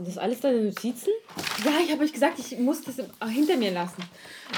Sind 0.00 0.16
das 0.16 0.16
alles 0.16 0.40
deine 0.40 0.62
Notizen? 0.62 1.12
Ja, 1.62 1.72
ich 1.84 1.92
habe 1.92 2.02
euch 2.02 2.12
gesagt, 2.14 2.38
ich 2.38 2.58
muss 2.58 2.80
das 2.80 2.94
hinter 3.28 3.58
mir 3.58 3.70
lassen. 3.70 4.02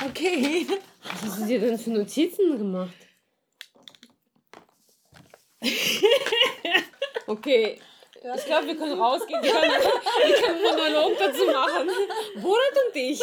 Okay. 0.07 0.69
Was 1.03 1.23
hast 1.23 1.41
du 1.41 1.47
dir 1.47 1.59
denn 1.59 1.77
für 1.77 1.91
Notizen 1.91 2.59
gemacht? 2.59 2.95
Okay, 7.27 7.81
ich 8.37 8.45
glaube, 8.45 8.67
wir 8.69 8.77
können 8.77 9.01
rausgehen. 9.01 9.43
Wir 9.43 9.51
können, 9.51 9.73
wir 10.27 10.35
können 10.37 10.65
einen 10.65 10.77
Monolog 10.77 11.19
dazu 11.19 11.45
machen. 11.47 11.89
Borat 12.41 12.77
und 12.87 12.95
ich. 12.95 13.21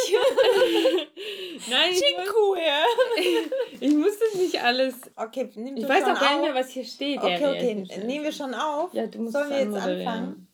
Nein, 1.69 1.91
ich 1.93 2.17
muss, 2.17 2.59
ich 3.79 3.93
muss 3.93 4.19
das 4.19 4.33
nicht 4.35 4.61
alles. 4.61 4.95
Okay, 5.15 5.49
nimm 5.55 5.77
Ich 5.77 5.87
weiß 5.87 6.03
auch 6.03 6.19
gar 6.19 6.33
nicht 6.33 6.43
mehr, 6.43 6.55
was 6.55 6.69
hier 6.69 6.83
steht. 6.83 7.19
Okay, 7.19 7.41
ja, 7.41 7.49
okay. 7.49 7.85
ja, 7.87 8.03
Nehmen 8.03 8.25
wir 8.25 8.33
schon 8.33 8.53
auf? 8.53 8.93
Ja, 8.93 9.07
du 9.07 9.19
musst 9.19 9.33
Sollen 9.33 9.49
wir 9.51 9.59
jetzt 9.59 9.75
anfangen? 9.75 10.47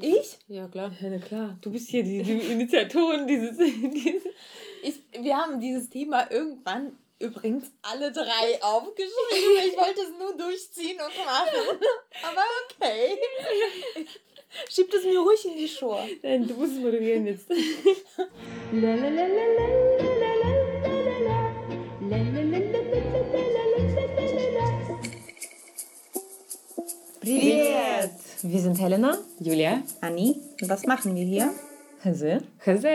Ich? 0.00 0.38
Ja, 0.48 0.68
klar. 0.68 0.92
Ja, 1.00 1.10
na 1.10 1.18
klar. 1.18 1.58
Du 1.60 1.70
bist 1.70 1.88
hier 1.88 2.02
die, 2.02 2.22
die 2.22 2.32
Initiatorin 2.32 3.26
dieses, 3.28 3.56
dieses. 3.58 4.22
ich? 4.82 4.94
Wir 5.20 5.36
haben 5.36 5.60
dieses 5.60 5.90
Thema 5.90 6.30
irgendwann 6.30 6.96
übrigens 7.18 7.70
alle 7.82 8.12
drei 8.12 8.62
aufgeschrieben. 8.62 9.68
Ich 9.68 9.76
wollte 9.76 10.02
es 10.02 10.18
nur 10.18 10.36
durchziehen 10.36 10.98
und 11.00 11.24
machen. 11.24 11.78
Aber 12.22 12.42
okay. 12.64 13.18
Schiebt 14.68 14.92
es 14.92 15.04
mir 15.04 15.18
ruhig 15.18 15.44
in 15.46 15.56
die 15.56 15.68
Schuhe. 15.68 16.06
Nein, 16.22 16.46
du 16.46 16.54
musst 16.54 16.72
es 16.72 16.78
moderieren 16.78 17.26
jetzt. 17.26 17.48
Privet! 27.20 28.21
Wir 28.44 28.58
sind 28.58 28.80
Helena, 28.80 29.18
Julia. 29.38 29.82
Anni. 30.00 30.34
Und 30.60 30.68
was 30.68 30.84
machen 30.84 31.14
wir 31.14 31.24
hier? 31.24 31.50
Hase. 32.04 32.42
Hase. 32.66 32.88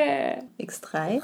X3. 0.60 1.22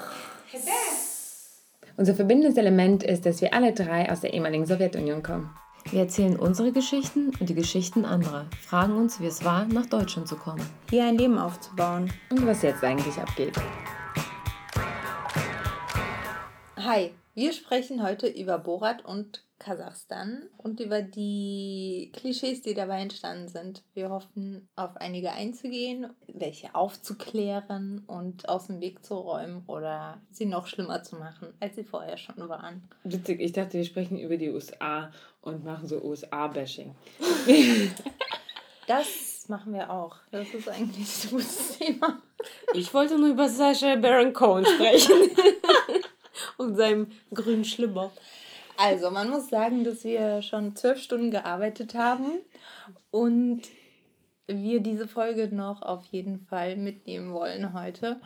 Unser 1.98 2.16
verbindendes 2.16 2.56
Element 2.56 3.04
ist, 3.04 3.26
dass 3.26 3.42
wir 3.42 3.54
alle 3.54 3.74
drei 3.74 4.10
aus 4.10 4.22
der 4.22 4.34
ehemaligen 4.34 4.66
Sowjetunion 4.66 5.24
kommen. 5.24 5.54
Wir 5.92 6.00
erzählen 6.00 6.40
unsere 6.40 6.72
Geschichten 6.72 7.34
und 7.38 7.50
die 7.50 7.54
Geschichten 7.54 8.06
anderer. 8.06 8.46
Fragen 8.62 8.96
uns, 8.96 9.20
wie 9.20 9.26
es 9.26 9.44
war, 9.44 9.66
nach 9.66 9.88
Deutschland 9.88 10.30
zu 10.30 10.38
kommen. 10.38 10.66
Hier 10.90 11.04
ein 11.04 11.18
Leben 11.18 11.38
aufzubauen. 11.38 12.10
Und 12.30 12.48
was 12.48 12.62
jetzt 12.62 12.82
eigentlich 12.82 13.18
abgeht. 13.18 13.56
Hi, 16.78 17.12
wir 17.34 17.52
sprechen 17.52 18.02
heute 18.02 18.28
über 18.28 18.58
Borat 18.58 19.04
und 19.04 19.44
Kasachstan 19.64 20.50
und 20.58 20.80
über 20.80 21.02
die 21.02 22.12
Klischees, 22.14 22.62
die 22.62 22.74
dabei 22.74 23.02
entstanden 23.02 23.48
sind. 23.48 23.84
Wir 23.94 24.10
hoffen, 24.10 24.68
auf 24.76 24.98
einige 24.98 25.32
einzugehen, 25.32 26.10
welche 26.28 26.76
aufzuklären 26.76 28.04
und 28.06 28.48
aus 28.50 28.68
dem 28.68 28.82
Weg 28.82 29.06
zu 29.06 29.16
räumen 29.16 29.64
oder 29.68 30.22
sie 30.32 30.46
noch 30.46 30.68
schlimmer 30.68 31.02
zu 31.04 31.16
machen, 31.16 31.54
als 31.60 31.76
sie 31.76 31.84
vorher 31.84 32.18
schon 32.18 32.50
waren. 32.50 32.84
Witzig, 33.04 33.40
ich 33.40 33.54
dachte, 33.54 33.78
wir 33.78 33.86
sprechen 33.86 34.20
über 34.20 34.38
die 34.38 34.50
USA 34.50 35.12
und 35.42 35.64
machen 35.64 35.88
so 35.88 36.02
USA-Bashing. 36.04 36.94
Das 38.86 39.48
machen 39.48 39.74
wir 39.74 39.90
auch. 39.90 40.18
Das 40.32 40.54
ist 40.54 40.68
eigentlich 40.68 41.24
ein 41.24 41.30
gutes 41.30 41.78
Thema. 41.78 42.22
Ich 42.74 42.94
wollte 42.94 43.18
nur 43.18 43.30
über 43.30 43.48
Sacha 43.48 43.96
Baron 43.96 44.34
Cohen 44.34 44.66
sprechen. 44.66 45.16
und 46.58 46.76
seinem 46.76 47.08
grünen 47.34 47.66
Schlimmer. 47.66 48.12
Also, 48.78 49.12
man 49.12 49.30
muss 49.30 49.50
sagen, 49.50 49.84
dass 49.84 50.04
wir 50.04 50.42
schon 50.42 50.76
zwölf 50.76 51.00
Stunden 51.00 51.32
gearbeitet 51.32 51.96
haben 51.96 52.40
und 53.12 53.62
wir 54.48 54.80
diese 54.82 55.08
Folge 55.08 55.54
noch 55.54 55.82
auf 55.82 56.06
jeden 56.06 56.40
Fall 56.48 56.76
mitnehmen 56.76 57.34
wollen 57.34 57.74
heute. 57.74 58.20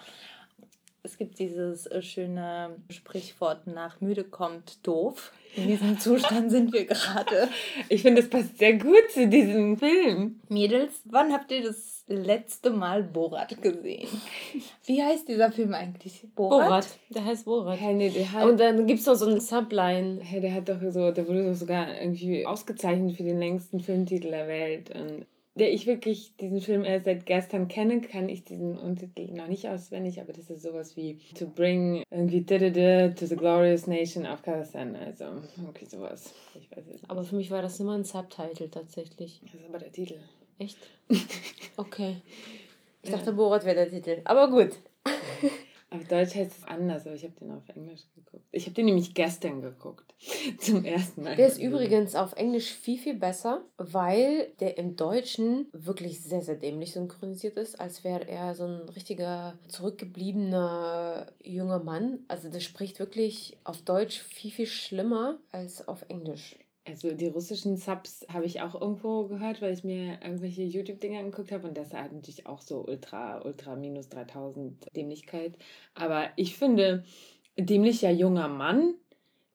Es 1.04 1.18
gibt 1.18 1.40
dieses 1.40 1.86
äh, 1.86 2.02
schöne 2.02 2.76
Sprichwort 2.90 3.66
nach 3.68 4.02
müde 4.02 4.26
kommt 4.26 4.86
doof. 4.86 5.32
In 5.56 5.68
diesem 5.68 5.98
Zustand 6.00 6.52
sind 6.52 6.74
wir 6.74 6.86
gerade. 6.86 7.48
Ich 7.90 8.02
finde, 8.02 8.22
das 8.22 8.30
passt 8.30 8.58
sehr 8.58 8.74
gut 8.74 9.10
zu 9.14 9.28
diesem 9.28 9.78
Film. 9.78 10.42
Mädels, 10.50 11.02
wann 11.06 11.32
habt 11.32 11.52
ihr 11.52 11.64
das 11.64 11.97
letzte 12.08 12.70
Mal 12.70 13.04
Borat 13.04 13.62
gesehen? 13.62 14.08
Wie 14.86 15.04
heißt 15.04 15.28
dieser 15.28 15.52
Film 15.52 15.74
eigentlich? 15.74 16.26
Borat. 16.36 16.88
Der 17.10 17.26
heißt 17.26 17.46
Borat. 17.46 17.80
Hey, 17.80 17.94
nee, 17.94 18.10
der 18.10 18.32
hat, 18.32 18.46
Und 18.46 18.60
dann 18.60 18.88
gibt 18.88 19.00
es 19.02 19.06
noch 19.06 19.16
so 19.16 19.26
eine 19.26 19.42
Subline. 19.42 20.20
hey, 20.22 20.42
der 20.42 20.54
hat 20.54 20.70
doch 20.70 20.80
so, 20.90 21.12
der 21.12 21.28
wurde 21.28 21.48
doch 21.48 21.56
sogar 21.56 22.00
irgendwie 22.00 22.46
ausgezeichnet 22.46 23.18
für 23.18 23.24
den 23.24 23.40
längsten 23.40 23.80
Filmtitel 23.80 24.32
der 24.32 24.48
Welt. 24.48 24.90
Und 24.96 25.26
der 25.56 25.74
ich 25.74 25.88
wirklich 25.88 26.36
diesen 26.38 26.62
Film 26.62 26.84
erst 26.84 27.06
seit 27.06 27.26
gestern 27.26 27.68
kenne, 27.68 28.02
kann 28.02 28.30
ich 28.30 28.44
diesen 28.44 28.78
Untertitel 28.78 29.34
noch 29.34 29.48
nicht 29.48 29.68
auswendig, 29.68 30.22
aber 30.22 30.32
das 30.32 30.50
ist 30.50 30.62
sowas 30.62 30.96
wie 30.96 31.18
To 31.38 31.48
bring 31.48 32.04
irgendwie 32.12 32.46
to 32.46 32.58
the 32.60 33.36
glorious 33.36 33.88
nation 33.88 34.26
of 34.26 34.44
Kazakhstan. 34.44 34.96
Also, 34.96 35.26
okay, 35.68 35.86
sowas. 35.86 36.34
Ich 36.54 36.70
weiß 36.70 36.86
es 36.86 36.94
nicht. 36.94 37.10
Aber 37.10 37.24
für 37.24 37.36
mich 37.36 37.50
war 37.50 37.62
das 37.62 37.80
immer 37.80 37.96
ein 37.96 38.04
Subtitle 38.04 38.70
tatsächlich. 38.70 39.42
Das 39.44 39.56
ist 39.56 39.68
aber 39.68 39.80
der 39.80 39.92
Titel. 39.92 40.20
Echt? 40.60 40.78
Okay. 41.80 42.22
Ich 43.04 43.12
dachte, 43.12 43.34
Borat 43.34 43.66
wäre 43.66 43.76
der 43.76 43.90
Titel. 43.92 44.22
Aber 44.26 44.50
gut. 44.50 44.72
Auf 45.90 46.06
Deutsch 46.06 46.36
heißt 46.36 46.58
es 46.58 46.64
anders, 46.66 47.06
aber 47.06 47.16
ich 47.16 47.24
habe 47.24 47.36
den 47.40 47.50
auf 47.52 47.70
Englisch 47.70 48.02
geguckt. 48.14 48.44
Ich 48.52 48.66
habe 48.66 48.74
den 48.74 48.88
nämlich 48.88 49.14
gestern 49.14 49.62
geguckt. 49.62 50.14
Zum 50.60 50.84
ersten 50.84 51.24
Mal. 51.24 51.38
Der 51.38 51.48
ist 51.48 51.62
übrigens 51.62 52.14
auf 52.14 52.34
Englisch 52.34 52.74
viel, 52.74 52.98
viel 52.98 53.14
besser, 53.14 53.64
weil 53.78 54.52
der 54.60 54.78
im 54.78 54.98
Deutschen 54.98 55.68
wirklich 55.72 56.22
sehr, 56.22 56.42
sehr 56.42 56.56
dämlich 56.56 56.92
synchronisiert 56.92 57.56
ist, 57.56 57.80
als 57.80 58.04
wäre 58.04 58.28
er 58.28 58.54
so 58.54 58.66
ein 58.66 58.90
richtiger 58.90 59.58
zurückgebliebener 59.70 61.28
junger 61.42 61.80
Mann. 61.80 62.20
Also 62.28 62.50
der 62.50 62.60
spricht 62.60 63.00
wirklich 63.00 63.58
auf 63.64 63.82
Deutsch 63.82 64.20
viel, 64.20 64.52
viel 64.52 64.68
schlimmer 64.68 65.38
als 65.54 65.88
auf 65.88 66.04
Englisch. 66.10 66.58
Also 66.88 67.12
die 67.12 67.28
russischen 67.28 67.76
Subs 67.76 68.26
habe 68.32 68.46
ich 68.46 68.62
auch 68.62 68.80
irgendwo 68.80 69.28
gehört, 69.28 69.62
weil 69.62 69.74
ich 69.74 69.84
mir 69.84 70.20
irgendwelche 70.24 70.64
YouTube-Dinge 70.64 71.20
angeguckt 71.20 71.52
habe 71.52 71.68
und 71.68 71.78
das 71.78 71.94
hat 71.94 72.14
natürlich 72.14 72.46
auch 72.46 72.62
so 72.62 72.86
ultra, 72.88 73.42
ultra 73.44 73.76
minus 73.76 74.08
3000 74.10 74.96
Dämlichkeit. 74.96 75.56
Aber 75.96 76.30
ich 76.38 76.58
finde, 76.58 77.04
dämlicher 77.58 78.12
junger 78.12 78.48
Mann 78.48 78.94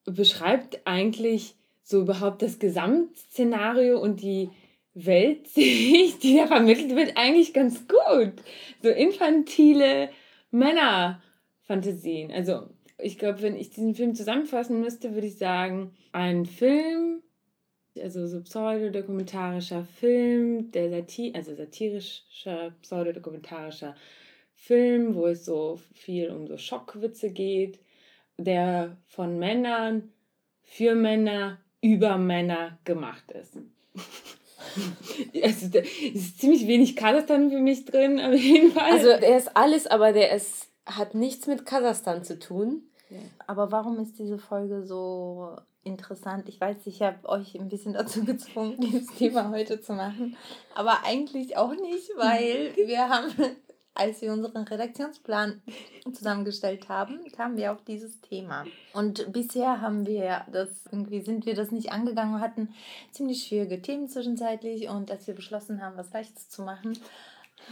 beschreibt 0.04 0.81
eigentlich 0.84 1.54
so 1.82 2.00
überhaupt 2.00 2.43
das 2.43 2.59
Gesamtszenario 2.59 3.99
und 4.00 4.20
die 4.20 4.50
Weltsicht, 4.94 6.22
die 6.22 6.37
da 6.37 6.47
vermittelt 6.47 6.94
wird, 6.94 7.16
eigentlich 7.16 7.54
ganz 7.54 7.87
gut. 7.88 8.32
So 8.82 8.91
infantile 8.91 10.10
Männerfantasien. 10.50 12.31
Also 12.31 12.69
ich 13.02 13.18
glaube, 13.18 13.42
wenn 13.42 13.56
ich 13.56 13.70
diesen 13.70 13.94
Film 13.94 14.14
zusammenfassen 14.14 14.80
müsste, 14.80 15.14
würde 15.14 15.26
ich 15.26 15.36
sagen, 15.36 15.92
ein 16.12 16.46
Film, 16.46 17.22
also 18.00 18.26
so 18.26 18.40
pseudodokumentarischer 18.40 19.84
Film, 19.84 20.70
der 20.70 20.90
Satir 20.90 21.34
also 21.34 21.54
satirischer, 21.54 22.74
pseudodokumentarischer 22.80 23.94
Film, 24.54 25.14
wo 25.14 25.26
es 25.26 25.44
so 25.44 25.80
viel 25.92 26.30
um 26.30 26.46
so 26.46 26.56
Schockwitze 26.56 27.32
geht, 27.32 27.80
der 28.38 28.96
von 29.08 29.38
Männern 29.38 30.12
für 30.62 30.94
Männer 30.94 31.58
über 31.80 32.16
Männer 32.16 32.78
gemacht 32.84 33.32
ist. 33.32 33.58
also, 35.42 35.69
da 35.69 35.80
ist 35.80 36.40
ziemlich 36.40 36.66
wenig 36.66 36.96
Kasachstan 36.96 37.50
für 37.50 37.58
mich 37.58 37.84
drin, 37.84 38.20
auf 38.20 38.34
jeden 38.34 38.70
Fall. 38.72 38.92
Also 38.92 39.08
der 39.08 39.36
ist 39.36 39.56
alles, 39.56 39.86
aber 39.86 40.12
der 40.12 40.32
ist, 40.32 40.69
hat 40.86 41.14
nichts 41.14 41.46
mit 41.48 41.66
Kasachstan 41.66 42.24
zu 42.24 42.38
tun. 42.38 42.84
Aber 43.46 43.72
warum 43.72 43.98
ist 43.98 44.18
diese 44.18 44.38
Folge 44.38 44.84
so 44.84 45.56
interessant? 45.84 46.48
Ich 46.48 46.60
weiß, 46.60 46.86
ich 46.86 47.02
habe 47.02 47.28
euch 47.28 47.54
ein 47.54 47.68
bisschen 47.68 47.92
dazu 47.94 48.24
gezwungen, 48.24 48.78
dieses 48.80 49.06
Thema 49.16 49.50
heute 49.50 49.80
zu 49.80 49.92
machen. 49.92 50.36
Aber 50.74 51.04
eigentlich 51.04 51.56
auch 51.56 51.74
nicht, 51.74 52.10
weil 52.16 52.74
wir 52.76 53.08
haben, 53.08 53.32
als 53.94 54.22
wir 54.22 54.32
unseren 54.32 54.62
Redaktionsplan 54.62 55.60
zusammengestellt 56.12 56.88
haben, 56.88 57.20
kamen 57.32 57.56
wir 57.56 57.72
auf 57.72 57.82
dieses 57.84 58.20
Thema. 58.20 58.64
Und 58.94 59.32
bisher 59.32 59.81
haben 59.81 60.06
wir 60.06 60.46
das, 60.50 60.87
irgendwie 60.90 61.20
sind 61.20 61.46
wir 61.46 61.54
das 61.54 61.70
nicht 61.70 61.92
angegangen, 61.92 62.40
hatten 62.40 62.75
ziemlich 63.10 63.44
schwierige 63.44 63.82
Themen 63.82 64.08
zwischenzeitlich 64.08 64.88
und 64.88 65.10
als 65.10 65.26
wir 65.26 65.34
beschlossen 65.34 65.82
haben, 65.82 65.96
was 65.96 66.12
Leichtes 66.12 66.48
zu 66.48 66.62
machen, 66.62 66.98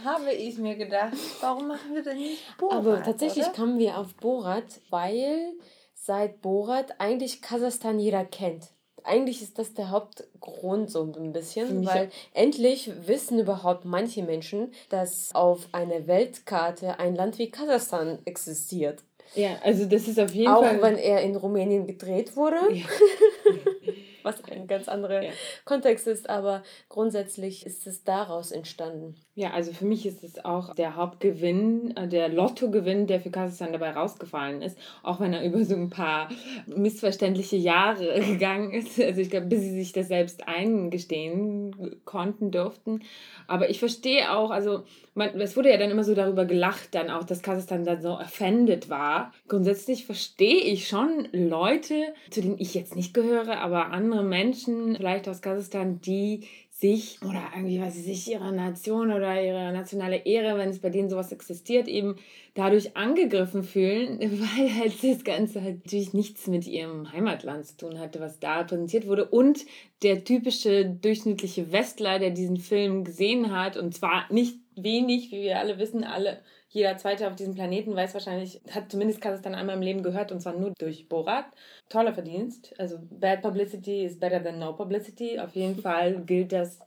habe 0.03 0.31
ich 0.33 0.57
mir 0.57 0.75
gedacht, 0.75 1.13
warum 1.41 1.67
machen 1.67 1.93
wir 1.93 2.03
denn 2.03 2.17
nicht 2.17 2.41
Borat, 2.57 2.77
Aber 2.77 3.03
tatsächlich 3.03 3.45
oder? 3.45 3.53
kamen 3.53 3.79
wir 3.79 3.97
auf 3.97 4.13
Borat, 4.15 4.65
weil 4.89 5.53
seit 5.93 6.41
Borat 6.41 6.99
eigentlich 6.99 7.41
Kasachstan 7.41 7.99
jeder 7.99 8.25
kennt. 8.25 8.67
Eigentlich 9.03 9.41
ist 9.41 9.57
das 9.57 9.73
der 9.73 9.89
Hauptgrund 9.89 10.91
so 10.91 11.01
ein 11.03 11.33
bisschen, 11.33 11.85
weil 11.87 12.11
endlich 12.33 12.91
wissen 13.07 13.39
überhaupt 13.39 13.83
manche 13.83 14.21
Menschen, 14.21 14.71
dass 14.89 15.33
auf 15.33 15.67
einer 15.71 16.05
Weltkarte 16.05 16.99
ein 16.99 17.15
Land 17.15 17.39
wie 17.39 17.49
Kasachstan 17.49 18.19
existiert. 18.25 19.03
ja, 19.33 19.57
also 19.63 19.85
das 19.85 20.07
ist 20.07 20.19
auf 20.19 20.31
jeden 20.35 20.51
Auch 20.53 20.61
Fall. 20.63 20.81
wenn 20.83 20.97
er 20.97 21.21
in 21.21 21.35
Rumänien 21.35 21.87
gedreht 21.87 22.35
wurde, 22.35 22.57
Ja. 22.71 22.85
was 24.23 24.43
ein 24.43 24.67
ganz 24.67 24.87
anderer 24.87 25.23
Ja. 25.23 25.31
Kontext 25.65 26.05
ist, 26.05 26.29
aber 26.29 26.61
grundsätzlich 26.89 27.65
ist 27.65 27.87
es 27.87 28.03
daraus 28.03 28.51
entstanden. 28.51 29.15
Ja, 29.41 29.53
also 29.53 29.73
für 29.73 29.85
mich 29.85 30.05
ist 30.05 30.23
es 30.23 30.45
auch 30.45 30.75
der 30.75 30.95
Hauptgewinn, 30.95 31.97
äh, 31.97 32.07
der 32.07 32.29
Lottogewinn, 32.29 33.07
der 33.07 33.19
für 33.19 33.31
Kasachstan 33.31 33.73
dabei 33.73 33.89
rausgefallen 33.89 34.61
ist, 34.61 34.77
auch 35.01 35.19
wenn 35.19 35.33
er 35.33 35.43
über 35.47 35.65
so 35.65 35.73
ein 35.73 35.89
paar 35.89 36.29
missverständliche 36.67 37.55
Jahre 37.55 38.21
gegangen 38.27 38.71
ist. 38.71 39.01
Also 39.01 39.19
ich 39.19 39.31
glaube, 39.31 39.47
bis 39.47 39.61
sie 39.61 39.71
sich 39.71 39.93
das 39.93 40.09
selbst 40.09 40.47
eingestehen 40.47 41.75
konnten, 42.05 42.51
durften. 42.51 43.01
Aber 43.47 43.71
ich 43.71 43.79
verstehe 43.79 44.31
auch, 44.31 44.51
also 44.51 44.83
man, 45.15 45.29
es 45.39 45.57
wurde 45.57 45.71
ja 45.71 45.77
dann 45.77 45.89
immer 45.89 46.03
so 46.03 46.13
darüber 46.13 46.45
gelacht, 46.45 46.93
dann 46.93 47.09
auch, 47.09 47.23
dass 47.23 47.41
Kasachstan 47.41 47.83
dann 47.83 47.99
so 47.99 48.19
offended 48.19 48.91
war. 48.91 49.33
Grundsätzlich 49.47 50.05
verstehe 50.05 50.61
ich 50.61 50.87
schon 50.87 51.27
Leute, 51.31 51.95
zu 52.29 52.41
denen 52.41 52.59
ich 52.59 52.75
jetzt 52.75 52.95
nicht 52.95 53.15
gehöre, 53.15 53.59
aber 53.59 53.87
andere 53.87 54.23
Menschen, 54.23 54.97
vielleicht 54.97 55.27
aus 55.27 55.41
Kasachstan, 55.41 55.99
die 55.99 56.47
sich 56.81 57.19
oder 57.21 57.43
irgendwie, 57.55 57.79
weiß 57.79 57.95
ich 57.95 58.03
sich, 58.03 58.31
ihrer 58.31 58.51
Nation 58.51 59.13
oder 59.13 59.41
ihre 59.41 59.71
nationale 59.71 60.25
Ehre, 60.25 60.57
wenn 60.57 60.69
es 60.69 60.79
bei 60.79 60.89
denen 60.89 61.09
sowas 61.09 61.31
existiert, 61.31 61.87
eben 61.87 62.15
dadurch 62.55 62.97
angegriffen 62.97 63.63
fühlen, 63.63 64.19
weil 64.19 64.75
halt 64.75 65.03
das 65.03 65.23
Ganze 65.23 65.61
halt 65.61 65.85
natürlich 65.85 66.13
nichts 66.13 66.47
mit 66.47 66.67
ihrem 66.67 67.11
Heimatland 67.13 67.65
zu 67.65 67.77
tun 67.77 67.99
hatte, 67.99 68.19
was 68.19 68.39
da 68.39 68.63
präsentiert 68.63 69.05
wurde. 69.07 69.25
Und 69.25 69.65
der 70.01 70.23
typische 70.23 70.85
durchschnittliche 70.85 71.71
Westler, 71.71 72.17
der 72.17 72.31
diesen 72.31 72.57
Film 72.57 73.03
gesehen 73.03 73.55
hat, 73.55 73.77
und 73.77 73.93
zwar 73.93 74.25
nicht 74.33 74.57
wenig, 74.75 75.31
wie 75.31 75.43
wir 75.43 75.59
alle 75.59 75.77
wissen, 75.77 76.03
alle 76.03 76.41
jeder 76.71 76.97
Zweite 76.97 77.27
auf 77.27 77.35
diesem 77.35 77.53
Planeten 77.53 77.95
weiß 77.95 78.13
wahrscheinlich, 78.13 78.61
hat 78.71 78.89
zumindest 78.89 79.19
Kasachstan 79.19 79.55
einmal 79.55 79.75
im 79.75 79.81
Leben 79.81 80.03
gehört 80.03 80.31
und 80.31 80.39
zwar 80.39 80.53
nur 80.53 80.71
durch 80.79 81.09
Borat. 81.09 81.45
Toller 81.89 82.13
Verdienst. 82.13 82.73
Also 82.79 82.97
Bad 83.09 83.41
Publicity 83.41 84.05
is 84.05 84.17
better 84.17 84.41
than 84.41 84.57
no 84.57 84.71
publicity. 84.71 85.37
Auf 85.37 85.53
jeden 85.53 85.75
Fall 85.81 86.21
gilt 86.23 86.53
das. 86.53 86.79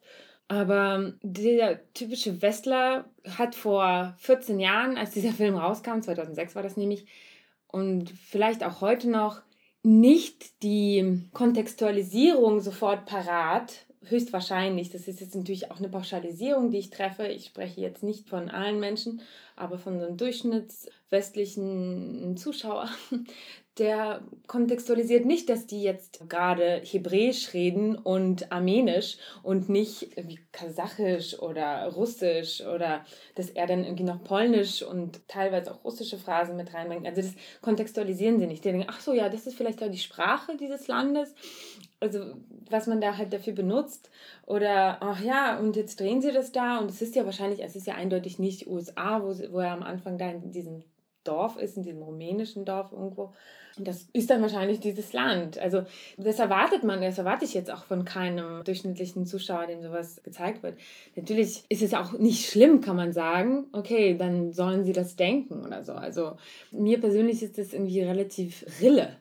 Aber 0.48 1.12
der 1.22 1.92
typische 1.92 2.40
Westler 2.40 3.04
hat 3.28 3.54
vor 3.54 4.14
14 4.19 4.58
Jahren, 4.58 4.96
als 4.96 5.10
dieser 5.10 5.32
Film 5.34 5.56
rauskam, 5.56 6.00
2006 6.00 6.54
war 6.54 6.62
das 6.62 6.78
nämlich, 6.78 7.06
und 7.69 8.08
vielleicht 8.08 8.64
auch 8.64 8.81
heute 8.81 9.10
noch, 9.10 9.42
nicht 9.82 10.62
die 10.62 11.28
Kontextualisierung 11.34 12.60
sofort 12.60 13.04
parat, 13.04 13.84
höchstwahrscheinlich. 14.11 14.91
Das 14.91 15.09
ist 15.09 15.21
jetzt 15.21 15.35
natürlich 15.35 15.71
auch 15.71 15.79
eine 15.79 15.89
Pauschalisierung, 15.89 16.71
die 16.71 16.79
ich 16.79 16.91
treffe. 16.91 17.27
Ich 17.27 17.47
spreche 17.47 17.81
jetzt 17.81 18.03
nicht 18.03 18.29
von 18.29 18.51
allen 18.51 18.81
Menschen, 18.81 19.23
aber 19.56 19.79
von 19.79 19.99
so 19.99 20.06
einem 20.06 20.17
durchschnittswestlichen 20.17 22.37
Zuschauer, 22.37 22.89
der 23.79 24.23
kontextualisiert 24.47 25.26
nicht, 25.26 25.49
dass 25.49 25.67
die 25.67 25.82
jetzt 25.82 26.29
gerade 26.29 26.81
Hebräisch 26.85 27.55
reden 27.55 27.97
und 27.97 28.53
Armenisch 28.53 29.17
und 29.43 29.69
nicht 29.69 30.17
irgendwie 30.17 30.38
Kasachisch 30.53 31.38
oder 31.41 31.88
Russisch 31.88 32.61
oder 32.61 33.05
dass 33.35 33.50
er 33.50 33.67
dann 33.67 33.82
irgendwie 33.85 34.05
noch 34.05 34.23
Polnisch 34.23 34.82
und 34.82 35.26
teilweise 35.26 35.73
auch 35.73 35.85
russische 35.85 36.19
Phrasen 36.19 36.56
mit 36.56 36.73
reinbringt. 36.73 37.06
Also 37.06 37.23
das 37.23 37.32
kontextualisieren 37.62 38.38
sie 38.38 38.47
nicht. 38.47 38.65
Die 38.65 38.71
denken, 38.71 38.87
ach 38.88 39.00
so, 39.00 39.12
ja, 39.12 39.29
das 39.29 39.47
ist 39.47 39.56
vielleicht 39.56 39.82
auch 39.82 39.91
die 39.91 39.99
Sprache 39.99 40.56
dieses 40.56 40.87
Landes. 40.87 41.35
Also 41.99 42.35
was 42.70 42.87
man 42.87 43.00
da 43.00 43.17
halt 43.17 43.32
dafür 43.32 43.55
benutzt. 43.55 44.09
Oder, 44.47 44.99
ach 45.00 45.20
ja, 45.20 45.59
und 45.59 45.75
jetzt 45.75 45.99
drehen 45.99 46.23
sie 46.23 46.32
das 46.32 46.53
da 46.53 46.79
und 46.79 46.91
es 46.91 47.03
ist 47.03 47.17
ja 47.17 47.25
wahrscheinlich, 47.25 47.62
es 47.62 47.75
ist 47.75 47.87
ja 47.87 47.94
eindeutig 47.94 48.38
nicht 48.38 48.69
USA, 48.69 49.23
wo, 49.23 49.35
wo 49.53 49.59
er 49.59 49.73
am 49.73 49.82
Anfang 49.82 50.19
da 50.19 50.31
in 50.31 50.53
diesem 50.53 50.85
Dorf 51.25 51.56
ist, 51.56 51.76
in 51.76 51.82
diesem 51.82 52.03
rumänischen 52.03 52.65
Dorf 52.65 52.93
irgendwo. 52.93 53.32
Und 53.76 53.88
das 53.88 54.06
ist 54.12 54.31
dann 54.31 54.41
wahrscheinlich 54.41 54.79
dieses 54.79 55.12
Land. 55.12 55.59
Also 55.59 55.82
das 56.17 56.38
erwartet 56.38 56.85
man, 56.85 57.03
das 57.03 57.19
erwarte 57.19 57.44
ich 57.44 57.55
jetzt 57.55 57.73
auch 57.73 57.85
von 57.85 58.05
keinem 58.05 58.62
durchschnittlichen 58.62 59.26
Zuschauer, 59.26 59.67
dem 59.67 59.82
sowas 59.82 60.23
gezeigt 60.23 60.62
wird. 60.62 60.79
Natürlich 61.17 61.65
ist 61.69 61.82
es 61.82 61.94
auch 61.94 62.12
nicht 62.12 62.49
schlimm, 62.49 62.81
kann 62.81 62.97
man 62.97 63.12
sagen. 63.12 63.67
Okay, 63.73 64.17
dann 64.17 64.53
sollen 64.53 64.85
sie 64.85 64.93
das 64.93 65.17
denken 65.17 65.65
oder 65.65 65.82
so. 65.82 65.93
Also 65.93 66.37
mir 66.71 67.00
persönlich 67.00 67.43
ist 67.43 67.59
das 67.59 67.73
irgendwie 67.73 68.03
relativ 68.03 68.65
Rille 68.81 69.17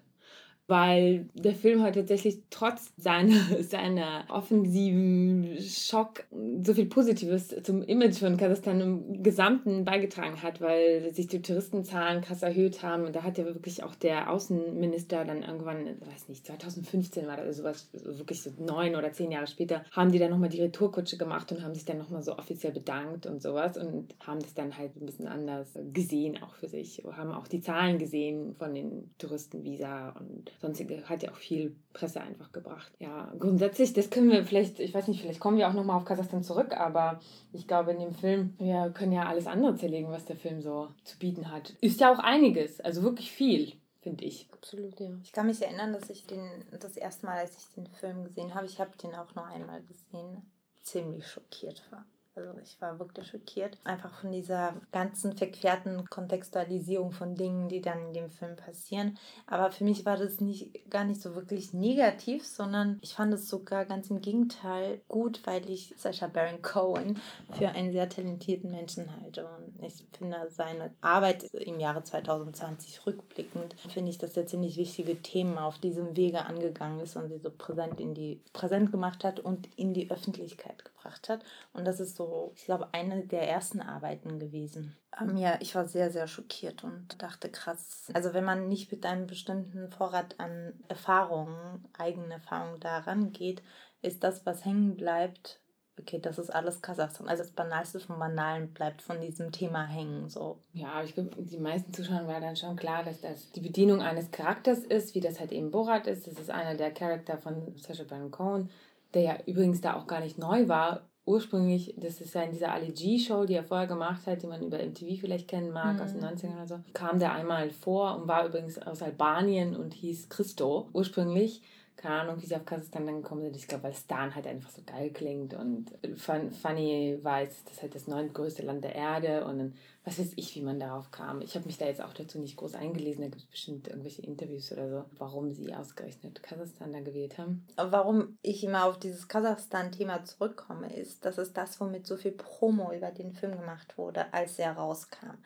weil 0.68 1.28
der 1.34 1.54
Film 1.54 1.84
halt 1.84 1.96
tatsächlich 1.96 2.42
trotz 2.50 2.94
seiner, 2.98 3.40
seiner 3.62 4.26
offensiven 4.30 5.58
Schock 5.60 6.24
so 6.64 6.74
viel 6.74 6.86
Positives 6.86 7.54
zum 7.64 7.84
Image 7.84 8.16
von 8.16 8.38
Kasachstan 8.38 8.80
im 8.80 9.24
Gesamten 9.24 9.84
beigetragen 9.84 10.42
hat, 10.42 10.62
weil 10.62 11.14
sich 11.14 11.28
die 11.28 11.42
Touristenzahlen 11.42 12.22
krass 12.22 12.44
erhöht 12.44 12.82
haben. 12.82 13.04
Und 13.04 13.16
da 13.16 13.24
hat 13.24 13.38
ja 13.38 13.46
wirklich 13.46 13.84
auch 13.84 13.96
der 13.96 14.32
Außenminister 14.32 15.26
dann 15.26 15.44
irgendwann, 15.44 15.86
weiß 15.86 16.30
nicht, 16.30 16.46
2015 16.46 17.28
war 17.28 17.38
das 17.38 17.58
sowas, 17.58 17.90
wirklich 17.92 18.42
so 18.42 18.52
neun 18.58 18.96
oder 18.96 19.12
zehn 19.12 19.32
Jahre 19.32 19.48
später, 19.48 19.84
haben 19.92 20.12
die 20.12 20.20
dann 20.20 20.32
nochmal 20.32 20.50
die 20.50 20.62
Retourkutsche 20.62 21.18
gemacht 21.18 21.52
und 21.52 21.62
haben 21.62 21.76
sich 21.76 21.86
dann 21.86 21.98
nochmal 21.98 22.24
so 22.24 22.38
offiziell 22.38 22.72
bedankt 22.72 23.26
und 23.26 23.42
sowas 23.42 23.78
und 23.78 24.16
haben 24.26 24.40
das 24.40 24.54
dann 24.54 24.78
halt 24.78 24.96
ein 24.96 25.06
bisschen 25.06 25.28
anders 25.28 25.68
gesehen 25.92 26.42
auch 26.42 26.56
für 26.56 26.70
sich. 26.70 27.04
Haben 27.12 27.32
auch 27.32 27.48
die 27.48 27.62
Zahlen 27.62 27.98
gesehen 27.98 28.56
von 28.56 28.74
den 28.74 29.12
Touristenvisa 29.18 30.10
und 30.20 30.53
sonstige 30.62 31.04
hat 31.10 31.24
ja 31.24 31.32
auch 31.32 31.38
viel 31.38 31.76
Presse 31.94 32.22
einfach 32.22 32.52
gebracht. 32.52 32.92
Ja, 33.00 33.34
grundsätzlich, 33.40 33.94
das 33.94 34.10
können 34.10 34.32
wir 34.32 34.46
vielleicht, 34.46 34.80
ich 34.80 34.94
weiß 34.94 35.08
nicht, 35.08 35.22
vielleicht 35.22 35.40
kommen 35.40 35.58
wir 35.58 35.68
auch 35.68 35.74
nochmal 35.74 35.98
auf 35.98 36.06
Kasachstan 36.06 36.44
zurück, 36.44 36.76
aber 36.78 37.20
ich 37.52 37.68
glaube, 37.68 37.92
in 37.92 38.00
dem 38.00 38.14
Film, 38.14 38.54
wir 38.58 38.92
können 38.94 39.12
ja 39.12 39.26
alles 39.26 39.48
andere 39.48 39.76
zerlegen, 39.76 40.10
was 40.10 40.26
der 40.26 40.38
Film 40.38 40.62
so 40.62 40.90
zu 41.04 41.18
bieten 41.20 41.52
hat. 41.52 41.74
Ist 41.82 42.00
ja 42.00 42.14
auch 42.14 42.20
einiges, 42.20 42.80
also 42.82 43.04
wirklich 43.04 43.32
viel 43.32 43.74
finde 44.04 44.26
ich. 44.26 44.50
Absolut, 44.52 45.00
ja. 45.00 45.10
Ich 45.24 45.32
kann 45.32 45.48
mich 45.48 45.62
erinnern, 45.62 45.94
dass 45.94 46.10
ich 46.10 46.28
den 46.28 46.46
das 46.80 46.98
erste 46.98 47.26
Mal, 47.26 47.40
als 47.40 47.58
ich 47.58 47.74
den 47.74 47.88
Film 47.88 48.26
gesehen 48.26 48.54
habe, 48.54 48.66
ich 48.66 48.80
habe 48.80 48.92
den 48.98 49.16
auch 49.16 49.34
nur 49.34 49.46
einmal 49.46 49.82
gesehen, 49.84 50.44
ziemlich 50.82 51.26
schockiert 51.26 51.82
war. 51.90 52.06
Also 52.36 52.58
ich 52.64 52.82
war 52.82 52.98
wirklich 52.98 53.28
schockiert. 53.28 53.78
Einfach 53.84 54.22
von 54.22 54.32
dieser 54.32 54.74
ganzen 54.92 55.38
verquerten 55.38 56.10
Kontextualisierung 56.10 57.12
von 57.12 57.36
Dingen, 57.36 57.70
die 57.70 57.82
dann 57.82 58.08
in 58.08 58.14
dem 58.14 58.32
Film 58.32 58.56
passieren. 58.56 59.20
Aber 59.46 59.72
für 59.72 59.84
mich 59.84 60.04
war 60.06 60.18
das 60.18 60.42
nicht 60.42 60.90
gar 60.90 61.04
nicht 61.04 61.22
so 61.22 61.36
wirklich 61.36 61.74
negativ, 61.74 62.46
sondern 62.46 62.98
ich 63.02 63.14
fand 63.14 63.34
es 63.34 63.48
sogar 63.48 63.86
ganz 63.86 64.10
im 64.10 64.20
Gegenteil 64.22 65.02
gut, 65.08 65.46
weil 65.46 65.70
ich 65.70 65.94
Sacha 65.98 66.28
Baron 66.28 66.62
Cohen 66.64 67.20
für 67.52 67.70
einen 67.70 67.92
sehr 67.92 68.10
talentierten 68.10 68.72
Menschen 68.72 69.16
halte. 69.22 69.48
Und 69.48 69.84
ich 69.86 70.04
finde 70.18 70.38
seine 70.50 70.92
Arbeit 71.02 71.44
im 71.54 71.80
Jahre 71.80 72.04
2020 72.04 73.06
rückblickend, 73.06 73.76
finde 73.90 74.10
ich, 74.10 74.18
dass 74.18 74.36
er 74.36 74.48
ziemlich 74.48 74.78
wichtige 74.78 75.22
Themen 75.22 75.60
auf 75.60 75.78
diesem 75.78 76.16
Wege 76.18 76.46
angegangen 76.46 77.00
ist 77.00 77.16
und 77.16 77.30
sie 77.30 77.38
so 77.38 77.52
präsent 77.52 78.00
in 78.00 78.16
die 78.16 78.42
präsent 78.54 78.92
gemacht 78.92 79.24
hat 79.24 79.40
und 79.40 79.68
in 79.78 79.94
die 79.94 80.10
Öffentlichkeit 80.10 80.84
gebracht 80.84 80.93
hat. 81.06 81.44
Und 81.74 81.86
das 81.86 82.00
ist 82.00 82.16
so, 82.16 82.52
ich 82.56 82.66
glaube, 82.66 82.94
eine 82.94 83.26
der 83.26 83.50
ersten 83.50 83.82
Arbeiten 83.82 84.40
gewesen. 84.40 84.96
Ähm, 85.20 85.38
ja, 85.38 85.58
ich 85.60 85.76
war 85.76 85.86
sehr, 85.86 86.12
sehr 86.12 86.28
schockiert 86.28 86.84
und 86.84 87.22
dachte, 87.22 87.50
krass. 87.50 88.10
Also 88.14 88.34
wenn 88.34 88.44
man 88.44 88.68
nicht 88.68 88.92
mit 88.92 89.06
einem 89.06 89.28
bestimmten 89.28 89.90
Vorrat 89.90 90.40
an 90.40 90.74
Erfahrungen, 90.88 91.86
eigenen 91.98 92.32
Erfahrungen 92.32 92.80
daran 92.80 93.32
geht, 93.32 93.62
ist 94.02 94.24
das, 94.24 94.46
was 94.46 94.66
hängen 94.66 94.96
bleibt, 94.96 95.60
okay, 96.00 96.20
das 96.20 96.38
ist 96.40 96.50
alles 96.50 96.82
Kasachstan. 96.82 97.28
Also 97.28 97.44
das 97.44 97.52
Banalste 97.52 98.00
vom 98.00 98.20
Banalen 98.20 98.74
bleibt 98.74 99.02
von 99.02 99.22
diesem 99.22 99.52
Thema 99.52 99.86
hängen. 99.86 100.30
So. 100.30 100.60
Ja, 100.74 101.04
ich 101.04 101.14
glaube, 101.14 101.32
die 101.38 101.58
meisten 101.58 101.94
Zuschauern 101.94 102.28
war 102.28 102.42
dann 102.42 102.56
schon 102.56 102.76
klar, 102.76 103.04
dass 103.04 103.22
das 103.22 103.52
die 103.52 103.62
Bedienung 103.62 104.02
eines 104.02 104.32
Charakters 104.32 104.80
ist, 104.80 105.16
wie 105.16 105.22
das 105.22 105.40
halt 105.40 105.52
eben 105.52 105.72
Borat 105.72 106.08
ist. 106.08 106.28
Das 106.28 106.40
ist 106.40 106.50
einer 106.50 106.76
der 106.76 106.92
Charakter 106.92 107.38
von 107.38 107.76
Sacha 107.78 108.04
Baron 108.04 108.32
Cohen 108.32 108.70
der 109.14 109.22
ja 109.22 109.38
übrigens 109.46 109.82
da 109.82 109.96
auch 109.96 110.08
gar 110.08 110.20
nicht 110.20 110.38
neu 110.38 110.68
war. 110.68 111.10
Ursprünglich, 111.26 111.96
das 111.98 112.20
ist 112.20 112.36
ja 112.36 112.42
in 112.42 112.52
dieser 112.52 112.74
Ali 112.74 112.92
G-Show, 112.92 113.46
die 113.46 113.54
er 113.54 113.64
vorher 113.64 113.88
gemacht 113.88 114.28
hat, 114.28 114.44
die 114.44 114.48
man 114.48 114.62
über 114.62 114.78
MTV 114.78 115.22
vielleicht 115.22 115.48
kennen 115.48 115.72
mag, 115.72 115.96
mhm. 115.96 116.02
aus 116.02 116.12
den 116.12 116.22
90ern 116.22 116.56
oder 116.56 116.68
so, 116.68 116.80
kam 116.94 117.18
der 117.18 117.34
einmal 117.34 117.70
vor 117.70 118.18
und 118.18 118.28
war 118.28 118.46
übrigens 118.46 118.78
aus 118.78 119.02
Albanien 119.02 119.76
und 119.76 119.94
hieß 119.94 120.28
Christo 120.28 120.90
ursprünglich 120.92 121.62
keine 121.96 122.16
Ahnung, 122.16 122.42
wie 122.42 122.46
sie 122.46 122.56
auf 122.56 122.66
Kasachstan 122.66 123.06
dann 123.06 123.22
gekommen 123.22 123.44
sind. 123.44 123.56
Ich 123.56 123.68
glaube, 123.68 123.86
weil 123.86 123.94
Stan 123.94 124.34
halt 124.34 124.48
einfach 124.48 124.70
so 124.70 124.82
geil 124.86 125.12
klingt 125.12 125.54
und 125.54 125.92
funny 126.18 127.18
weiß, 127.22 127.64
das 127.64 127.74
ist 127.74 127.82
halt 127.82 127.96
das 127.96 128.08
neuntgrößte 128.08 128.64
Land 128.64 128.84
der 128.84 128.96
Erde 128.96 129.46
und 129.46 129.60
dann, 129.60 129.74
was 130.06 130.20
weiß 130.20 130.34
ich, 130.36 130.56
wie 130.56 130.62
man 130.62 130.80
darauf 130.80 131.12
kam. 131.12 131.42
Ich 131.42 131.56
habe 131.56 131.66
mich 131.66 131.78
da 131.78 131.86
jetzt 131.86 132.02
auch 132.02 132.14
dazu 132.14 132.40
nicht 132.40 132.58
groß 132.58 132.76
eingelesen, 132.76 133.22
da 133.22 133.30
gibt 133.30 133.44
es 133.44 133.50
bestimmt 133.50 133.88
irgendwelche 133.88 134.22
Interviews 134.22 134.72
oder 134.72 134.90
so, 134.90 135.06
warum 135.18 135.54
sie 135.54 135.74
ausgerechnet 135.74 136.44
Kasachstan 136.44 136.92
da 136.92 137.00
gewählt 137.00 137.38
haben. 137.38 137.66
Warum 137.78 138.38
ich 138.42 138.64
immer 138.64 138.86
auf 138.86 139.00
dieses 139.00 139.28
Kasachstan-Thema 139.28 140.26
zurückkomme, 140.26 140.94
ist, 140.94 141.24
dass 141.26 141.38
es 141.38 141.54
das, 141.54 141.80
womit 141.80 142.06
so 142.06 142.18
viel 142.18 142.34
Promo 142.34 142.92
über 142.92 143.12
den 143.12 143.34
Film 143.34 143.58
gemacht 143.60 143.98
wurde, 143.98 144.34
als 144.34 144.60
er 144.60 144.74
rauskam 144.74 145.38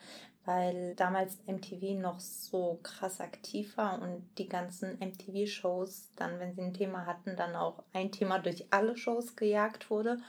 weil 0.47 0.95
damals 0.95 1.39
MTV 1.45 1.99
noch 1.99 2.21
so 2.21 2.79
krass 2.81 3.19
aktiv 3.19 3.75
war 3.75 4.01
und 4.01 4.25
die 4.37 4.47
ganzen 4.47 4.97
MTV-Shows 4.97 6.11
dann, 6.15 6.39
wenn 6.39 6.55
sie 6.55 6.61
ein 6.61 6.73
Thema 6.73 7.05
hatten, 7.05 7.35
dann 7.35 7.53
auch 7.53 7.83
ein 7.91 8.13
Thema 8.13 8.39
durch 8.39 8.65
alle 8.71 8.95
Shows 8.95 9.35
gejagt 9.35 9.89
wurde. 9.89 10.19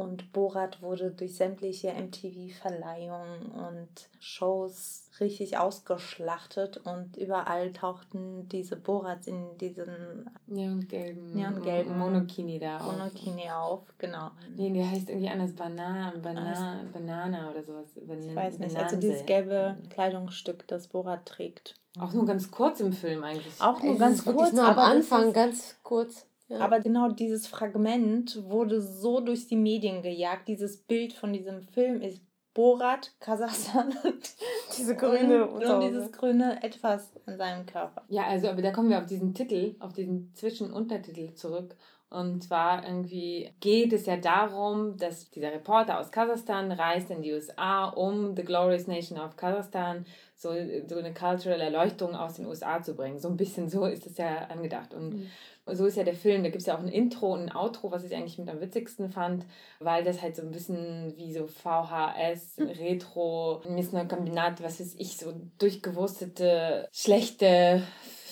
Und 0.00 0.32
Borat 0.32 0.82
wurde 0.82 1.10
durch 1.10 1.36
sämtliche 1.36 1.92
MTV-Verleihungen 1.92 3.42
und 3.52 3.88
Shows 4.18 5.10
richtig 5.20 5.58
ausgeschlachtet 5.58 6.78
und 6.78 7.16
überall 7.16 7.72
tauchten 7.72 8.48
diese 8.48 8.76
Borats 8.76 9.26
in 9.26 9.58
diesen 9.58 10.30
neongelben, 10.46 11.34
neongelben 11.34 11.98
Monokini 11.98 12.58
da 12.58 12.78
auf. 12.78 12.92
Monokini 12.96 13.50
auf, 13.50 13.82
genau. 13.98 14.30
Nee, 14.56 14.70
der 14.70 14.90
heißt 14.90 15.10
irgendwie 15.10 15.28
anders 15.28 15.52
Banana, 15.52 16.14
Banana, 16.22 16.80
Banana 16.92 17.50
oder 17.50 17.62
sowas. 17.62 17.86
ich 17.96 18.34
weiß 18.34 18.58
nicht, 18.58 18.76
also 18.76 18.96
dieses 18.96 19.26
gelbe 19.26 19.76
Kleidungsstück, 19.90 20.66
das 20.68 20.88
Borat 20.88 21.26
trägt. 21.26 21.74
Auch 21.98 22.12
nur 22.12 22.24
ganz 22.24 22.50
kurz 22.50 22.80
im 22.80 22.92
Film 22.92 23.24
eigentlich. 23.24 23.60
Auch 23.60 23.82
nur 23.82 23.98
ganz 23.98 24.24
kurz, 24.24 24.52
nur 24.52 24.64
am 24.64 24.78
Anfang, 24.78 25.32
ganz 25.32 25.76
kurz. 25.82 26.26
Ja. 26.50 26.58
Aber 26.58 26.80
genau 26.80 27.08
dieses 27.08 27.46
Fragment 27.46 28.42
wurde 28.44 28.82
so 28.82 29.20
durch 29.20 29.46
die 29.46 29.56
Medien 29.56 30.02
gejagt. 30.02 30.48
Dieses 30.48 30.78
Bild 30.78 31.12
von 31.12 31.32
diesem 31.32 31.62
Film 31.62 32.02
ist 32.02 32.20
Borat, 32.54 33.12
Kasachstan 33.20 33.94
und 34.04 34.34
diese 34.76 34.96
grüne 34.96 35.46
und, 35.46 35.64
und 35.64 35.80
dieses 35.80 36.10
grüne 36.10 36.60
etwas 36.62 37.12
an 37.24 37.38
seinem 37.38 37.66
Körper. 37.66 38.02
Ja, 38.08 38.24
also 38.26 38.48
aber 38.48 38.62
da 38.62 38.72
kommen 38.72 38.90
wir 38.90 38.98
auf 38.98 39.06
diesen 39.06 39.32
Titel, 39.32 39.76
auf 39.78 39.92
diesen 39.92 40.34
Zwischenuntertitel 40.34 41.32
zurück. 41.34 41.76
Und 42.10 42.42
zwar 42.42 42.84
irgendwie 42.84 43.52
geht 43.60 43.92
es 43.92 44.06
ja 44.06 44.16
darum, 44.16 44.96
dass 44.96 45.30
dieser 45.30 45.52
Reporter 45.52 46.00
aus 46.00 46.10
Kasachstan 46.10 46.72
reist 46.72 47.08
in 47.10 47.22
die 47.22 47.32
USA, 47.32 47.84
um 47.84 48.34
The 48.34 48.42
Glorious 48.42 48.88
Nation 48.88 49.16
of 49.16 49.36
Kasachstan 49.36 50.04
so, 50.40 50.54
so 50.88 50.96
eine 50.96 51.12
cultural 51.12 51.60
Erleuchtung 51.60 52.14
aus 52.14 52.34
den 52.34 52.46
USA 52.46 52.82
zu 52.82 52.94
bringen. 52.94 53.18
So 53.18 53.28
ein 53.28 53.36
bisschen 53.36 53.68
so 53.68 53.84
ist 53.84 54.06
es 54.06 54.16
ja 54.16 54.46
angedacht. 54.48 54.94
Und 54.94 55.14
mhm 55.14 55.26
so 55.74 55.86
ist 55.86 55.96
ja 55.96 56.04
der 56.04 56.14
Film, 56.14 56.42
da 56.42 56.50
gibt 56.50 56.62
es 56.62 56.66
ja 56.66 56.76
auch 56.76 56.80
ein 56.80 56.88
Intro 56.88 57.32
und 57.32 57.40
ein 57.40 57.54
Outro, 57.54 57.90
was 57.90 58.04
ich 58.04 58.14
eigentlich 58.14 58.38
mit 58.38 58.48
am 58.48 58.60
witzigsten 58.60 59.10
fand, 59.10 59.44
weil 59.78 60.04
das 60.04 60.22
halt 60.22 60.36
so 60.36 60.42
ein 60.42 60.50
bisschen 60.50 61.14
wie 61.16 61.32
so 61.32 61.46
VHS, 61.46 62.58
Retro, 62.58 63.62
Kombinat, 64.08 64.62
was 64.62 64.80
weiß 64.80 64.94
ich, 64.98 65.16
so 65.16 65.32
durchgewurstete, 65.58 66.88
schlechte 66.92 67.82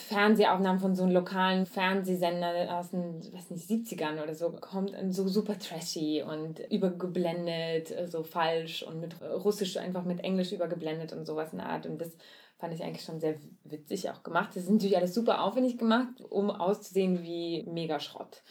Fernsehaufnahmen 0.08 0.80
von 0.80 0.94
so 0.94 1.02
einem 1.02 1.12
lokalen 1.12 1.66
Fernsehsender 1.66 2.78
aus 2.78 2.90
den, 2.90 3.20
weiß 3.32 3.50
nicht, 3.50 3.68
70ern 3.68 4.22
oder 4.22 4.34
so, 4.34 4.50
kommt 4.50 4.94
so 5.10 5.28
super 5.28 5.58
trashy 5.58 6.22
und 6.22 6.60
übergeblendet, 6.70 7.94
so 8.10 8.22
falsch 8.22 8.82
und 8.82 9.00
mit 9.00 9.20
Russisch 9.22 9.76
einfach 9.76 10.04
mit 10.04 10.24
Englisch 10.24 10.52
übergeblendet 10.52 11.12
und 11.12 11.26
sowas 11.26 11.52
in 11.52 11.58
der 11.58 11.68
Art. 11.68 11.84
Und 11.84 12.00
das 12.00 12.16
fand 12.56 12.72
ich 12.72 12.82
eigentlich 12.82 13.04
schon 13.04 13.20
sehr 13.20 13.34
witzig 13.64 14.10
auch 14.10 14.22
gemacht. 14.22 14.50
Das 14.54 14.64
ist 14.64 14.70
natürlich 14.70 14.96
alles 14.96 15.14
super 15.14 15.42
aufwendig 15.44 15.76
gemacht, 15.76 16.22
um 16.30 16.50
auszusehen 16.50 17.22
wie 17.22 17.64
mega 17.64 18.00
Schrott. 18.00 18.42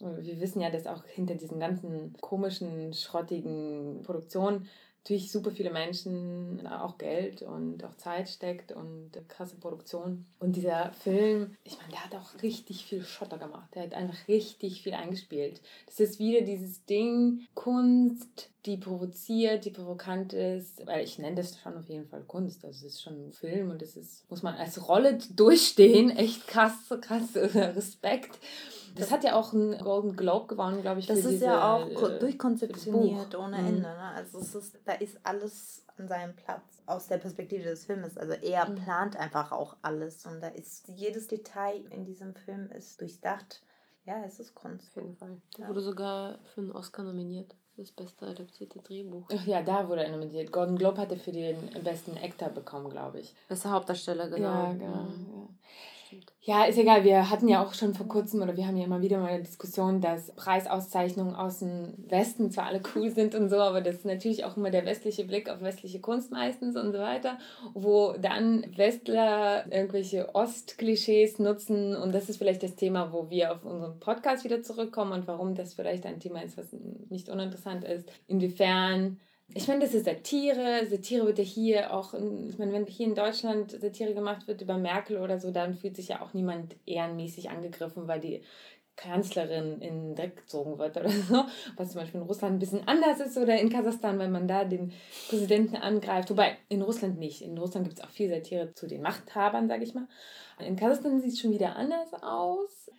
Wir 0.00 0.40
wissen 0.40 0.60
ja, 0.60 0.70
dass 0.70 0.86
auch 0.86 1.04
hinter 1.04 1.34
diesen 1.34 1.60
ganzen 1.60 2.16
komischen, 2.20 2.94
schrottigen 2.94 4.00
Produktionen 4.02 4.66
natürlich 5.02 5.32
super 5.32 5.50
viele 5.50 5.72
Menschen 5.72 6.64
auch 6.66 6.96
Geld 6.96 7.42
und 7.42 7.82
auch 7.84 7.96
Zeit 7.96 8.28
steckt 8.28 8.70
und 8.70 9.10
krasse 9.28 9.56
Produktion. 9.56 10.24
Und 10.38 10.54
dieser 10.54 10.92
Film, 10.92 11.56
ich 11.64 11.76
meine, 11.78 11.90
der 11.90 12.04
hat 12.04 12.14
auch 12.14 12.40
richtig 12.42 12.84
viel 12.84 13.02
Schotter 13.02 13.36
gemacht. 13.36 13.68
Der 13.74 13.82
hat 13.82 13.94
einfach 13.94 14.28
richtig 14.28 14.82
viel 14.82 14.94
eingespielt. 14.94 15.60
Das 15.86 15.98
ist 15.98 16.20
wieder 16.20 16.42
dieses 16.42 16.84
Ding, 16.84 17.48
Kunst, 17.54 18.50
die 18.64 18.76
provoziert, 18.76 19.64
die 19.64 19.70
provokant 19.70 20.34
ist, 20.34 20.86
weil 20.86 21.04
ich 21.04 21.18
nenne 21.18 21.34
das 21.34 21.58
schon 21.58 21.76
auf 21.76 21.88
jeden 21.88 22.06
Fall 22.06 22.22
Kunst. 22.22 22.64
Also 22.64 22.86
es 22.86 22.94
ist 22.94 23.02
schon 23.02 23.26
ein 23.26 23.32
Film 23.32 23.70
und 23.70 23.82
es 23.82 23.96
ist, 23.96 24.30
muss 24.30 24.44
man 24.44 24.54
als 24.54 24.88
Rolle 24.88 25.18
durchstehen. 25.34 26.10
Echt 26.10 26.46
krass, 26.46 26.74
krass 27.00 27.30
Respekt. 27.34 28.38
Das, 28.94 29.10
hat 29.10 29.24
ja 29.24 29.34
auch 29.34 29.52
einen 29.52 29.78
Golden 29.78 30.16
Globe 30.16 30.46
gewonnen, 30.46 30.82
glaube 30.82 31.00
ich. 31.00 31.06
Das 31.06 31.18
ist 31.18 31.30
diese, 31.30 31.46
ja 31.46 31.74
auch 31.74 31.86
äh, 31.86 32.18
durchkonzeptioniert 32.18 33.34
ohne 33.34 33.58
mhm. 33.58 33.68
Ende. 33.68 33.82
Ne? 33.82 34.12
Also 34.14 34.38
es 34.38 34.54
ist, 34.54 34.78
da 34.84 34.92
ist 34.92 35.18
alles 35.22 35.84
an 35.96 36.08
seinem 36.08 36.34
Platz 36.34 36.82
aus 36.86 37.08
der 37.08 37.18
Perspektive 37.18 37.64
des 37.64 37.86
Filmes. 37.86 38.16
Also 38.16 38.32
er 38.34 38.68
mhm. 38.68 38.76
plant 38.76 39.16
einfach 39.16 39.52
auch 39.52 39.76
alles 39.82 40.26
und 40.26 40.40
da 40.40 40.48
ist 40.48 40.88
jedes 40.88 41.28
Detail 41.28 41.84
in 41.90 42.04
diesem 42.04 42.34
Film 42.34 42.70
ist 42.70 43.00
durchdacht. 43.00 43.62
Ja, 44.04 44.24
es 44.26 44.40
ist 44.40 44.54
Kunst. 44.54 44.96
Auf 44.96 45.02
jeden 45.02 45.16
Fall. 45.16 45.40
Der 45.56 45.64
ja. 45.64 45.68
wurde 45.68 45.80
sogar 45.80 46.38
für 46.54 46.60
einen 46.60 46.72
Oscar 46.72 47.04
nominiert. 47.04 47.54
Das 47.76 47.90
beste 47.90 48.26
adaptierte 48.26 48.80
Drehbuch. 48.80 49.26
Ach 49.32 49.46
ja, 49.46 49.62
da 49.62 49.88
wurde 49.88 50.04
er 50.04 50.10
nominiert. 50.10 50.52
Gordon 50.52 50.76
Globe 50.76 51.00
hatte 51.00 51.16
für 51.16 51.32
den 51.32 51.56
besten 51.82 52.18
Actor 52.18 52.50
bekommen, 52.50 52.90
glaube 52.90 53.20
ich. 53.20 53.34
Bester 53.48 53.70
Hauptdarsteller, 53.70 54.28
genau. 54.28 54.48
Ja, 54.48 54.72
genau. 54.72 54.86
Ja. 54.86 55.48
Ja, 56.44 56.64
ist 56.64 56.76
egal. 56.76 57.04
Wir 57.04 57.30
hatten 57.30 57.46
ja 57.46 57.64
auch 57.64 57.72
schon 57.72 57.94
vor 57.94 58.08
kurzem 58.08 58.42
oder 58.42 58.56
wir 58.56 58.66
haben 58.66 58.76
ja 58.76 58.84
immer 58.84 59.00
wieder 59.00 59.18
mal 59.18 59.28
eine 59.28 59.44
Diskussion, 59.44 60.00
dass 60.00 60.32
Preisauszeichnungen 60.34 61.36
aus 61.36 61.60
dem 61.60 61.94
Westen 62.08 62.50
zwar 62.50 62.66
alle 62.66 62.82
cool 62.96 63.10
sind 63.10 63.36
und 63.36 63.48
so, 63.48 63.60
aber 63.60 63.80
das 63.80 63.96
ist 63.96 64.06
natürlich 64.06 64.44
auch 64.44 64.56
immer 64.56 64.70
der 64.70 64.84
westliche 64.84 65.24
Blick 65.24 65.48
auf 65.48 65.60
westliche 65.60 66.00
Kunst 66.00 66.32
meistens 66.32 66.76
und 66.76 66.90
so 66.90 66.98
weiter, 66.98 67.38
wo 67.74 68.14
dann 68.20 68.64
Westler 68.76 69.66
irgendwelche 69.70 70.34
Ostklischees 70.34 71.38
nutzen 71.38 71.94
und 71.94 72.12
das 72.12 72.28
ist 72.28 72.38
vielleicht 72.38 72.64
das 72.64 72.74
Thema, 72.74 73.12
wo 73.12 73.30
wir 73.30 73.52
auf 73.52 73.64
unseren 73.64 74.00
Podcast 74.00 74.42
wieder 74.42 74.62
zurückkommen 74.62 75.12
und 75.12 75.28
warum 75.28 75.54
das 75.54 75.74
vielleicht 75.74 76.04
ein 76.06 76.18
Thema 76.18 76.42
ist, 76.42 76.58
was 76.58 76.66
nicht 77.08 77.28
uninteressant 77.28 77.84
ist. 77.84 78.10
Inwiefern 78.26 79.20
ich 79.54 79.68
meine, 79.68 79.80
das 79.80 79.94
ist 79.94 80.04
Satire. 80.04 80.86
Satire 80.86 81.26
wird 81.26 81.38
ja 81.38 81.44
hier 81.44 81.92
auch, 81.92 82.14
ich 82.14 82.58
meine, 82.58 82.72
wenn 82.72 82.86
hier 82.86 83.06
in 83.06 83.14
Deutschland 83.14 83.70
Satire 83.70 84.14
gemacht 84.14 84.46
wird 84.46 84.62
über 84.62 84.78
Merkel 84.78 85.18
oder 85.18 85.38
so, 85.38 85.50
dann 85.50 85.74
fühlt 85.74 85.96
sich 85.96 86.08
ja 86.08 86.22
auch 86.22 86.34
niemand 86.34 86.76
ehrenmäßig 86.86 87.50
angegriffen, 87.50 88.08
weil 88.08 88.20
die 88.20 88.42
Kanzlerin 88.96 89.80
in 89.80 90.08
den 90.08 90.14
Dreck 90.14 90.36
gezogen 90.36 90.78
wird 90.78 90.96
oder 90.96 91.10
so, 91.10 91.44
was 91.76 91.90
zum 91.90 92.00
Beispiel 92.00 92.20
in 92.20 92.26
Russland 92.26 92.56
ein 92.56 92.58
bisschen 92.58 92.86
anders 92.86 93.20
ist 93.20 93.38
oder 93.38 93.58
in 93.58 93.70
Kasachstan, 93.70 94.18
wenn 94.18 94.32
man 94.32 94.46
da 94.46 94.64
den 94.64 94.92
Präsidenten 95.28 95.76
angreift. 95.76 96.30
Wobei 96.30 96.58
in 96.68 96.82
Russland 96.82 97.18
nicht. 97.18 97.42
In 97.42 97.56
Russland 97.56 97.86
gibt 97.86 97.98
es 97.98 98.04
auch 98.04 98.10
viel 98.10 98.28
Satire 98.28 98.74
zu 98.74 98.86
den 98.86 99.02
Machthabern, 99.02 99.68
sage 99.68 99.84
ich 99.84 99.94
mal. 99.94 100.06
In 100.58 100.76
Kasachstan 100.76 101.20
sieht 101.20 101.32
es 101.32 101.40
schon 101.40 101.52
wieder 101.52 101.76
anders 101.76 102.12
aus 102.22 102.90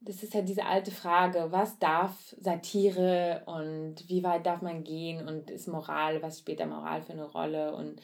das 0.00 0.22
ist 0.22 0.32
ja 0.32 0.40
diese 0.40 0.64
alte 0.64 0.90
Frage, 0.90 1.48
was 1.50 1.78
darf 1.78 2.34
Satire 2.40 3.42
und 3.46 4.08
wie 4.08 4.22
weit 4.22 4.46
darf 4.46 4.62
man 4.62 4.82
gehen 4.82 5.28
und 5.28 5.50
ist 5.50 5.68
Moral, 5.68 6.22
was 6.22 6.38
spielt 6.38 6.60
da 6.60 6.66
Moral 6.66 7.02
für 7.02 7.12
eine 7.12 7.26
Rolle? 7.26 7.74
Und 7.74 8.00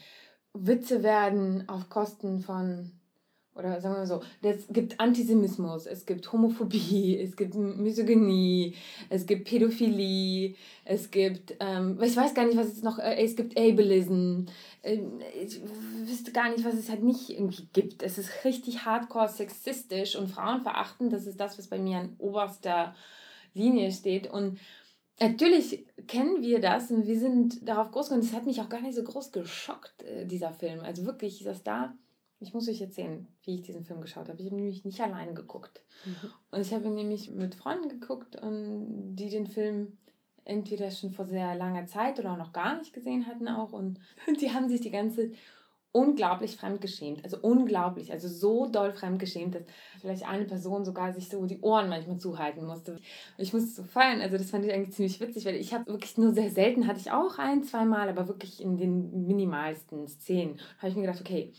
Witze 0.53 1.03
werden 1.03 1.69
auf 1.69 1.89
Kosten 1.89 2.41
von 2.41 2.96
oder 3.57 3.81
sagen 3.81 3.95
wir 3.95 3.99
mal 4.01 4.07
so, 4.07 4.21
es 4.43 4.67
gibt 4.69 5.01
Antisemitismus, 5.01 5.87
es 5.87 6.05
gibt 6.07 6.31
Homophobie, 6.33 7.19
es 7.19 7.37
gibt 7.37 7.55
Misogynie, 7.55 8.75
es 9.09 9.27
gibt 9.27 9.49
Pädophilie, 9.49 10.55
es 10.85 11.11
gibt, 11.11 11.55
ähm, 11.61 11.99
ich 12.03 12.17
weiß 12.17 12.35
gar 12.35 12.45
nicht, 12.45 12.57
was 12.57 12.67
es 12.67 12.83
noch, 12.83 12.99
äh, 12.99 13.23
es 13.23 13.35
gibt 13.37 13.59
Ableism, 13.59 14.47
äh, 14.83 15.01
ich 15.43 15.61
wüsste 16.07 16.33
gar 16.33 16.51
nicht, 16.51 16.65
was 16.65 16.75
es 16.75 16.91
halt 16.91 17.03
nicht 17.03 17.31
irgendwie 17.31 17.69
gibt. 17.73 18.03
Es 18.03 18.19
ist 18.19 18.45
richtig 18.45 18.85
hardcore 18.85 19.29
sexistisch 19.29 20.17
und 20.17 20.29
frauenverachtend, 20.29 21.13
das 21.13 21.27
ist 21.27 21.41
das, 21.41 21.59
was 21.59 21.69
bei 21.69 21.79
mir 21.79 21.99
an 21.99 22.17
oberster 22.19 22.95
Linie 23.55 23.91
steht 23.93 24.31
und 24.31 24.59
Natürlich 25.19 25.87
kennen 26.07 26.43
wir 26.43 26.61
das 26.61 26.91
und 26.91 27.07
wir 27.07 27.19
sind 27.19 27.67
darauf 27.67 27.91
groß 27.91 28.09
geworden. 28.09 28.21
Das 28.21 28.35
hat 28.35 28.45
mich 28.45 28.61
auch 28.61 28.69
gar 28.69 28.83
nicht 28.83 28.95
so 28.95 29.03
groß 29.03 29.33
geschockt, 29.33 30.03
äh, 30.03 30.27
dieser 30.27 30.53
Film. 30.53 30.81
Also 30.81 31.07
wirklich, 31.07 31.43
dass 31.43 31.63
da 31.63 31.95
ich 32.39 32.53
muss 32.53 32.69
euch 32.69 32.81
erzählen, 32.81 33.27
wie 33.43 33.57
ich 33.57 33.63
diesen 33.63 33.85
Film 33.85 34.01
geschaut 34.01 34.29
habe. 34.29 34.41
Ich 34.41 34.47
habe 34.47 34.57
nämlich 34.57 34.85
nicht 34.85 35.01
allein 35.01 35.35
geguckt. 35.35 35.83
Mhm. 36.05 36.31
Und 36.51 36.61
ich 36.61 36.73
habe 36.73 36.89
nämlich 36.89 37.31
mit 37.31 37.55
Freunden 37.55 37.89
geguckt, 37.89 38.37
und 38.37 39.17
die 39.17 39.31
den 39.31 39.47
Film 39.47 39.97
entweder 40.45 40.91
schon 40.91 41.11
vor 41.11 41.27
sehr 41.27 41.55
langer 41.57 41.87
Zeit 41.87 42.19
oder 42.19 42.33
auch 42.33 42.39
noch 42.39 42.53
gar 42.53 42.79
nicht 42.79 42.93
gesehen 42.93 43.27
hatten 43.27 43.49
auch. 43.49 43.73
Und 43.73 43.99
die 44.41 44.51
haben 44.51 44.69
sich 44.69 44.81
die 44.81 44.91
ganze 44.91 45.33
unglaublich 45.97 46.57
fremdgeschämt. 46.57 47.25
Also 47.25 47.39
unglaublich, 47.41 48.13
also 48.13 48.29
so 48.29 48.67
doll 48.67 48.93
fremdgeschämt, 48.93 49.55
dass 49.55 49.63
vielleicht 49.99 50.29
eine 50.29 50.45
Person 50.45 50.85
sogar 50.85 51.15
sich 51.15 51.31
so 51.31 51.47
die 51.47 51.61
Ohren 51.61 51.89
manchmal 51.89 52.19
zuhalten 52.19 52.67
musste. 52.67 53.01
Ich 53.39 53.55
musste 53.55 53.71
so 53.71 53.83
feiern, 53.83 54.21
also 54.21 54.37
das 54.37 54.51
fand 54.51 54.67
ich 54.67 54.75
eigentlich 54.75 54.95
ziemlich 54.95 55.19
witzig, 55.21 55.47
weil 55.47 55.55
ich 55.55 55.73
habe 55.73 55.87
wirklich 55.87 56.19
nur 56.19 56.35
sehr 56.35 56.51
selten, 56.51 56.87
hatte 56.87 57.01
ich 57.01 57.13
auch 57.13 57.39
ein, 57.39 57.63
zwei 57.63 57.87
Mal, 57.87 58.11
aber 58.11 58.29
wirklich 58.29 58.61
in 58.61 58.77
den 58.77 59.27
minimalsten 59.27 60.07
Szenen, 60.07 60.61
habe 60.79 60.91
ich 60.91 60.97
mir 60.97 61.07
gedacht, 61.07 61.23
okay, 61.23 61.55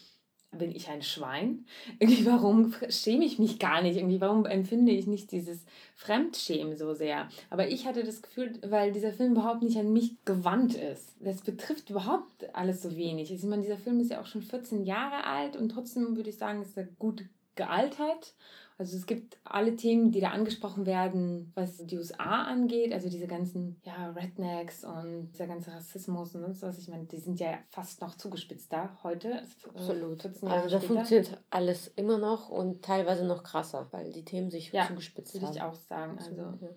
bin 0.51 0.75
ich 0.75 0.89
ein 0.89 1.01
Schwein? 1.01 1.66
Irgendwie, 2.00 2.25
warum 2.25 2.74
schäme 2.89 3.25
ich 3.25 3.39
mich 3.39 3.60
gar 3.60 3.82
nicht? 3.82 3.98
Irgendwie, 3.98 4.22
warum 4.22 4.46
empfinde 4.46 4.92
ich 4.92 5.08
nicht 5.08 5.32
dieses 5.32 5.66
Fremdschämen 5.96 6.77
so 6.77 6.94
sehr? 6.94 7.30
Aber 7.50 7.68
ich 7.68 7.86
hatte 7.86 8.04
das 8.04 8.22
Gefühl, 8.22 8.60
weil 8.66 8.92
dieser 8.92 9.13
Film 9.13 9.34
überhaupt 9.34 9.62
nicht 9.62 9.77
an 9.77 9.94
mich 9.94 10.16
gewandt 10.25 10.75
ist. 10.75 11.16
Das 11.20 11.42
betrifft 11.42 11.89
überhaupt 11.89 12.54
alles 12.54 12.82
so 12.82 12.96
wenig. 12.96 13.32
Ich 13.32 13.44
meine, 13.44 13.63
dieser 13.63 13.77
Film 13.77 14.00
ist 14.00 14.12
ja 14.12 14.22
auch 14.22 14.27
schon 14.27 14.42
14 14.42 14.84
Jahre 14.86 15.25
alt 15.25 15.56
und 15.56 15.70
trotzdem 15.70 16.16
würde 16.16 16.30
ich 16.30 16.38
sagen, 16.38 16.62
ist 16.62 16.77
er 16.77 16.88
gut 17.00 17.25
gealtert 17.56 18.36
also 18.79 18.96
es 18.96 19.07
gibt 19.07 19.38
alle 19.43 19.75
Themen, 19.75 20.12
die 20.12 20.19
da 20.19 20.29
angesprochen 20.29 20.86
werden, 20.86 21.51
was 21.55 21.77
die 21.77 21.98
USA 21.98 22.43
angeht, 22.43 22.93
also 22.93 23.10
diese 23.10 23.25
ganzen 23.25 23.81
ja, 23.84 24.12
Rednecks 24.12 24.84
und 24.84 25.31
dieser 25.34 25.48
ganze 25.48 25.72
Rassismus 25.72 26.36
und 26.36 26.41
sonst 26.41 26.62
was. 26.62 26.77
Ich 26.77 26.88
meine, 26.88 27.05
die 27.05 27.17
sind 27.17 27.39
ja 27.39 27.57
fast 27.69 28.01
noch 28.01 28.15
zugespitzt 28.15 28.72
da 28.72 28.96
heute. 29.01 29.29
Äh, 29.29 29.43
Absolut. 29.74 30.25
also 30.43 30.69
da 30.69 30.79
funktioniert 30.79 31.41
alles 31.50 31.88
immer 31.96 32.19
noch 32.19 32.50
und 32.50 32.84
teilweise 32.84 33.25
noch 33.25 33.43
krasser, 33.43 33.88
weil 33.91 34.12
die 34.12 34.24
Themen 34.24 34.51
sich 34.51 34.72
ja, 34.72 34.86
zugespitzt 34.88 35.34
haben. 35.34 35.41
Würde 35.41 35.55
ich 35.55 35.62
auch 35.63 35.75
sagen. 35.75 36.19
Also, 36.19 36.36
ja. 36.36 36.69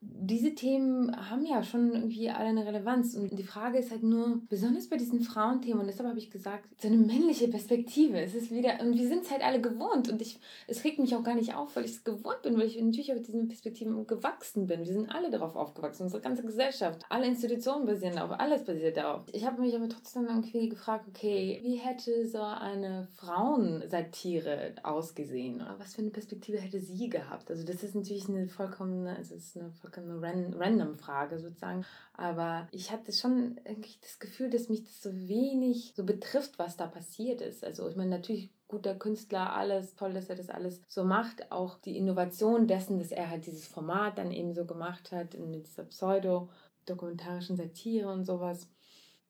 Diese 0.00 0.54
Themen 0.54 1.14
haben 1.28 1.44
ja 1.44 1.62
schon 1.64 1.92
irgendwie 1.92 2.30
alle 2.30 2.50
eine 2.50 2.64
Relevanz. 2.64 3.14
Und 3.14 3.36
die 3.36 3.42
Frage 3.42 3.78
ist 3.78 3.90
halt 3.90 4.04
nur, 4.04 4.40
besonders 4.48 4.88
bei 4.88 4.96
diesen 4.96 5.20
Frauenthemen, 5.22 5.80
und 5.80 5.86
deshalb 5.88 6.08
habe 6.08 6.18
ich 6.20 6.30
gesagt, 6.30 6.68
so 6.80 6.86
eine 6.86 6.96
männliche 6.96 7.48
Perspektive. 7.48 8.20
Es 8.20 8.34
ist 8.34 8.52
wieder, 8.52 8.80
und 8.80 8.96
wir 8.96 9.08
sind 9.08 9.24
es 9.24 9.30
halt 9.30 9.42
alle 9.44 9.60
gewohnt. 9.60 10.08
Und 10.08 10.22
ich, 10.22 10.38
es 10.68 10.84
regt 10.84 11.00
mich 11.00 11.16
auch 11.16 11.24
gar 11.24 11.34
nicht 11.34 11.54
auf, 11.54 11.74
weil 11.74 11.84
ich 11.84 11.92
es 11.92 12.04
gewohnt 12.04 12.42
bin, 12.42 12.56
weil 12.56 12.66
ich 12.66 12.80
natürlich 12.80 13.12
auf 13.12 13.22
diesen 13.22 13.48
Perspektiven 13.48 14.06
gewachsen 14.06 14.68
bin. 14.68 14.80
Wir 14.80 14.92
sind 14.92 15.12
alle 15.12 15.30
darauf 15.30 15.56
aufgewachsen, 15.56 16.04
unsere 16.04 16.22
ganze 16.22 16.42
Gesellschaft. 16.42 17.04
Alle 17.08 17.26
Institutionen 17.26 17.84
basieren 17.84 18.14
darauf, 18.14 18.38
alles 18.38 18.64
basiert 18.64 18.96
darauf. 18.96 19.22
Ich 19.32 19.44
habe 19.44 19.60
mich 19.60 19.74
aber 19.74 19.88
trotzdem 19.88 20.26
irgendwie 20.26 20.68
gefragt, 20.68 21.06
okay, 21.08 21.58
wie 21.62 21.74
hätte 21.74 22.24
so 22.28 22.40
eine 22.40 23.08
Frauensatire 23.16 24.74
ausgesehen? 24.84 25.56
Oder 25.56 25.74
was 25.78 25.94
für 25.94 26.02
eine 26.02 26.10
Perspektive 26.10 26.58
hätte 26.58 26.78
sie 26.78 27.08
gehabt? 27.08 27.50
Also 27.50 27.64
das 27.64 27.82
ist 27.82 27.96
natürlich 27.96 28.28
eine 28.28 28.46
vollkommene, 28.46 29.16
also 29.16 29.34
es 29.34 29.48
ist 29.48 29.56
eine 29.56 29.72
vollkommen 29.72 29.87
random 29.96 30.96
Frage 30.96 31.38
sozusagen. 31.38 31.84
Aber 32.12 32.68
ich 32.72 32.90
hatte 32.90 33.12
schon 33.12 33.60
irgendwie 33.64 33.96
das 34.00 34.18
Gefühl, 34.18 34.50
dass 34.50 34.68
mich 34.68 34.84
das 34.84 35.02
so 35.02 35.12
wenig 35.28 35.94
so 35.96 36.04
betrifft, 36.04 36.58
was 36.58 36.76
da 36.76 36.86
passiert 36.86 37.40
ist. 37.40 37.64
Also 37.64 37.88
ich 37.88 37.96
meine, 37.96 38.10
natürlich 38.10 38.50
guter 38.68 38.94
Künstler, 38.94 39.54
alles 39.54 39.94
toll, 39.94 40.12
dass 40.12 40.28
er 40.28 40.36
das 40.36 40.50
alles 40.50 40.82
so 40.86 41.04
macht. 41.04 41.50
Auch 41.50 41.78
die 41.78 41.96
Innovation 41.96 42.66
dessen, 42.66 42.98
dass 42.98 43.12
er 43.12 43.30
halt 43.30 43.46
dieses 43.46 43.66
Format 43.66 44.18
dann 44.18 44.30
eben 44.30 44.54
so 44.54 44.66
gemacht 44.66 45.10
hat 45.10 45.34
in 45.34 45.52
dieser 45.52 45.84
pseudo-dokumentarischen 45.84 47.56
Satire 47.56 48.12
und 48.12 48.24
sowas. 48.24 48.68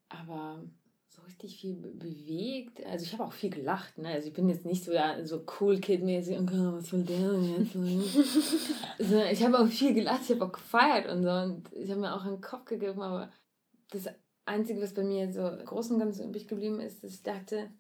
Aber 0.09 0.63
richtig 1.29 1.61
viel 1.61 1.75
bewegt. 1.75 2.85
Also 2.87 3.05
ich 3.05 3.13
habe 3.13 3.25
auch 3.25 3.33
viel 3.33 3.51
gelacht. 3.51 3.99
Ne? 3.99 4.09
Also 4.09 4.29
ich 4.29 4.35
bin 4.35 4.49
jetzt 4.49 4.65
nicht 4.65 4.85
so, 4.85 4.93
so 5.23 5.45
cool 5.61 5.79
Kid-mäßig, 5.79 6.39
okay, 6.39 6.73
was 6.73 6.93
will 6.93 7.05
der 7.05 7.33
denn 7.33 7.59
jetzt? 7.59 7.77
also 8.99 9.21
ich 9.21 9.45
habe 9.45 9.59
auch 9.61 9.69
viel 9.69 9.95
gelacht, 9.95 10.23
ich 10.25 10.31
habe 10.31 10.47
auch 10.47 10.53
gefeiert 10.53 11.09
und 11.09 11.23
so. 11.23 11.31
Und 11.31 11.71
ich 11.73 11.91
habe 11.91 12.01
mir 12.01 12.15
auch 12.15 12.25
einen 12.25 12.41
Kopf 12.41 12.65
gegeben, 12.65 13.03
aber 13.03 13.31
das 13.91 14.09
Einzige, 14.47 14.81
was 14.81 14.95
bei 14.95 15.05
mir 15.05 15.33
so 15.33 15.51
groß 15.65 15.93
und 15.93 15.99
ganz 15.99 16.19
übrig 16.19 16.49
geblieben 16.49 16.81
ist, 16.81 17.05
dass 17.05 17.13
ich 17.13 17.23
dachte, 17.23 17.71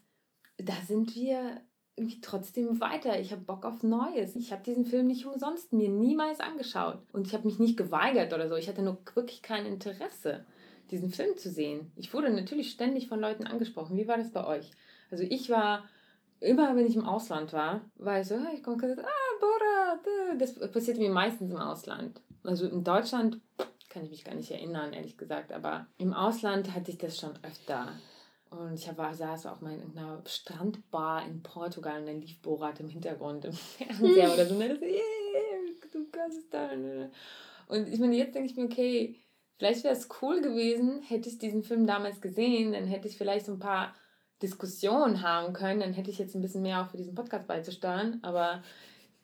da 0.59 0.75
sind 0.87 1.15
wir 1.15 1.63
irgendwie 1.97 2.21
trotzdem 2.21 2.81
weiter. 2.81 3.19
Ich 3.19 3.33
habe 3.33 3.43
Bock 3.43 3.65
auf 3.65 3.83
Neues. 3.83 4.37
Ich 4.37 4.53
habe 4.53 4.63
diesen 4.63 4.85
Film 4.85 5.09
nicht 5.09 5.27
umsonst 5.27 5.73
mir 5.73 5.89
niemals 5.89 6.39
angeschaut. 6.39 6.99
Und 7.13 7.27
ich 7.27 7.35
habe 7.35 7.47
mich 7.47 7.59
nicht 7.59 7.77
geweigert 7.77 8.33
oder 8.33 8.49
so. 8.49 8.55
Ich 8.55 8.69
hatte 8.69 8.83
nur 8.83 8.99
wirklich 9.15 9.43
kein 9.43 9.67
Interesse 9.67 10.45
diesen 10.91 11.11
Film 11.11 11.37
zu 11.37 11.51
sehen. 11.51 11.93
Ich 11.97 12.13
wurde 12.13 12.31
natürlich 12.31 12.71
ständig 12.71 13.09
von 13.09 13.21
Leuten 13.21 13.47
angesprochen. 13.47 13.97
Wie 13.97 14.09
war 14.09 14.19
das 14.19 14.33
bei 14.33 14.47
euch? 14.47 14.71
Also 15.11 15.25
ich 15.25 15.51
war, 15.51 15.85
immer 16.41 16.77
wenn 16.77 16.87
ich 16.87 16.97
im 16.97 17.07
Ausland 17.07 17.53
war, 17.53 17.83
war 17.97 18.21
ich 18.21 18.29
so, 18.29 18.37
ich 18.55 18.63
komme 18.63 18.77
gesagt, 18.77 19.01
ah, 19.01 19.39
Bora, 19.41 20.37
das 20.39 20.55
passiert 20.71 20.99
mir 20.99 21.11
meistens 21.11 21.51
im 21.51 21.59
Ausland. 21.59 22.21
Also 22.45 22.67
in 22.67 22.85
Deutschland 22.85 23.41
kann 23.89 24.05
ich 24.05 24.11
mich 24.11 24.25
gar 24.25 24.35
nicht 24.35 24.51
erinnern, 24.51 24.93
ehrlich 24.93 25.17
gesagt, 25.17 25.53
aber 25.53 25.87
im 25.99 26.13
Ausland 26.13 26.75
hatte 26.75 26.91
ich 26.91 26.99
das 26.99 27.19
schon 27.19 27.33
öfter. 27.43 27.93
Und 28.51 28.75
ich 28.75 28.97
war, 28.97 29.15
saß 29.15 29.47
auch 29.47 29.61
mal 29.61 29.75
in 29.75 29.97
einer 29.97 30.23
Strandbar 30.27 31.27
in 31.27 31.43
Portugal 31.43 32.01
und 32.01 32.07
dann 32.07 32.21
lief 32.21 32.41
Borat 32.41 32.81
im 32.81 32.89
Hintergrund 32.89 33.45
im 33.45 33.53
Fernseher 33.77 34.33
oder 34.33 34.47
so. 34.47 34.55
Und 34.55 34.61
dann 34.61 34.79
so, 34.79 34.85
yeah, 34.85 35.03
du 35.93 36.07
kannst 36.11 36.39
es 36.39 36.49
dann. 36.49 37.11
Und 37.69 37.89
ich 37.89 37.99
meine, 37.99 38.17
jetzt 38.17 38.35
denke 38.35 38.51
ich 38.51 38.57
mir, 38.57 38.65
okay, 38.65 39.17
Vielleicht 39.59 39.83
wäre 39.83 39.95
es 39.95 40.09
cool 40.23 40.41
gewesen, 40.41 41.03
hätte 41.03 41.29
ich 41.29 41.39
diesen 41.39 41.65
Film 41.65 41.87
damals 41.87 42.21
gesehen, 42.21 42.73
dann 42.73 42.87
hätte 42.87 43.09
ich 43.09 43.19
vielleicht 43.19 43.47
so 43.47 43.53
ein 43.53 43.59
paar 43.59 43.93
Diskussionen 44.41 45.23
haben 45.23 45.53
können, 45.53 45.81
dann 45.81 45.93
hätte 45.93 46.11
ich 46.11 46.19
jetzt 46.19 46.37
ein 46.37 46.43
bisschen 46.43 46.63
mehr 46.63 46.81
auch 46.81 46.91
für 46.91 46.97
diesen 46.97 47.17
Podcast 47.17 47.49
beizusteuern. 47.49 48.21
Aber 48.23 48.63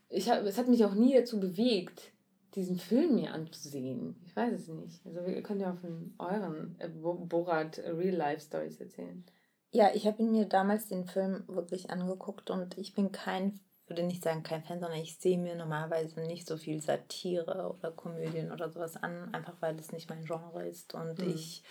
ich 0.08 0.28
hab, 0.28 0.42
es 0.44 0.58
hat 0.58 0.66
mich 0.66 0.84
auch 0.84 0.94
nie 0.94 1.14
dazu 1.14 1.38
bewegt, 1.38 2.12
diesen 2.56 2.78
Film 2.78 3.14
mir 3.14 3.32
anzusehen. 3.32 4.16
Ich 4.26 4.34
weiß 4.34 4.52
es 4.54 4.68
nicht. 4.68 5.06
Also 5.06 5.20
ihr 5.20 5.42
könnt 5.42 5.60
ja 5.60 5.72
auch 5.72 5.78
von 5.78 6.14
euren 6.18 6.74
äh, 6.80 6.88
Borat 6.88 7.78
Real 7.78 8.16
Life 8.16 8.40
Stories 8.40 8.80
erzählen. 8.80 9.24
Ja, 9.70 9.90
ich 9.94 10.06
habe 10.06 10.22
mir 10.24 10.46
damals 10.46 10.88
den 10.88 11.04
Film 11.04 11.44
wirklich 11.46 11.90
angeguckt 11.90 12.50
und 12.50 12.76
ich 12.76 12.94
bin 12.94 13.12
kein 13.12 13.60
würde 13.86 14.02
nicht 14.02 14.22
sagen 14.22 14.42
kein 14.42 14.62
Fan, 14.62 14.80
sondern 14.80 14.98
ich 14.98 15.18
sehe 15.18 15.38
mir 15.38 15.54
normalerweise 15.54 16.20
nicht 16.20 16.46
so 16.46 16.56
viel 16.56 16.80
Satire 16.80 17.74
oder 17.78 17.90
Komödien 17.90 18.50
oder 18.50 18.70
sowas 18.70 18.96
an, 18.96 19.32
einfach 19.34 19.54
weil 19.60 19.78
es 19.78 19.92
nicht 19.92 20.08
mein 20.08 20.24
Genre 20.24 20.66
ist 20.66 20.94
und 20.94 21.18
mhm. 21.18 21.34
ich 21.34 21.62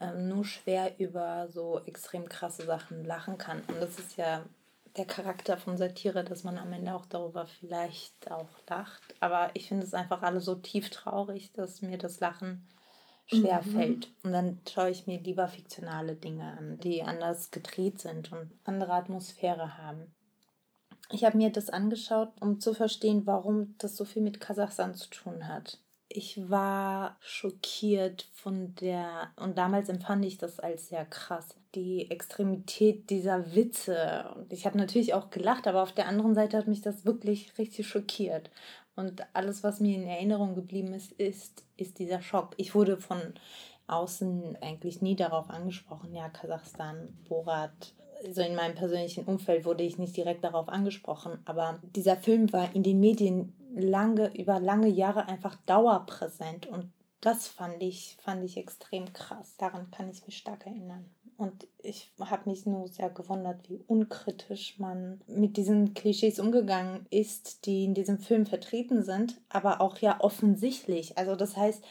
ähm, 0.00 0.28
nur 0.28 0.44
schwer 0.44 0.98
über 0.98 1.48
so 1.48 1.80
extrem 1.86 2.28
krasse 2.28 2.64
Sachen 2.64 3.04
lachen 3.04 3.38
kann. 3.38 3.60
Und 3.68 3.80
das 3.80 3.98
ist 3.98 4.16
ja 4.16 4.44
der 4.96 5.06
Charakter 5.06 5.56
von 5.56 5.76
Satire, 5.76 6.24
dass 6.24 6.44
man 6.44 6.58
am 6.58 6.72
Ende 6.72 6.94
auch 6.94 7.06
darüber 7.06 7.46
vielleicht 7.46 8.30
auch 8.30 8.48
lacht. 8.68 9.14
Aber 9.20 9.50
ich 9.54 9.68
finde 9.68 9.84
es 9.84 9.94
einfach 9.94 10.22
alle 10.22 10.40
so 10.40 10.54
tief 10.54 10.90
traurig, 10.90 11.52
dass 11.52 11.82
mir 11.82 11.98
das 11.98 12.20
Lachen 12.20 12.66
schwer 13.26 13.62
mhm. 13.64 13.70
fällt. 13.70 14.10
Und 14.22 14.32
dann 14.32 14.60
schaue 14.68 14.90
ich 14.90 15.06
mir 15.06 15.20
lieber 15.20 15.48
fiktionale 15.48 16.14
Dinge 16.14 16.56
an, 16.58 16.78
die 16.78 17.02
anders 17.02 17.50
gedreht 17.50 18.00
sind 18.00 18.32
und 18.32 18.50
andere 18.64 18.92
Atmosphäre 18.92 19.78
haben. 19.78 20.12
Ich 21.10 21.24
habe 21.24 21.38
mir 21.38 21.50
das 21.50 21.70
angeschaut, 21.70 22.30
um 22.40 22.60
zu 22.60 22.74
verstehen, 22.74 23.26
warum 23.26 23.74
das 23.78 23.96
so 23.96 24.04
viel 24.04 24.22
mit 24.22 24.40
Kasachstan 24.40 24.94
zu 24.94 25.08
tun 25.08 25.48
hat. 25.48 25.78
Ich 26.10 26.50
war 26.50 27.16
schockiert 27.20 28.28
von 28.32 28.74
der, 28.76 29.30
und 29.36 29.58
damals 29.58 29.88
empfand 29.88 30.24
ich 30.24 30.38
das 30.38 30.58
als 30.58 30.88
sehr 30.88 31.04
krass, 31.04 31.54
die 31.74 32.10
Extremität 32.10 33.10
dieser 33.10 33.54
Witze. 33.54 34.30
Und 34.36 34.52
ich 34.52 34.64
habe 34.64 34.78
natürlich 34.78 35.12
auch 35.12 35.30
gelacht, 35.30 35.66
aber 35.66 35.82
auf 35.82 35.92
der 35.92 36.08
anderen 36.08 36.34
Seite 36.34 36.56
hat 36.56 36.66
mich 36.66 36.80
das 36.80 37.04
wirklich 37.04 37.56
richtig 37.58 37.86
schockiert. 37.86 38.50
Und 38.96 39.22
alles, 39.34 39.62
was 39.62 39.80
mir 39.80 39.96
in 39.96 40.06
Erinnerung 40.06 40.54
geblieben 40.54 40.92
ist, 40.92 41.12
ist, 41.12 41.64
ist 41.76 41.98
dieser 41.98 42.20
Schock. 42.20 42.54
Ich 42.56 42.74
wurde 42.74 42.96
von 42.96 43.20
außen 43.86 44.58
eigentlich 44.60 45.02
nie 45.02 45.16
darauf 45.16 45.50
angesprochen, 45.50 46.12
ja, 46.14 46.28
Kasachstan, 46.28 47.16
Borat, 47.28 47.94
so 48.30 48.42
in 48.42 48.54
meinem 48.54 48.74
persönlichen 48.74 49.24
Umfeld 49.24 49.64
wurde 49.64 49.84
ich 49.84 49.98
nicht 49.98 50.16
direkt 50.16 50.44
darauf 50.44 50.68
angesprochen, 50.68 51.38
aber 51.44 51.80
dieser 51.94 52.16
Film 52.16 52.52
war 52.52 52.74
in 52.74 52.82
den 52.82 53.00
Medien 53.00 53.54
lange, 53.74 54.34
über 54.36 54.60
lange 54.60 54.88
Jahre 54.88 55.26
einfach 55.28 55.56
dauerpräsent 55.66 56.66
und 56.66 56.90
das 57.20 57.48
fand 57.48 57.82
ich, 57.82 58.16
fand 58.22 58.44
ich 58.44 58.56
extrem 58.56 59.12
krass. 59.12 59.56
Daran 59.58 59.90
kann 59.90 60.08
ich 60.08 60.24
mich 60.24 60.36
stark 60.36 60.66
erinnern. 60.66 61.04
Und 61.36 61.68
ich 61.78 62.12
habe 62.18 62.50
mich 62.50 62.66
nur 62.66 62.88
sehr 62.88 63.10
gewundert, 63.10 63.68
wie 63.68 63.80
unkritisch 63.86 64.78
man 64.78 65.20
mit 65.28 65.56
diesen 65.56 65.94
Klischees 65.94 66.40
umgegangen 66.40 67.06
ist, 67.10 67.64
die 67.66 67.84
in 67.84 67.94
diesem 67.94 68.18
Film 68.18 68.44
vertreten 68.44 69.04
sind, 69.04 69.40
aber 69.48 69.80
auch 69.80 69.98
ja 69.98 70.20
offensichtlich. 70.20 71.16
Also 71.16 71.36
das 71.36 71.56
heißt, 71.56 71.84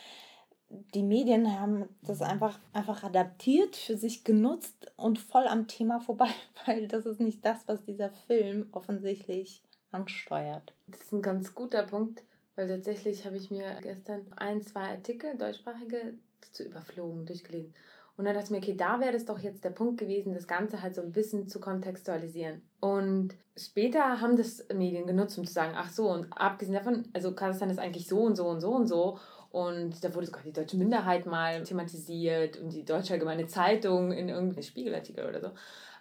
die 0.69 1.03
Medien 1.03 1.59
haben 1.59 1.85
das 2.01 2.21
einfach, 2.21 2.59
einfach 2.73 3.03
adaptiert, 3.03 3.75
für 3.75 3.97
sich 3.97 4.23
genutzt 4.23 4.91
und 4.97 5.19
voll 5.19 5.47
am 5.47 5.67
Thema 5.67 5.99
vorbei, 6.01 6.29
weil 6.65 6.87
das 6.87 7.05
ist 7.05 7.19
nicht 7.19 7.45
das, 7.45 7.67
was 7.67 7.83
dieser 7.83 8.09
Film 8.27 8.67
offensichtlich 8.71 9.61
ansteuert. 9.91 10.73
Das 10.87 11.01
ist 11.01 11.13
ein 11.13 11.21
ganz 11.21 11.55
guter 11.55 11.83
Punkt, 11.83 12.23
weil 12.55 12.67
tatsächlich 12.67 13.25
habe 13.25 13.37
ich 13.37 13.51
mir 13.51 13.77
gestern 13.81 14.25
ein, 14.35 14.61
zwei 14.61 14.89
Artikel, 14.89 15.37
deutschsprachige, 15.37 16.15
zu 16.51 16.63
überflogen, 16.63 17.25
durchgelesen. 17.25 17.73
Und 18.17 18.25
dann 18.25 18.33
dachte 18.33 18.45
ich 18.45 18.51
mir, 18.51 18.57
okay, 18.57 18.75
da 18.75 18.99
wäre 18.99 19.13
das 19.13 19.25
doch 19.25 19.37
jetzt 19.37 19.63
der 19.63 19.69
Punkt 19.69 19.99
gewesen, 19.99 20.33
das 20.33 20.47
Ganze 20.47 20.81
halt 20.81 20.95
so 20.95 21.01
ein 21.01 21.11
bisschen 21.11 21.47
zu 21.47 21.59
kontextualisieren. 21.59 22.63
Und 22.79 23.35
später 23.55 24.19
haben 24.19 24.35
das 24.35 24.65
Medien 24.73 25.05
genutzt, 25.05 25.37
um 25.37 25.45
zu 25.45 25.53
sagen, 25.53 25.73
ach 25.75 25.91
so, 25.91 26.09
und 26.09 26.25
abgesehen 26.31 26.73
davon, 26.73 27.03
also 27.13 27.33
Kasachstan 27.33 27.69
ist 27.69 27.77
eigentlich 27.77 28.07
so 28.07 28.21
und 28.21 28.35
so 28.35 28.47
und 28.47 28.59
so 28.59 28.71
und 28.71 28.87
so. 28.87 29.19
Und 29.57 30.03
da 30.03 30.13
wurde 30.13 30.27
sogar 30.27 30.43
die 30.43 30.53
deutsche 30.53 30.77
Minderheit 30.77 31.25
mal 31.25 31.63
thematisiert 31.63 32.57
und 32.57 32.69
die 32.69 32.85
Deutsche 32.85 33.13
Allgemeine 33.13 33.47
Zeitung 33.47 34.11
in 34.11 34.29
irgendeinem 34.29 34.61
Spiegelartikel 34.61 35.27
oder 35.27 35.41
so. 35.41 35.49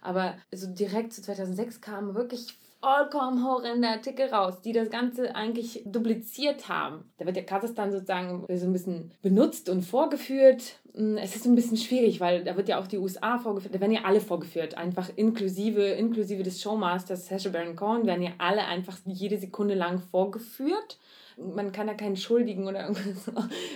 Aber 0.03 0.35
so 0.53 0.67
direkt 0.67 1.15
zu 1.15 1.23
2006 1.23 1.81
kamen 1.81 2.15
wirklich 2.15 2.59
vollkommen 2.81 3.45
horrende 3.45 3.89
Artikel 3.89 4.29
raus, 4.29 4.61
die 4.63 4.73
das 4.73 4.91
Ganze 4.91 5.35
eigentlich 5.35 5.83
dupliziert 5.87 6.69
haben. 6.69 7.11
Da 7.19 7.27
wird 7.27 7.37
der 7.37 7.47
Kasachstan 7.47 7.93
sozusagen 7.93 8.45
so 8.55 8.67
ein 8.67 8.73
bisschen 8.73 9.13
benutzt 9.23 9.69
und 9.69 9.83
vorgeführt. 9.83 10.77
Hm, 10.95 11.17
es 11.17 11.37
ist 11.37 11.47
ein 11.47 11.55
bisschen 11.55 11.77
schwierig, 11.77 12.21
weil 12.21 12.45
da 12.45 12.57
wird 12.57 12.69
ja 12.69 12.81
auch 12.81 12.87
die 12.87 12.99
USA 12.99 13.39
vorgeführt, 13.39 13.75
da 13.75 13.81
werden 13.81 13.93
ja 13.93 14.05
alle 14.05 14.21
vorgeführt, 14.21 14.77
einfach 14.77 15.11
inklusive, 15.17 15.83
inklusive 15.83 16.43
des 16.43 16.61
Showmasters 16.61 17.27
Sacha 17.27 17.51
Baron 17.51 17.77
Cohen 17.77 18.07
werden 18.07 18.23
ja 18.23 18.33
alle 18.39 18.65
einfach 18.65 18.99
jede 19.05 19.39
Sekunde 19.39 19.75
lang 19.75 20.01
vorgeführt 20.01 20.99
man 21.37 21.73
kann 21.73 21.87
da 21.87 21.95
keinen 21.95 22.17
Schuldigen 22.17 22.67
oder 22.67 22.81
irgendwas 22.89 23.25
so 23.25 23.33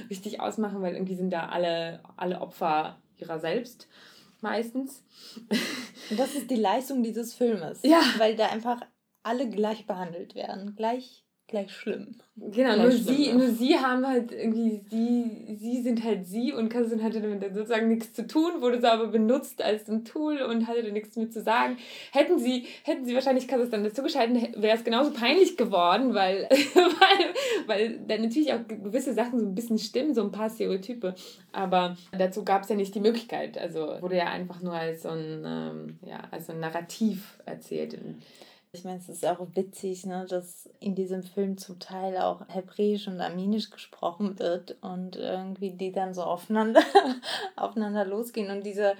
richtig 0.08 0.40
ausmachen, 0.40 0.80
weil 0.82 0.94
irgendwie 0.94 1.14
sind 1.14 1.30
da 1.30 1.48
alle, 1.48 2.00
alle 2.16 2.40
Opfer 2.40 2.98
ihrer 3.18 3.38
selbst 3.38 3.86
meistens. 4.42 5.04
Und 6.10 6.18
das 6.18 6.34
ist 6.34 6.50
die 6.50 6.56
Leistung 6.56 7.02
dieses 7.02 7.34
Filmes. 7.34 7.80
Ja. 7.82 8.02
Weil 8.18 8.36
da 8.36 8.46
einfach 8.46 8.80
alle 9.22 9.48
gleich 9.48 9.86
behandelt 9.86 10.34
werden. 10.34 10.74
Gleich 10.76 11.24
gleich 11.50 11.70
schlimm. 11.72 12.14
Genau, 12.36 12.76
nur 12.76 12.92
sie, 12.92 13.32
nur 13.32 13.48
sie 13.48 13.76
haben 13.76 14.06
halt 14.06 14.32
irgendwie, 14.32 14.80
sie, 14.88 15.56
sie 15.58 15.82
sind 15.82 16.02
halt 16.02 16.24
sie 16.24 16.52
und 16.54 16.70
Kassin 16.70 17.02
hatte 17.02 17.20
damit 17.20 17.42
sozusagen 17.52 17.88
nichts 17.88 18.14
zu 18.14 18.26
tun, 18.26 18.62
wurde 18.62 18.90
aber 18.90 19.08
benutzt 19.08 19.60
als 19.60 19.88
ein 19.88 20.04
Tool 20.04 20.40
und 20.40 20.66
hatte 20.66 20.82
da 20.82 20.90
nichts 20.90 21.16
mit 21.16 21.34
zu 21.34 21.42
sagen. 21.42 21.76
Hätten 22.12 22.38
sie, 22.38 22.66
hätten 22.84 23.04
sie 23.04 23.14
wahrscheinlich 23.14 23.46
Kassis 23.46 23.68
dann 23.68 23.84
dazu 23.84 24.02
geschalten, 24.02 24.36
wäre 24.56 24.76
es 24.76 24.84
genauso 24.84 25.12
peinlich 25.12 25.58
geworden, 25.58 26.14
weil, 26.14 26.48
weil, 26.74 27.66
weil 27.66 27.98
dann 28.06 28.22
natürlich 28.22 28.54
auch 28.54 28.66
gewisse 28.66 29.12
Sachen 29.12 29.38
so 29.38 29.46
ein 29.46 29.54
bisschen 29.54 29.78
stimmen, 29.78 30.14
so 30.14 30.22
ein 30.22 30.32
paar 30.32 30.48
Stereotype. 30.48 31.14
Aber 31.52 31.96
dazu 32.16 32.44
gab 32.44 32.62
es 32.62 32.70
ja 32.70 32.76
nicht 32.76 32.94
die 32.94 33.00
Möglichkeit. 33.00 33.58
Also 33.58 33.96
wurde 34.00 34.16
ja 34.16 34.26
einfach 34.26 34.62
nur 34.62 34.74
als 34.74 35.02
so 35.02 35.10
ein, 35.10 35.42
ähm, 35.44 35.98
ja, 36.06 36.22
als 36.30 36.46
so 36.46 36.52
ein 36.52 36.60
Narrativ 36.60 37.38
erzählt. 37.44 37.98
Ich 38.72 38.84
meine, 38.84 38.98
es 38.98 39.08
ist 39.08 39.26
auch 39.26 39.44
witzig, 39.54 40.06
ne, 40.06 40.26
dass 40.28 40.68
in 40.78 40.94
diesem 40.94 41.24
Film 41.24 41.58
zum 41.58 41.80
Teil 41.80 42.16
auch 42.18 42.46
Hebräisch 42.48 43.08
und 43.08 43.20
Armenisch 43.20 43.70
gesprochen 43.70 44.38
wird 44.38 44.76
und 44.80 45.16
irgendwie 45.16 45.72
die 45.72 45.90
dann 45.90 46.14
so 46.14 46.22
aufeinander, 46.22 46.82
aufeinander 47.56 48.04
losgehen. 48.04 48.48
Und 48.48 48.64
diese, 48.64 48.94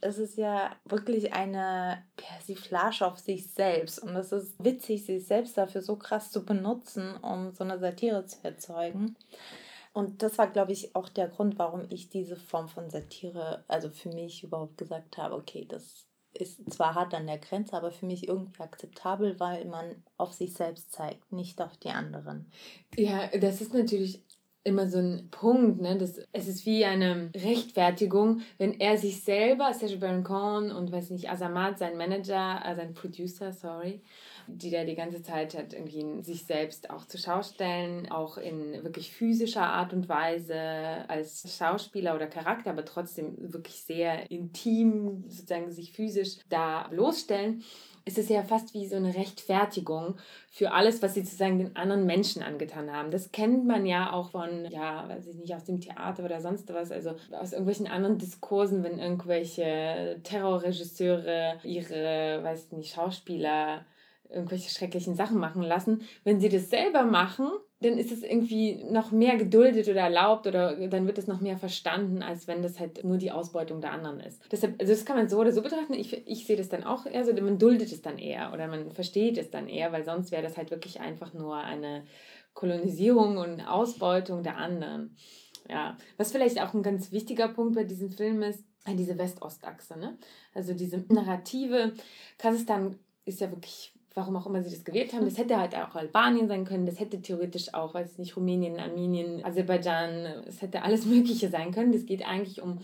es 0.00 0.16
ist 0.16 0.38
ja 0.38 0.70
wirklich 0.86 1.34
eine 1.34 2.02
Persiflage 2.16 3.06
auf 3.06 3.18
sich 3.18 3.52
selbst. 3.52 3.98
Und 3.98 4.16
es 4.16 4.32
ist 4.32 4.54
witzig, 4.64 5.04
sich 5.04 5.26
selbst 5.26 5.58
dafür 5.58 5.82
so 5.82 5.96
krass 5.96 6.30
zu 6.30 6.46
benutzen, 6.46 7.14
um 7.18 7.52
so 7.52 7.64
eine 7.64 7.78
Satire 7.78 8.24
zu 8.24 8.38
erzeugen. 8.42 9.16
Und 9.92 10.22
das 10.22 10.38
war, 10.38 10.46
glaube 10.46 10.72
ich, 10.72 10.96
auch 10.96 11.10
der 11.10 11.28
Grund, 11.28 11.58
warum 11.58 11.82
ich 11.90 12.08
diese 12.08 12.36
Form 12.36 12.68
von 12.68 12.88
Satire, 12.88 13.62
also 13.68 13.90
für 13.90 14.08
mich 14.08 14.42
überhaupt 14.42 14.78
gesagt 14.78 15.18
habe, 15.18 15.34
okay, 15.34 15.66
das 15.68 16.06
ist 16.34 16.72
zwar 16.72 16.94
hart 16.94 17.14
an 17.14 17.26
der 17.26 17.38
Grenze, 17.38 17.74
aber 17.76 17.90
für 17.90 18.06
mich 18.06 18.28
irgendwie 18.28 18.60
akzeptabel, 18.60 19.38
weil 19.38 19.64
man 19.66 20.02
auf 20.16 20.32
sich 20.32 20.54
selbst 20.54 20.92
zeigt, 20.92 21.32
nicht 21.32 21.60
auf 21.60 21.76
die 21.76 21.90
anderen. 21.90 22.50
Ja, 22.96 23.28
das 23.38 23.60
ist 23.60 23.74
natürlich 23.74 24.22
immer 24.64 24.88
so 24.88 24.98
ein 24.98 25.28
Punkt, 25.30 25.80
ne? 25.80 25.96
Das, 25.98 26.20
es 26.32 26.48
ist 26.48 26.66
wie 26.66 26.84
eine 26.84 27.30
Rechtfertigung, 27.34 28.42
wenn 28.58 28.78
er 28.78 28.96
sich 28.96 29.22
selber, 29.22 29.72
Serge 29.74 29.96
Baron 29.96 30.24
Cohen 30.24 30.70
und 30.70 30.92
weiß 30.92 31.10
nicht, 31.10 31.30
Azamat, 31.30 31.78
sein 31.78 31.96
Manager, 31.96 32.62
äh, 32.64 32.74
sein 32.74 32.94
Producer, 32.94 33.52
sorry, 33.52 34.00
die 34.46 34.70
da 34.70 34.84
die 34.84 34.94
ganze 34.94 35.22
Zeit 35.22 35.56
hat, 35.56 35.72
irgendwie 35.72 36.22
sich 36.22 36.44
selbst 36.44 36.90
auch 36.90 37.06
zur 37.06 37.20
Schau 37.20 37.42
stellen, 37.42 38.10
auch 38.10 38.38
in 38.38 38.84
wirklich 38.84 39.12
physischer 39.12 39.66
Art 39.66 39.92
und 39.92 40.08
Weise 40.08 40.58
als 41.08 41.56
Schauspieler 41.56 42.14
oder 42.14 42.26
Charakter, 42.26 42.70
aber 42.70 42.84
trotzdem 42.84 43.34
wirklich 43.52 43.82
sehr 43.82 44.30
intim 44.30 45.24
sozusagen 45.28 45.70
sich 45.72 45.92
physisch 45.92 46.38
da 46.48 46.86
bloßstellen 46.88 47.62
ist 48.04 48.18
es 48.18 48.28
ja 48.28 48.42
fast 48.42 48.74
wie 48.74 48.86
so 48.86 48.96
eine 48.96 49.14
Rechtfertigung 49.14 50.16
für 50.50 50.72
alles, 50.72 51.02
was 51.02 51.14
sie 51.14 51.22
sozusagen 51.22 51.58
den 51.58 51.76
anderen 51.76 52.04
Menschen 52.06 52.42
angetan 52.42 52.92
haben. 52.92 53.10
Das 53.10 53.32
kennt 53.32 53.64
man 53.66 53.86
ja 53.86 54.12
auch 54.12 54.30
von, 54.30 54.66
ja, 54.70 55.08
weiß 55.08 55.26
ich 55.26 55.36
nicht, 55.36 55.54
aus 55.54 55.64
dem 55.64 55.80
Theater 55.80 56.24
oder 56.24 56.40
sonst 56.40 56.72
was, 56.72 56.90
also 56.90 57.14
aus 57.30 57.52
irgendwelchen 57.52 57.86
anderen 57.86 58.18
Diskursen, 58.18 58.82
wenn 58.82 58.98
irgendwelche 58.98 60.20
Terrorregisseure 60.24 61.58
ihre, 61.62 62.40
weiß 62.42 62.66
ich 62.66 62.72
nicht, 62.72 62.94
Schauspieler 62.94 63.84
irgendwelche 64.32 64.70
schrecklichen 64.70 65.14
Sachen 65.14 65.38
machen 65.38 65.62
lassen. 65.62 66.02
Wenn 66.24 66.40
sie 66.40 66.48
das 66.48 66.70
selber 66.70 67.04
machen, 67.04 67.48
dann 67.80 67.98
ist 67.98 68.12
es 68.12 68.22
irgendwie 68.22 68.84
noch 68.84 69.10
mehr 69.10 69.36
geduldet 69.36 69.88
oder 69.88 70.02
erlaubt 70.02 70.46
oder 70.46 70.88
dann 70.88 71.06
wird 71.06 71.18
es 71.18 71.26
noch 71.26 71.40
mehr 71.40 71.58
verstanden, 71.58 72.22
als 72.22 72.46
wenn 72.46 72.62
das 72.62 72.78
halt 72.78 73.04
nur 73.04 73.18
die 73.18 73.32
Ausbeutung 73.32 73.80
der 73.80 73.92
anderen 73.92 74.20
ist. 74.20 74.40
Deshalb, 74.50 74.80
also 74.80 74.92
das 74.92 75.04
kann 75.04 75.16
man 75.16 75.28
so 75.28 75.38
oder 75.38 75.52
so 75.52 75.62
betrachten. 75.62 75.94
Ich, 75.94 76.26
ich 76.26 76.46
sehe 76.46 76.56
das 76.56 76.68
dann 76.68 76.84
auch 76.84 77.06
eher 77.06 77.24
so, 77.24 77.32
man 77.32 77.58
duldet 77.58 77.92
es 77.92 78.02
dann 78.02 78.18
eher 78.18 78.52
oder 78.52 78.68
man 78.68 78.92
versteht 78.92 79.36
es 79.38 79.50
dann 79.50 79.68
eher, 79.68 79.92
weil 79.92 80.04
sonst 80.04 80.30
wäre 80.30 80.42
das 80.42 80.56
halt 80.56 80.70
wirklich 80.70 81.00
einfach 81.00 81.34
nur 81.34 81.56
eine 81.56 82.04
Kolonisierung 82.54 83.38
und 83.38 83.60
Ausbeutung 83.60 84.42
der 84.42 84.56
anderen. 84.56 85.16
Ja, 85.68 85.96
was 86.16 86.32
vielleicht 86.32 86.60
auch 86.60 86.74
ein 86.74 86.82
ganz 86.82 87.12
wichtiger 87.12 87.48
Punkt 87.48 87.74
bei 87.74 87.84
diesem 87.84 88.10
Film 88.10 88.42
ist, 88.42 88.64
diese 88.86 89.16
West-Ost-Achse, 89.16 89.98
ne? 89.98 90.18
Also 90.54 90.74
diese 90.74 91.04
Narrative. 91.08 91.92
Kasachstan 92.36 92.98
ist 93.24 93.40
ja 93.40 93.50
wirklich 93.50 93.91
warum 94.14 94.36
auch 94.36 94.46
immer 94.46 94.62
sie 94.62 94.70
das 94.70 94.84
gewählt 94.84 95.12
haben. 95.12 95.24
Das 95.24 95.38
hätte 95.38 95.58
halt 95.58 95.74
auch 95.74 95.94
Albanien 95.94 96.48
sein 96.48 96.64
können, 96.64 96.86
das 96.86 97.00
hätte 97.00 97.20
theoretisch 97.20 97.74
auch, 97.74 97.94
weiß 97.94 98.12
ich 98.12 98.18
nicht, 98.18 98.36
Rumänien, 98.36 98.78
Armenien, 98.78 99.44
Aserbaidschan, 99.44 100.44
es 100.46 100.62
hätte 100.62 100.82
alles 100.82 101.06
Mögliche 101.06 101.48
sein 101.48 101.72
können. 101.72 101.92
Das 101.92 102.06
geht 102.06 102.26
eigentlich 102.26 102.62
um 102.62 102.78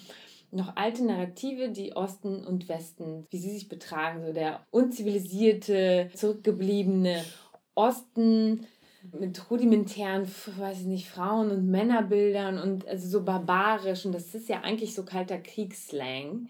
noch 0.50 0.76
alte 0.76 1.04
Narrative, 1.04 1.68
die 1.68 1.94
Osten 1.94 2.44
und 2.46 2.68
Westen, 2.68 3.26
wie 3.30 3.38
sie 3.38 3.50
sich 3.50 3.68
betragen, 3.68 4.24
so 4.24 4.32
der 4.32 4.60
unzivilisierte, 4.70 6.10
zurückgebliebene 6.14 7.22
Osten 7.74 8.66
mit 9.18 9.50
rudimentären, 9.50 10.26
weiß 10.58 10.80
ich 10.80 10.86
nicht, 10.86 11.08
Frauen- 11.08 11.50
und 11.50 11.66
Männerbildern 11.66 12.58
und 12.58 12.88
also 12.88 13.08
so 13.08 13.24
barbarisch 13.24 14.06
und 14.06 14.12
das 14.12 14.34
ist 14.34 14.48
ja 14.48 14.62
eigentlich 14.62 14.94
so 14.94 15.04
kalter 15.04 15.38
Kriegsslang 15.38 16.48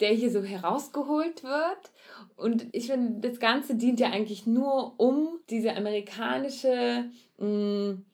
der 0.00 0.10
hier 0.10 0.30
so 0.30 0.42
herausgeholt 0.42 1.42
wird. 1.42 1.90
Und 2.36 2.66
ich 2.72 2.86
finde, 2.86 3.28
das 3.28 3.40
Ganze 3.40 3.74
dient 3.74 4.00
ja 4.00 4.10
eigentlich 4.10 4.46
nur 4.46 4.98
um 4.98 5.40
diese 5.50 5.74
amerikanische, 5.74 7.10
mm, 7.38 8.04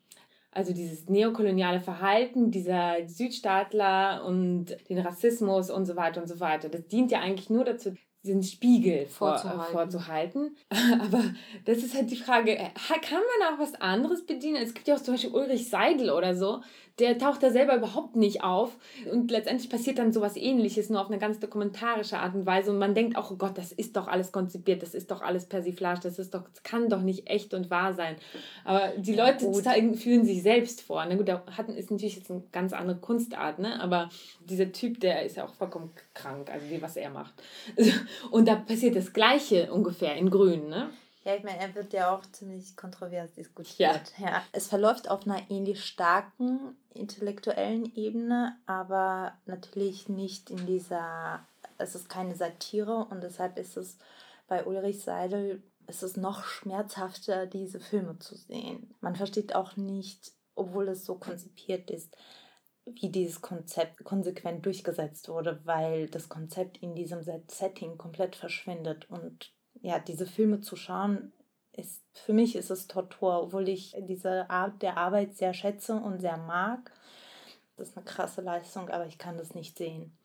also 0.51 0.73
dieses 0.73 1.09
neokoloniale 1.09 1.81
Verhalten 1.81 2.51
dieser 2.51 3.07
Südstaatler 3.07 4.25
und 4.25 4.77
den 4.88 4.99
Rassismus 4.99 5.71
und 5.71 5.87
so 5.87 5.97
weiter 5.97 6.21
und 6.21 6.29
so 6.29 6.40
weiter. 6.40 6.69
Das 6.69 6.87
dient 6.87 7.11
ja 7.11 7.21
eigentlich 7.21 7.51
nur 7.51 7.64
dazu, 7.64 7.95
diesen 8.25 8.43
Spiegel 8.43 9.07
vorzuhalten. 9.07 9.62
Vor, 9.62 9.73
vorzuhalten. 9.73 10.57
Aber 11.01 11.23
das 11.64 11.79
ist 11.79 11.95
halt 11.95 12.11
die 12.11 12.17
Frage, 12.17 12.57
äh, 12.57 12.71
kann 13.03 13.21
man 13.38 13.55
auch 13.55 13.59
was 13.59 13.75
anderes 13.75 14.25
bedienen? 14.25 14.57
Es 14.57 14.75
gibt 14.75 14.88
ja 14.88 14.95
auch 14.95 15.03
zum 15.03 15.14
Beispiel 15.14 15.35
Ulrich 15.35 15.69
Seidel 15.69 16.11
oder 16.11 16.35
so, 16.35 16.62
der 16.99 17.19
taucht 17.19 17.43
da 17.43 17.51
selber 17.51 17.77
überhaupt 17.77 18.15
nicht 18.15 18.45
auf. 18.45 18.77
Und 19.11 19.31
letztendlich 19.31 19.69
passiert 19.69 19.99
dann 19.99 20.13
sowas 20.13 20.37
ähnliches, 20.37 20.91
nur 20.91 21.01
auf 21.01 21.09
eine 21.09 21.19
ganz 21.19 21.41
dokumentarische 21.41 22.19
Art 22.19 22.35
und 22.35 22.47
Weise. 22.47 22.71
Und 22.71 22.79
man 22.79 22.95
denkt 22.95 23.17
auch, 23.17 23.33
oh 23.33 23.37
Gott, 23.37 23.59
das 23.59 23.73
ist 23.73 23.97
doch 23.97 24.07
alles 24.07 24.31
konzipiert, 24.31 24.83
das 24.83 24.95
ist 24.95 25.11
doch 25.11 25.21
alles 25.21 25.47
Persiflage, 25.47 26.01
das 26.03 26.19
ist 26.19 26.35
doch, 26.35 26.49
das 26.49 26.63
kann 26.63 26.89
doch 26.89 27.03
nicht 27.03 27.29
echt 27.29 27.53
und 27.53 27.71
wahr 27.71 27.95
sein. 27.95 28.17
Aber 28.65 28.93
die 28.97 29.15
Leute 29.15 29.51
zeigen, 29.53 29.95
fühlen 29.95 30.25
sich 30.25 30.43
selbst 30.43 30.83
vor. 30.83 31.05
Na 31.09 31.17
gut, 31.17 31.29
da 31.29 31.43
hatten, 31.57 31.73
ist 31.73 31.91
natürlich 31.91 32.17
jetzt 32.17 32.31
eine 32.31 32.43
ganz 32.53 32.73
andere 32.73 32.99
Kunstart, 32.99 33.59
ne? 33.59 33.81
Aber 33.81 34.09
dieser 34.49 34.71
Typ, 34.71 35.01
der 35.01 35.25
ist 35.25 35.37
ja 35.37 35.45
auch 35.45 35.55
vollkommen 35.55 35.91
krank, 36.15 36.51
also 36.51 36.71
wie 36.71 36.81
was 36.81 36.97
er 36.97 37.11
macht. 37.11 37.35
Und 38.31 38.47
da 38.47 38.55
passiert 38.55 38.95
das 38.95 39.13
Gleiche 39.13 39.73
ungefähr 39.73 40.15
in 40.17 40.31
Grün, 40.31 40.69
ne? 40.69 40.91
Ja, 41.25 41.35
ich 41.35 41.43
meine, 41.43 41.59
er 41.59 41.75
wird 41.75 41.95
ja 41.95 42.15
auch 42.15 42.23
ziemlich 42.33 42.77
kontrovers 42.77 43.33
diskutiert. 43.33 44.13
Ja. 44.19 44.27
ja. 44.27 44.43
Es 44.53 44.69
verläuft 44.69 45.11
auf 45.11 45.27
einer 45.27 45.51
ähnlich 45.51 45.83
starken 45.83 46.77
intellektuellen 46.93 47.95
Ebene, 47.97 48.57
aber 48.67 49.33
natürlich 49.47 50.09
nicht 50.09 50.51
in 50.51 50.67
dieser, 50.67 51.47
es 51.79 51.95
ist 51.95 52.11
keine 52.11 52.35
Satire 52.35 53.07
und 53.11 53.23
deshalb 53.23 53.59
ist 53.59 53.77
es 53.79 53.99
bei 54.49 54.65
Ulrich 54.67 55.03
Seidel, 55.03 55.63
ist 55.87 56.03
es 56.03 56.17
noch 56.17 56.45
schmerzhafter, 56.45 57.47
diese 57.47 57.81
Filme 57.81 58.19
zu 58.19 58.37
sehen. 58.37 58.95
Man 59.01 59.17
versteht 59.17 59.55
auch 59.55 59.77
nicht, 59.77 60.33
obwohl 60.55 60.89
es 60.89 61.07
so 61.07 61.15
konzipiert 61.15 61.91
ist, 61.91 62.15
wie 62.85 63.09
dieses 63.09 63.41
Konzept 63.41 64.05
konsequent 64.05 64.67
durchgesetzt 64.67 65.31
wurde, 65.31 65.61
weil 65.65 66.09
das 66.09 66.29
Konzept 66.29 66.77
in 66.79 66.95
diesem 66.95 67.23
Setting 67.23 67.97
komplett 67.97 68.37
verschwindet 68.37 69.09
und 69.11 69.55
ja, 69.85 69.99
diese 69.99 70.27
Filme 70.27 70.62
zu 70.62 70.77
schauen, 70.77 71.31
ist 71.73 72.03
für 72.14 72.33
mich 72.33 72.57
ist 72.57 72.70
es 72.70 72.87
Tortur, 72.87 73.42
obwohl 73.42 73.68
ich 73.68 73.94
diese 74.01 74.49
Art 74.49 74.81
der 74.81 74.97
Arbeit 74.97 75.37
sehr 75.37 75.53
schätze 75.53 75.94
und 75.94 76.20
sehr 76.20 76.38
mag. 76.38 76.90
Das 77.77 77.90
ist 77.90 77.97
eine 77.97 78.07
krasse 78.07 78.40
Leistung, 78.40 78.88
aber 78.88 79.07
ich 79.07 79.18
kann 79.18 79.37
das 79.37 79.55
nicht 79.55 79.77
sehen. 79.77 80.16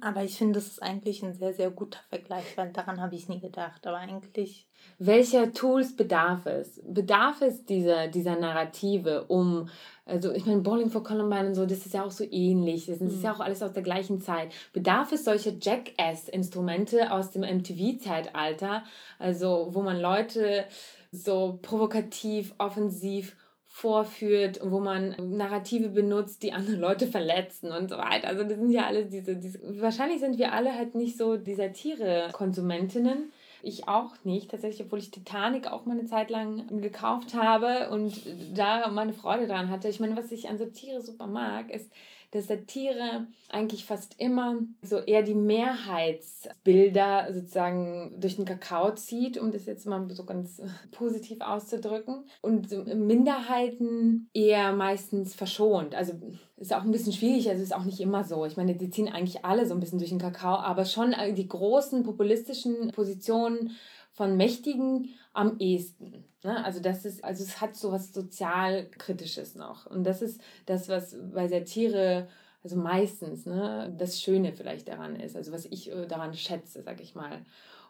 Aber 0.00 0.22
ich 0.22 0.36
finde, 0.36 0.54
das 0.54 0.66
ist 0.66 0.82
eigentlich 0.82 1.22
ein 1.22 1.34
sehr, 1.34 1.54
sehr 1.54 1.70
guter 1.70 2.00
Vergleich, 2.08 2.44
weil 2.56 2.70
daran 2.72 3.00
habe 3.00 3.14
ich 3.14 3.28
nie 3.28 3.40
gedacht. 3.40 3.86
Aber 3.86 3.96
eigentlich. 3.96 4.66
Welcher 4.98 5.52
Tools 5.52 5.96
bedarf 5.96 6.46
es? 6.46 6.80
Bedarf 6.84 7.40
es 7.40 7.64
dieser, 7.64 8.08
dieser 8.08 8.36
Narrative, 8.36 9.24
um, 9.24 9.68
also 10.04 10.32
ich 10.32 10.44
meine, 10.46 10.60
Bowling 10.60 10.90
for 10.90 11.02
Columbine 11.02 11.48
und 11.48 11.54
so, 11.54 11.66
das 11.66 11.86
ist 11.86 11.94
ja 11.94 12.04
auch 12.04 12.10
so 12.10 12.24
ähnlich. 12.30 12.86
Das 12.86 13.00
ist 13.00 13.16
mhm. 13.16 13.22
ja 13.22 13.32
auch 13.32 13.40
alles 13.40 13.62
aus 13.62 13.72
der 13.72 13.82
gleichen 13.82 14.20
Zeit. 14.20 14.52
Bedarf 14.72 15.12
es 15.12 15.24
solcher 15.24 15.52
Jackass-Instrumente 15.58 17.12
aus 17.12 17.30
dem 17.30 17.42
MTV-Zeitalter, 17.42 18.84
also 19.18 19.68
wo 19.72 19.82
man 19.82 19.98
Leute 19.98 20.66
so 21.12 21.58
provokativ, 21.62 22.54
offensiv 22.58 23.36
vorführt, 23.80 24.60
wo 24.62 24.78
man 24.78 25.16
Narrative 25.18 25.88
benutzt, 25.88 26.42
die 26.42 26.52
andere 26.52 26.76
Leute 26.76 27.06
verletzen 27.06 27.72
und 27.72 27.88
so 27.88 27.96
weiter. 27.96 28.28
Also 28.28 28.44
das 28.44 28.58
sind 28.58 28.70
ja 28.70 28.86
alles 28.86 29.08
diese, 29.08 29.36
diese 29.36 29.58
wahrscheinlich 29.80 30.20
sind 30.20 30.36
wir 30.36 30.52
alle 30.52 30.74
halt 30.74 30.94
nicht 30.94 31.16
so 31.16 31.38
die 31.38 31.54
Satire-Konsumentinnen. 31.54 33.32
Ich 33.62 33.88
auch 33.88 34.12
nicht, 34.22 34.50
tatsächlich, 34.50 34.86
obwohl 34.86 34.98
ich 34.98 35.10
Titanic 35.10 35.66
auch 35.66 35.86
mal 35.86 35.98
eine 35.98 36.06
Zeit 36.06 36.28
lang 36.28 36.80
gekauft 36.82 37.34
habe 37.34 37.90
und 37.90 38.20
da 38.54 38.88
meine 38.88 39.14
Freude 39.14 39.46
dran 39.46 39.70
hatte. 39.70 39.88
Ich 39.88 39.98
meine, 39.98 40.16
was 40.16 40.30
ich 40.30 40.48
an 40.48 40.58
Satire 40.58 41.00
super 41.00 41.26
mag, 41.26 41.70
ist, 41.70 41.90
dass 42.32 42.46
Satire 42.46 43.26
eigentlich 43.48 43.84
fast 43.84 44.14
immer 44.20 44.58
so 44.82 44.98
eher 44.98 45.22
die 45.22 45.34
Mehrheitsbilder 45.34 47.32
sozusagen 47.32 48.14
durch 48.20 48.36
den 48.36 48.44
Kakao 48.44 48.94
zieht, 48.94 49.36
um 49.36 49.50
das 49.50 49.66
jetzt 49.66 49.86
mal 49.86 50.08
so 50.10 50.24
ganz 50.24 50.62
positiv 50.92 51.40
auszudrücken. 51.40 52.24
Und 52.40 52.70
Minderheiten 52.94 54.30
eher 54.32 54.72
meistens 54.72 55.34
verschont. 55.34 55.94
Also 55.94 56.12
ist 56.56 56.74
auch 56.74 56.82
ein 56.82 56.92
bisschen 56.92 57.12
schwierig, 57.14 57.48
also 57.48 57.62
ist 57.62 57.74
auch 57.74 57.84
nicht 57.84 58.00
immer 58.00 58.22
so. 58.22 58.44
Ich 58.44 58.56
meine, 58.56 58.74
die 58.76 58.90
ziehen 58.90 59.08
eigentlich 59.08 59.44
alle 59.44 59.66
so 59.66 59.74
ein 59.74 59.80
bisschen 59.80 59.98
durch 59.98 60.10
den 60.10 60.18
Kakao, 60.20 60.56
aber 60.56 60.84
schon 60.84 61.14
die 61.34 61.48
großen 61.48 62.02
populistischen 62.04 62.92
Positionen 62.92 63.72
von 64.20 64.36
Mächtigen 64.36 65.14
am 65.32 65.58
ehesten. 65.60 66.26
Ne? 66.44 66.62
Also 66.62 66.78
das 66.78 67.06
ist, 67.06 67.24
also 67.24 67.42
es 67.42 67.58
hat 67.62 67.74
so 67.74 67.90
was 67.90 68.12
sozialkritisches 68.12 69.54
noch. 69.54 69.86
Und 69.86 70.04
das 70.04 70.20
ist 70.20 70.42
das, 70.66 70.90
was 70.90 71.16
bei 71.32 71.48
Satire, 71.48 72.28
also 72.62 72.76
meistens, 72.76 73.46
ne, 73.46 73.90
das 73.96 74.20
Schöne 74.20 74.52
vielleicht 74.52 74.88
daran 74.88 75.16
ist. 75.16 75.36
Also 75.36 75.52
was 75.52 75.64
ich 75.64 75.90
äh, 75.90 76.06
daran 76.06 76.34
schätze, 76.34 76.82
sag 76.82 77.00
ich 77.00 77.14
mal. 77.14 77.46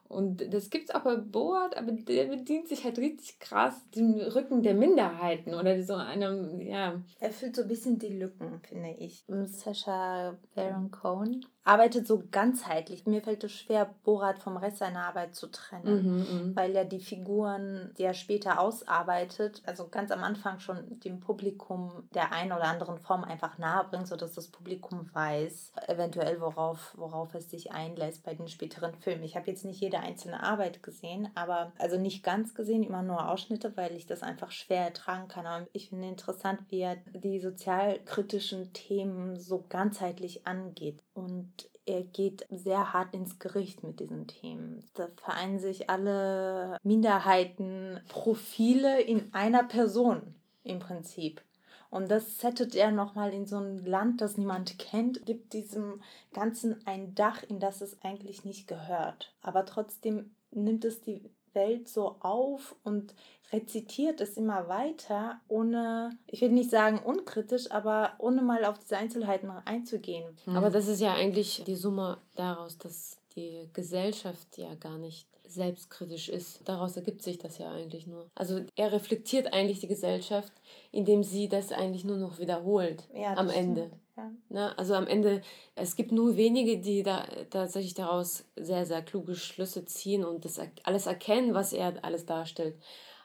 Und 0.07 0.55
das 0.55 0.71
gibt 0.71 0.91
es 0.91 0.95
auch 0.95 1.03
bei 1.03 1.17
Board, 1.17 1.77
aber 1.77 1.91
der 1.91 2.27
bedient 2.27 2.69
sich 2.69 2.85
halt 2.85 2.99
richtig 2.99 3.41
krass 3.41 3.75
dem 3.97 4.15
Rücken 4.15 4.63
der 4.63 4.75
Minderheiten 4.75 5.55
oder 5.55 5.83
so 5.83 5.95
einem, 5.95 6.61
ja. 6.61 7.01
Er 7.19 7.31
füllt 7.33 7.57
so 7.57 7.63
ein 7.63 7.69
bisschen 7.69 7.99
die 7.99 8.17
Lücken, 8.17 8.61
finde 8.69 8.91
ich. 8.99 9.25
Sascha 9.47 10.37
Baron 10.55 10.93
Cohen 10.93 11.45
arbeitet 11.65 12.07
so 12.07 12.23
ganzheitlich. 12.31 13.07
Mir 13.07 13.23
fällt 13.23 13.45
es 13.45 13.53
schwer, 13.53 13.95
Borat 14.03 14.39
vom 14.39 14.57
Rest 14.57 14.79
seiner 14.79 15.07
Arbeit 15.07 15.35
zu 15.35 15.47
trennen, 15.49 16.03
mhm, 16.03 16.19
mhm, 16.19 16.57
weil 16.57 16.75
er 16.75 16.85
die 16.85 17.01
Figuren, 17.01 17.93
die 17.99 18.05
er 18.05 18.15
später 18.15 18.61
ausarbeitet, 18.61 19.63
also 19.67 19.89
ganz 19.89 20.11
am 20.11 20.25
Anfang 20.25 20.59
schon 20.61 21.01
dem 21.01 21.21
Publikum 21.21 22.09
der 22.15 22.33
einen 22.33 22.53
oder 22.53 22.65
anderen 22.65 22.99
Form 22.99 23.25
einfach 23.25 23.59
nahe 23.59 23.85
bringt, 23.85 24.09
sodass 24.09 24.33
das 24.33 24.49
Publikum 24.49 25.11
weiß, 25.13 25.73
eventuell 25.87 26.41
worauf, 26.41 26.95
worauf 26.97 27.35
es 27.35 27.51
sich 27.51 27.73
einlässt 27.73 28.25
bei 28.25 28.35
den 28.35 28.49
späteren 28.49 28.95
Filmen. 28.95 29.23
Ich 29.23 29.37
habe 29.37 29.51
jetzt 29.51 29.65
nicht 29.65 29.81
jede 29.81 30.01
einzelne 30.01 30.43
Arbeit 30.43 30.83
gesehen, 30.83 31.29
aber 31.35 31.73
also 31.79 31.99
nicht 31.99 32.25
ganz 32.25 32.55
gesehen, 32.55 32.83
immer 32.83 33.03
nur 33.03 33.29
Ausschnitte, 33.29 33.77
weil 33.77 33.95
ich 33.97 34.07
das 34.07 34.23
einfach 34.23 34.51
schwer 34.51 34.85
ertragen 34.87 35.29
kann. 35.29 35.47
Aber 35.47 35.67
ich 35.73 35.91
finde 35.91 36.09
interessant, 36.09 36.61
wie 36.69 36.81
er 36.81 36.97
die 37.15 37.41
sozialkritischen 37.41 38.73
Themen 38.73 39.39
so 39.39 39.65
ganzheitlich 39.69 40.47
angeht. 40.47 41.03
Und 41.13 41.50
er 41.91 42.05
geht 42.05 42.47
sehr 42.51 42.93
hart 42.93 43.15
ins 43.15 43.39
Gericht 43.39 43.83
mit 43.83 44.01
diesen 44.01 44.27
Themen. 44.27 44.85
Da 44.95 45.09
vereinen 45.17 45.59
sich 45.59 45.89
alle 45.91 46.79
Minderheitenprofile 46.83 49.01
in 49.03 49.35
einer 49.35 49.65
Person 49.65 50.35
im 50.63 50.79
Prinzip. 50.79 51.43
Und 51.91 52.11
das 52.11 52.39
settet 52.39 52.75
er 52.77 52.93
nochmal 52.93 53.35
in 53.35 53.47
so 53.47 53.59
ein 53.59 53.85
Land, 53.85 54.21
das 54.21 54.39
niemand 54.39 54.79
kennt, 54.79 55.27
gibt 55.27 55.53
diesem 55.53 56.01
Ganzen 56.33 56.87
ein 56.87 57.17
Dach, 57.17 57.43
in 57.43 57.59
das 57.59 57.81
es 57.81 58.01
eigentlich 58.03 58.45
nicht 58.45 58.69
gehört. 58.69 59.35
Aber 59.43 59.67
trotzdem 59.67 60.31
nimmt 60.53 60.85
es 60.85 61.01
die 61.01 61.29
Welt 61.55 61.89
so 61.89 62.17
auf 62.21 62.77
und 62.85 63.15
rezitiert 63.53 64.21
es 64.21 64.37
immer 64.37 64.69
weiter, 64.69 65.41
ohne, 65.49 66.11
ich 66.27 66.41
will 66.41 66.51
nicht 66.51 66.71
sagen 66.71 67.01
unkritisch, 67.05 67.71
aber 67.71 68.13
ohne 68.19 68.43
mal 68.43 68.65
auf 68.65 68.79
diese 68.79 68.97
Einzelheiten 68.97 69.51
einzugehen. 69.51 70.37
Mhm. 70.47 70.57
Aber 70.57 70.71
das 70.71 70.87
ist 70.87 71.01
ja 71.01 71.15
eigentlich 71.15 71.65
die 71.67 71.75
Summe 71.75 72.19
daraus, 72.37 72.79
dass 72.79 73.19
die 73.35 73.69
Gesellschaft 73.73 74.57
ja 74.57 74.75
gar 74.75 74.99
nicht 74.99 75.27
selbstkritisch 75.51 76.29
ist. 76.29 76.61
Daraus 76.65 76.97
ergibt 76.97 77.23
sich 77.23 77.39
das 77.39 77.59
ja 77.59 77.73
eigentlich 77.73 78.07
nur. 78.07 78.31
Also 78.35 78.61
er 78.77 78.93
reflektiert 78.93 79.53
eigentlich 79.53 79.81
die 79.81 79.89
Gesellschaft, 79.89 80.53
indem 80.93 81.25
sie 81.25 81.49
das 81.49 81.73
eigentlich 81.73 82.05
nur 82.05 82.17
noch 82.17 82.39
wiederholt 82.39 83.09
ja, 83.13 83.35
am 83.35 83.51
Ende. 83.51 83.91
Ja. 84.21 84.33
Na, 84.49 84.73
also 84.77 84.95
am 84.95 85.07
Ende, 85.07 85.43
es 85.75 85.97
gibt 85.97 86.13
nur 86.13 86.37
wenige, 86.37 86.79
die 86.79 87.03
da 87.03 87.25
tatsächlich 87.51 87.95
daraus 87.95 88.45
sehr, 88.57 88.85
sehr 88.85 89.03
kluge 89.03 89.35
Schlüsse 89.35 89.85
ziehen 89.85 90.25
und 90.25 90.45
das 90.45 90.61
alles 90.85 91.07
erkennen, 91.07 91.55
was 91.55 91.73
er 91.73 92.05
alles 92.05 92.27
darstellt. 92.27 92.77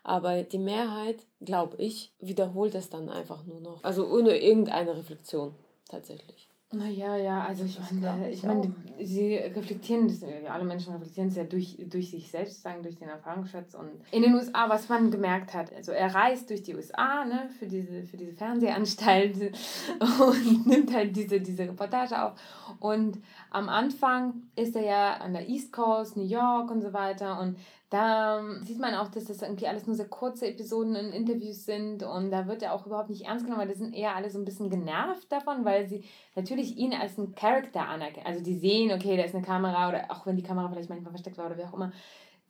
Aber 0.04 0.44
die 0.44 0.60
Mehrheit, 0.60 1.26
glaube 1.42 1.78
ich, 1.78 2.14
wiederholt 2.20 2.76
es 2.76 2.90
dann 2.90 3.10
einfach 3.10 3.44
nur 3.46 3.60
noch. 3.60 3.84
Also 3.84 4.08
ohne 4.08 4.38
irgendeine 4.38 4.96
Reflexion 4.96 5.56
tatsächlich. 5.90 6.48
Naja, 6.78 7.16
ja, 7.16 7.46
also 7.46 7.64
ich 7.64 7.80
meine, 8.02 8.30
ich, 8.30 8.40
ich 8.40 8.44
meine, 8.44 8.74
sie 9.02 9.36
reflektieren 9.36 10.08
das, 10.08 10.22
alle 10.50 10.66
Menschen 10.66 10.94
reflektieren 10.94 11.30
es 11.30 11.36
ja 11.38 11.46
durch, 11.46 11.78
durch 11.90 12.12
sich 12.12 12.30
selbst, 12.30 12.62
sagen, 12.62 12.84
durch 12.84 12.98
den 12.98 13.08
Erfahrungsschatz. 13.08 13.76
Und 13.76 13.92
in 14.12 14.24
den 14.24 14.34
USA, 14.34 14.68
was 14.68 14.90
man 14.90 15.10
gemerkt 15.10 15.54
hat, 15.54 15.74
also 15.74 15.94
er 15.94 16.14
reist 16.14 16.50
durch 16.50 16.64
die 16.64 16.76
USA 16.76 17.24
ne, 17.24 17.50
für, 17.58 17.66
diese, 17.66 18.04
für 18.04 18.18
diese 18.18 18.34
Fernsehanstalt 18.34 19.38
und 20.20 20.68
nimmt 20.68 20.94
halt 20.94 21.16
diese, 21.16 21.40
diese 21.40 21.64
Reportage 21.64 22.22
auf. 22.22 22.34
Und 22.80 23.20
am 23.56 23.70
Anfang 23.70 24.44
ist 24.58 24.76
er 24.76 24.84
ja 24.84 25.13
an 25.13 25.32
der 25.32 25.48
East 25.48 25.72
Coast, 25.72 26.18
New 26.18 26.26
York 26.26 26.70
und 26.70 26.82
so 26.82 26.91
weiter. 26.91 27.39
Und 27.39 27.58
da 27.89 28.44
sieht 28.62 28.80
man 28.80 28.96
auch, 28.96 29.08
dass 29.08 29.26
das 29.26 29.41
irgendwie 29.41 29.68
alles 29.68 29.88
nur 29.88 29.96
sehr 29.96 30.10
kurze 30.10 30.48
Episoden 30.48 30.98
und 30.98 31.13
Interviews 31.13 31.63
sind 31.63 32.04
und 32.04 32.32
da 32.32 32.48
wird 32.48 32.63
er 32.63 32.74
auch 32.74 32.86
überhaupt 32.86 33.10
nicht 33.10 33.26
ernst 33.26 33.46
genommen, 33.46 33.62
weil 33.62 33.74
die 33.74 33.80
sind 33.80 33.96
eher 33.96 34.13
alle 34.13 34.30
so 34.30 34.39
ein 34.39 34.44
bisschen 34.44 34.70
genervt 34.70 35.32
davon, 35.32 35.63
weil 35.63 35.88
sie 35.88 36.04
natürlich 36.36 36.76
ihn 36.76 36.94
als 36.94 37.18
einen 37.18 37.34
Charakter 37.34 37.88
anerkennen. 37.88 38.26
Also 38.26 38.44
die 38.44 38.58
sehen, 38.58 38.91
okay, 38.91 39.15
da 39.15 39.24
ist 39.24 39.36
eine 39.36 39.46
Kamera 39.46 39.88
oder 39.88 40.12
auch 40.12 40.26
wenn 40.26 40.36
die 40.36 40.44
Kamera 40.44 40.68
vielleicht 40.68 40.89
manchmal 40.89 41.12
versteckt 41.12 41.38
war 41.38 41.46
oder 41.46 41.58
wie 41.58 41.63
auch 41.63 41.74
immer, 41.74 41.94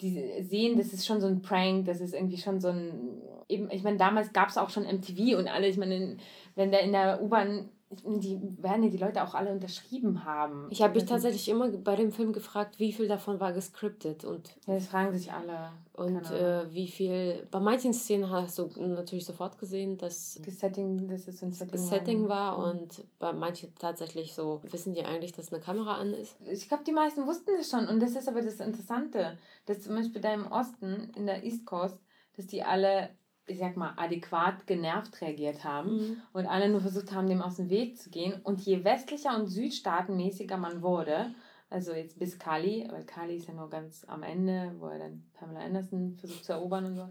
die 0.02 0.41
sehen, 0.41 0.76
das 0.76 0.91
ist 0.91 1.06
schon 1.06 1.22
so 1.22 1.28
ein 1.28 1.44
Prank, 1.44 1.86
das 1.86 2.02
ist 2.02 2.15
irgendwie 2.15 2.38
schon 2.38 2.60
so 2.60 2.70
ein, 2.70 3.22
eben, 3.48 3.70
ich 3.70 3.84
meine, 3.84 3.98
damals 3.98 4.34
gab 4.34 4.50
es 4.50 4.58
auch 4.58 4.72
schon 4.72 4.84
MTV 4.84 5.38
und 5.38 5.48
alle, 5.48 5.68
ich 5.68 5.78
meine, 5.78 6.18
wenn 6.56 6.72
der 6.72 6.82
in 6.82 6.91
der 6.91 7.22
U-Bahn 7.22 7.70
die 8.04 8.40
werden 8.62 8.84
ja 8.84 8.90
die 8.90 8.98
Leute 8.98 9.24
auch 9.24 9.36
alle 9.36 9.52
unterschrieben 9.52 10.26
haben. 10.26 10.68
Ich 10.70 10.82
habe 10.82 10.96
mich 10.96 11.06
tatsächlich 11.06 11.48
immer 11.50 11.70
bei 11.70 11.96
dem 11.96 12.12
Film 12.12 12.34
gefragt, 12.34 12.80
wie 12.80 12.92
viel 12.92 13.08
davon 13.08 13.40
war 13.40 13.54
gescriptet 13.54 14.26
und 14.26 14.56
das 14.66 14.88
fragen 14.88 15.14
sich 15.14 15.32
alle. 15.32 15.72
Und 15.94 16.30
äh, 16.32 16.74
wie 16.74 16.88
viel 16.88 17.48
bei 17.52 17.60
manchen 17.60 17.94
Szenen 17.94 18.30
hast 18.30 18.60
du 18.60 18.70
natürlich 18.78 19.26
sofort 19.26 19.58
gesehen, 19.58 19.98
dass 19.98 20.40
das 20.46 20.60
Setting, 20.60 21.08
das 21.08 21.28
ist 21.28 21.42
ein 21.42 21.54
Setting, 21.54 21.80
Setting 21.80 22.28
war 22.28 22.58
mhm. 22.58 22.82
und 22.82 23.04
bei 23.18 23.32
manchen 23.32 23.74
tatsächlich 23.76 24.34
so 24.34 24.62
wissen 24.64 24.94
die 24.94 25.06
eigentlich, 25.06 25.32
dass 25.32 25.54
eine 25.54 25.62
Kamera 25.62 25.96
an 25.96 26.14
ist. 26.14 26.36
Ich 26.46 26.68
glaube, 26.68 26.84
die 26.84 26.92
meisten 26.92 27.26
wussten 27.26 27.52
das 27.58 27.70
schon 27.70 27.88
und 27.88 28.02
das 28.02 28.16
ist 28.16 28.28
aber 28.28 28.42
das 28.42 28.60
Interessante, 28.60 29.38
dass 29.66 29.82
zum 29.82 29.96
Beispiel 29.96 30.22
da 30.22 30.34
im 30.34 30.52
Osten 30.52 31.12
in 31.16 31.26
der 31.26 31.44
East 31.44 31.66
Coast, 31.66 31.98
dass 32.36 32.48
die 32.48 32.64
alle 32.64 33.10
ich 33.48 33.60
sag 33.60 33.78
mal, 33.78 33.94
adäquat 33.98 34.66
genervt 34.66 35.22
reagiert 35.22 35.64
haben 35.64 35.98
mhm. 35.98 36.22
und 36.34 36.48
alle 36.48 36.70
nur 36.70 36.82
versucht 36.82 37.12
haben, 37.12 37.28
dem 37.28 37.42
aus 37.42 37.58
dem 37.58 37.70
Weg 37.70 37.98
zu 37.98 38.10
gehen. 38.10 38.34
Und 38.44 38.62
je 38.62 38.84
westlicher 38.84 39.36
und 39.36 39.48
südstaatenmäßiger 39.48 40.58
man 40.58 40.82
wurde, 40.82 41.34
also 41.70 41.94
jetzt 41.94 42.18
bis 42.20 42.40
Kali, 42.40 42.88
weil 42.90 43.06
Kali 43.06 43.36
ist 43.36 43.48
ja 43.48 43.54
nur 43.54 43.70
ganz 43.70 44.06
am 44.08 44.24
Ende, 44.24 44.74
wo 44.80 44.88
er 44.88 45.00
dann 45.00 45.24
Pamela 45.34 45.60
Anderson 45.60 46.16
versucht 46.16 46.46
zu 46.46 46.54
erobern 46.54 46.86
und 46.86 46.96
so. 46.96 47.10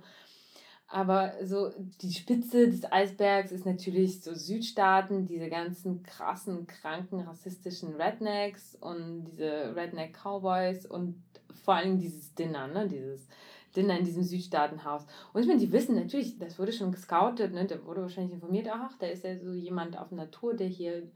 Aber 0.86 1.32
so 1.42 1.70
die 2.02 2.12
Spitze 2.12 2.68
des 2.68 2.90
Eisbergs 2.90 3.52
ist 3.52 3.66
natürlich 3.66 4.22
so 4.22 4.34
Südstaaten, 4.34 5.26
diese 5.26 5.48
ganzen 5.48 6.02
krassen, 6.02 6.66
kranken, 6.66 7.20
rassistischen 7.20 7.94
Rednecks 7.94 8.76
und 8.76 9.24
diese 9.24 9.74
Redneck 9.74 10.14
Cowboys 10.22 10.86
und 10.86 11.22
vor 11.64 11.74
allem 11.74 11.98
dieses 11.98 12.34
Dinner, 12.34 12.66
ne? 12.66 12.86
Dieses 12.86 13.26
Dinner 13.76 13.98
in 13.98 14.04
diesem 14.04 14.22
Südstaatenhaus. 14.22 15.06
Und 15.32 15.42
ich 15.42 15.48
meine, 15.48 15.60
die 15.60 15.72
wissen 15.72 15.94
natürlich, 15.94 16.38
das 16.38 16.58
wurde 16.58 16.72
schon 16.72 16.92
gescoutet, 16.92 17.52
ne? 17.52 17.66
da 17.66 17.84
wurde 17.84 18.02
wahrscheinlich 18.02 18.34
informiert, 18.34 18.68
ach, 18.72 18.96
da 18.98 19.06
ist 19.06 19.24
ja 19.24 19.38
so 19.38 19.52
jemand 19.52 19.98
auf 19.98 20.10
Natur, 20.10 20.54
der 20.54 20.68
hier 20.68 21.10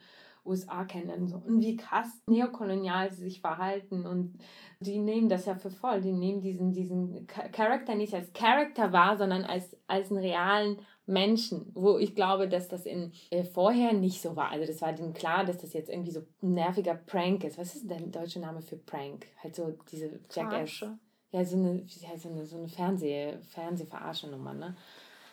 USA 0.45 0.85
kennt 0.85 1.13
und, 1.13 1.29
so. 1.29 1.37
und 1.37 1.61
wie 1.61 1.77
krass 1.77 2.07
neokolonial 2.27 3.11
sie 3.11 3.25
sich 3.25 3.41
verhalten 3.41 4.07
und 4.07 4.39
die 4.81 4.99
nehmen 4.99 5.29
das 5.29 5.47
ja 5.47 5.55
für 5.55 5.71
voll, 5.71 6.01
die 6.01 6.13
nehmen 6.13 6.41
diesen, 6.41 6.73
diesen 6.73 7.27
Charakter 7.27 7.95
nicht 7.95 8.15
als 8.15 8.33
Charakter 8.33 8.93
wahr, 8.93 9.17
sondern 9.19 9.45
als, 9.45 9.77
als 9.87 10.11
einen 10.11 10.21
realen 10.21 10.79
Menschen, 11.07 11.71
wo 11.75 11.99
ich 11.99 12.15
glaube, 12.15 12.49
dass 12.49 12.69
das 12.69 12.87
in 12.87 13.13
äh, 13.31 13.45
vorher 13.45 13.93
nicht 13.93 14.21
so 14.21 14.37
war. 14.37 14.51
Also 14.51 14.67
das 14.67 14.81
war 14.81 14.93
denen 14.93 15.15
klar, 15.15 15.45
dass 15.45 15.59
das 15.59 15.73
jetzt 15.73 15.91
irgendwie 15.91 16.13
so 16.13 16.21
ein 16.43 16.53
nerviger 16.55 16.95
Prank 16.95 17.45
ist. 17.45 17.59
Was 17.59 17.75
ist 17.75 17.91
denn 17.91 18.11
der 18.11 18.23
deutsche 18.23 18.41
Name 18.41 18.61
für 18.63 18.77
Prank? 18.77 19.27
Halt 19.43 19.57
so 19.57 19.75
diese 19.91 20.21
Jackass. 20.31 20.85
Ja, 21.31 21.45
so 21.45 21.57
eine, 21.57 21.83
ja, 21.87 22.19
so 22.19 22.31
eine, 22.31 22.47
so 22.47 22.57
eine 22.57 22.69
Fernseh, 22.69 23.35
Fernsehverarschenummer, 23.53 24.55
ne? 24.55 24.77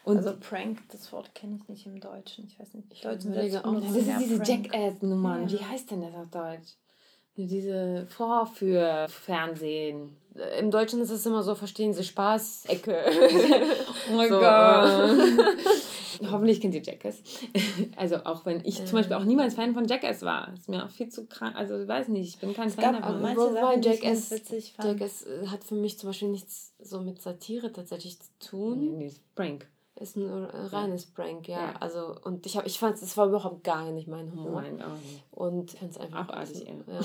Und 0.03 0.17
also 0.17 0.35
Prank, 0.39 0.79
das 0.91 1.11
Wort 1.11 1.33
kenne 1.33 1.57
ich 1.61 1.67
nicht 1.67 1.87
im 1.87 1.99
Deutschen. 1.99 2.45
Ich 2.47 2.59
weiß 2.59 2.75
nicht. 2.75 2.87
Ich 2.91 3.01
Deutschen 3.01 3.33
überlege 3.33 3.65
auch. 3.65 3.81
Das 3.81 3.95
ist 3.95 4.19
diese 4.19 4.43
Jackass-Nummern. 4.43 5.47
Ja. 5.47 5.59
Wie 5.59 5.65
heißt 5.65 5.89
denn 5.89 6.01
das 6.01 6.13
auf 6.13 6.29
Deutsch? 6.29 6.75
Diese 7.37 8.07
Vorführfernsehen. 8.09 10.15
Im 10.59 10.71
Deutschen 10.71 11.01
ist 11.01 11.09
es 11.09 11.25
immer 11.25 11.43
so, 11.43 11.55
verstehen 11.55 11.93
Sie 11.93 12.03
Spaß-Ecke. 12.03 13.03
oh 14.09 14.15
mein 14.15 14.29
so, 14.29 14.39
Gott. 14.39 15.27
Hoffentlich 16.31 16.61
kennt 16.61 16.75
ihr 16.75 16.81
Jackass. 16.81 17.21
Also 17.97 18.17
auch 18.25 18.45
wenn 18.45 18.61
ich 18.65 18.83
zum 18.85 18.97
Beispiel 18.97 19.15
auch 19.15 19.23
niemals 19.23 19.55
Fan 19.55 19.73
von 19.73 19.85
Jackass 19.85 20.21
war. 20.21 20.53
Ist 20.53 20.69
mir 20.69 20.83
auch 20.83 20.89
viel 20.89 21.09
zu 21.09 21.25
krank. 21.25 21.55
Also 21.55 21.79
ich 21.79 21.87
weiß 21.87 22.09
nicht, 22.09 22.29
ich 22.29 22.39
bin 22.39 22.53
kein 22.53 22.67
es 22.67 22.75
Fan 22.75 22.93
davon. 22.93 23.21
Wobei 23.21 23.79
Jackass, 23.79 24.29
Jackass 24.81 25.25
hat 25.47 25.63
für 25.63 25.75
mich 25.75 25.97
zum 25.97 26.09
Beispiel 26.09 26.29
nichts 26.29 26.73
so 26.79 27.01
mit 27.01 27.21
Satire 27.21 27.71
tatsächlich 27.71 28.19
zu 28.19 28.29
tun. 28.39 28.79
Nee, 28.79 29.05
nee 29.05 29.13
Prank. 29.35 29.67
Ist 29.97 30.17
ein 30.17 30.27
reines 30.27 31.05
Prank, 31.05 31.47
ja. 31.47 31.57
ja. 31.57 31.73
Also, 31.79 32.17
und 32.23 32.45
ich, 32.45 32.57
hab, 32.57 32.65
ich 32.65 32.77
fand 32.79 33.01
es 33.01 33.15
war 33.15 33.27
überhaupt 33.27 33.63
gar 33.63 33.91
nicht 33.91 34.09
mein 34.09 34.29
Humor. 34.29 34.61
Nein, 34.61 34.81
auch 34.81 34.97
nicht. 34.97 35.23
Und 35.31 35.73
ich 35.73 35.79
fand 35.79 35.91
es 35.91 35.97
einfach 35.97 36.19
abartig, 36.19 36.67
also, 36.69 36.91
ja. 36.91 36.99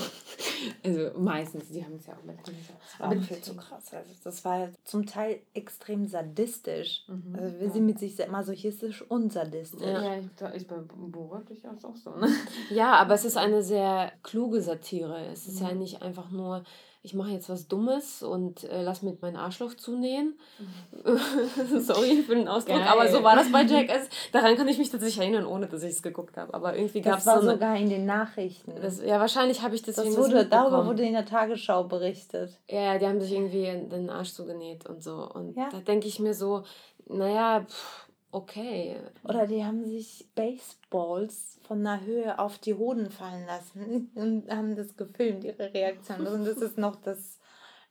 Also 0.83 1.19
meistens, 1.19 1.69
die 1.69 1.83
haben 1.83 1.95
es 1.95 2.05
ja 2.05 2.13
auch 2.13 2.23
mit. 2.23 2.37
Das 2.39 2.99
war 2.99 3.11
aber 3.11 3.21
viel 3.21 3.41
zu 3.41 3.55
krass. 3.55 3.93
Also 3.93 4.11
das 4.23 4.45
war 4.45 4.69
zum 4.83 5.05
Teil 5.05 5.41
extrem 5.53 6.05
sadistisch. 6.05 7.05
Mhm. 7.07 7.35
Also 7.35 7.59
wir 7.59 7.67
ja. 7.67 7.73
sind 7.73 7.85
mit 7.85 7.99
sich 7.99 8.17
masochistisch 8.27 9.01
und 9.03 9.31
sadistisch. 9.31 9.81
Ja, 9.81 10.15
ja 10.15 10.47
ist 10.49 10.67
bei 10.67 10.75
Borat 10.75 11.49
durchaus 11.49 11.85
auch 11.85 11.95
so. 11.95 12.11
Ne? 12.11 12.27
Ja, 12.69 12.93
aber 12.95 13.13
es 13.13 13.25
ist 13.25 13.37
eine 13.37 13.63
sehr 13.63 14.11
kluge 14.21 14.61
Satire. 14.61 15.25
Es 15.27 15.47
ist 15.47 15.61
mhm. 15.61 15.67
ja 15.67 15.73
nicht 15.73 16.01
einfach 16.01 16.29
nur 16.29 16.63
ich 17.03 17.15
mache 17.15 17.31
jetzt 17.31 17.49
was 17.49 17.67
Dummes 17.67 18.21
und 18.21 18.63
äh, 18.65 18.83
lass 18.83 19.01
mit 19.01 19.21
meinem 19.23 19.37
Arschloch 19.37 19.73
zunähen. 19.73 20.37
Mhm. 20.59 21.79
Sorry 21.79 22.21
für 22.21 22.35
den 22.35 22.47
Ausdruck, 22.47 22.77
Geil. 22.77 22.87
aber 22.87 23.07
so 23.07 23.23
war 23.23 23.35
das 23.35 23.51
bei 23.51 23.63
Jackass. 23.63 24.07
Daran 24.31 24.55
kann 24.55 24.67
ich 24.67 24.77
mich 24.77 24.91
tatsächlich 24.91 25.19
erinnern, 25.19 25.47
ohne 25.47 25.67
dass 25.67 25.81
ich 25.81 25.91
es 25.91 26.03
geguckt 26.03 26.37
habe. 26.37 26.53
Aber 26.53 26.75
irgendwie 26.75 27.01
gab 27.01 27.17
es 27.17 27.25
Das 27.25 27.35
war 27.35 27.41
so 27.41 27.49
sogar 27.51 27.75
in 27.75 27.89
den 27.89 28.05
Nachrichten. 28.05 28.75
Das, 28.79 29.01
ja, 29.01 29.19
wahrscheinlich 29.19 29.63
habe 29.63 29.73
ich 29.73 29.81
das, 29.81 29.95
das 29.95 30.15
wurde, 30.15 30.45
Darüber 30.45 30.85
wurde 30.85 31.03
in 31.03 31.13
der 31.13 31.25
Tagesschau 31.25 31.85
berichtet. 31.85 32.59
Ja, 32.69 32.99
die 32.99 33.07
haben 33.07 33.19
sich 33.19 33.31
irgendwie 33.31 33.63
den 33.89 34.11
Arsch 34.11 34.33
zugenäht 34.33 34.85
und 34.85 35.03
so. 35.03 35.27
Und 35.27 35.57
ja. 35.57 35.69
da 35.71 35.79
denke 35.79 36.07
ich 36.07 36.19
mir 36.19 36.35
so, 36.35 36.63
naja, 37.07 37.65
pff, 37.67 38.10
okay. 38.31 38.97
Oder 39.23 39.47
die 39.47 39.63
haben 39.63 39.85
sich 39.85 40.27
Baseballs 40.35 41.59
von 41.63 41.85
einer 41.85 42.01
Höhe 42.01 42.39
auf 42.39 42.57
die 42.57 42.73
Hoden 42.73 43.11
fallen 43.11 43.45
lassen 43.45 44.11
und 44.15 44.49
haben 44.49 44.75
das 44.75 44.95
gefilmt, 44.95 45.43
ihre 45.43 45.73
Reaktion. 45.73 46.25
Und 46.27 46.45
das 46.45 46.57
ist 46.57 46.77
noch 46.77 46.95
das, 46.97 47.39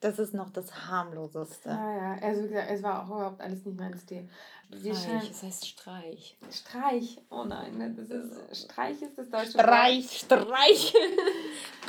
das 0.00 0.18
ist 0.18 0.34
noch 0.34 0.50
das 0.50 0.86
harmloseste. 0.86 1.68
Ja, 1.68 1.96
ja. 1.96 2.18
Also 2.22 2.44
wie 2.44 2.48
gesagt, 2.48 2.70
es 2.70 2.82
war 2.82 3.02
auch 3.02 3.06
überhaupt 3.08 3.40
alles 3.40 3.64
nicht 3.64 3.78
mein 3.78 3.96
Stil. 3.98 4.28
Streich, 4.72 5.28
das 5.28 5.42
heißt 5.42 5.66
Streich. 5.66 6.36
Streich, 6.50 7.18
oh 7.30 7.44
nein, 7.44 7.76
ne, 7.76 7.90
das 7.90 8.08
ist, 8.08 8.64
Streich 8.64 9.02
ist 9.02 9.18
das 9.18 9.28
deutsche 9.28 9.50
Streich, 9.50 10.30
Wort. 10.30 10.42
Streich. 10.44 10.94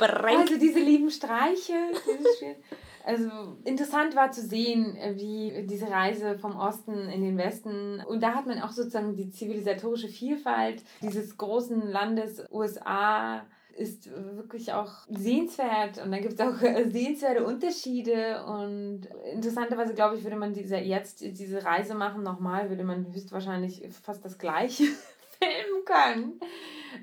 also 0.00 0.58
diese 0.58 0.80
lieben 0.80 1.10
Streiche, 1.10 1.74
diese 1.92 2.56
also 3.04 3.56
interessant 3.64 4.14
war 4.16 4.30
zu 4.30 4.42
sehen, 4.42 4.96
äh, 4.96 5.14
wie 5.16 5.66
diese 5.66 5.88
Reise 5.88 6.38
vom 6.38 6.56
Osten 6.56 7.08
in 7.08 7.22
den 7.22 7.38
Westen 7.38 8.00
und 8.06 8.22
da 8.22 8.34
hat 8.34 8.46
man 8.46 8.60
auch 8.60 8.72
sozusagen 8.72 9.16
die 9.16 9.30
zivilisatorische 9.30 10.08
Vielfalt 10.08 10.82
dieses 11.00 11.36
großen 11.36 11.90
Landes 11.90 12.44
USA 12.50 13.42
ist 13.74 14.10
wirklich 14.10 14.72
auch 14.72 14.92
sehenswert 15.08 15.98
und 16.02 16.12
da 16.12 16.18
gibt 16.18 16.34
es 16.34 16.40
auch 16.40 16.60
äh, 16.62 16.88
sehenswerte 16.90 17.44
Unterschiede 17.44 18.44
und 18.44 19.08
interessanterweise 19.32 19.94
glaube 19.94 20.16
ich, 20.16 20.24
würde 20.24 20.36
man 20.36 20.52
diese, 20.52 20.76
jetzt 20.76 21.22
diese 21.22 21.64
Reise 21.64 21.94
machen 21.94 22.22
nochmal, 22.22 22.68
würde 22.68 22.84
man 22.84 23.12
höchstwahrscheinlich 23.12 23.82
fast 24.02 24.24
das 24.24 24.38
gleiche 24.38 24.84
filmen 25.38 25.84
können. 25.84 26.40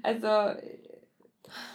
Also 0.04 0.28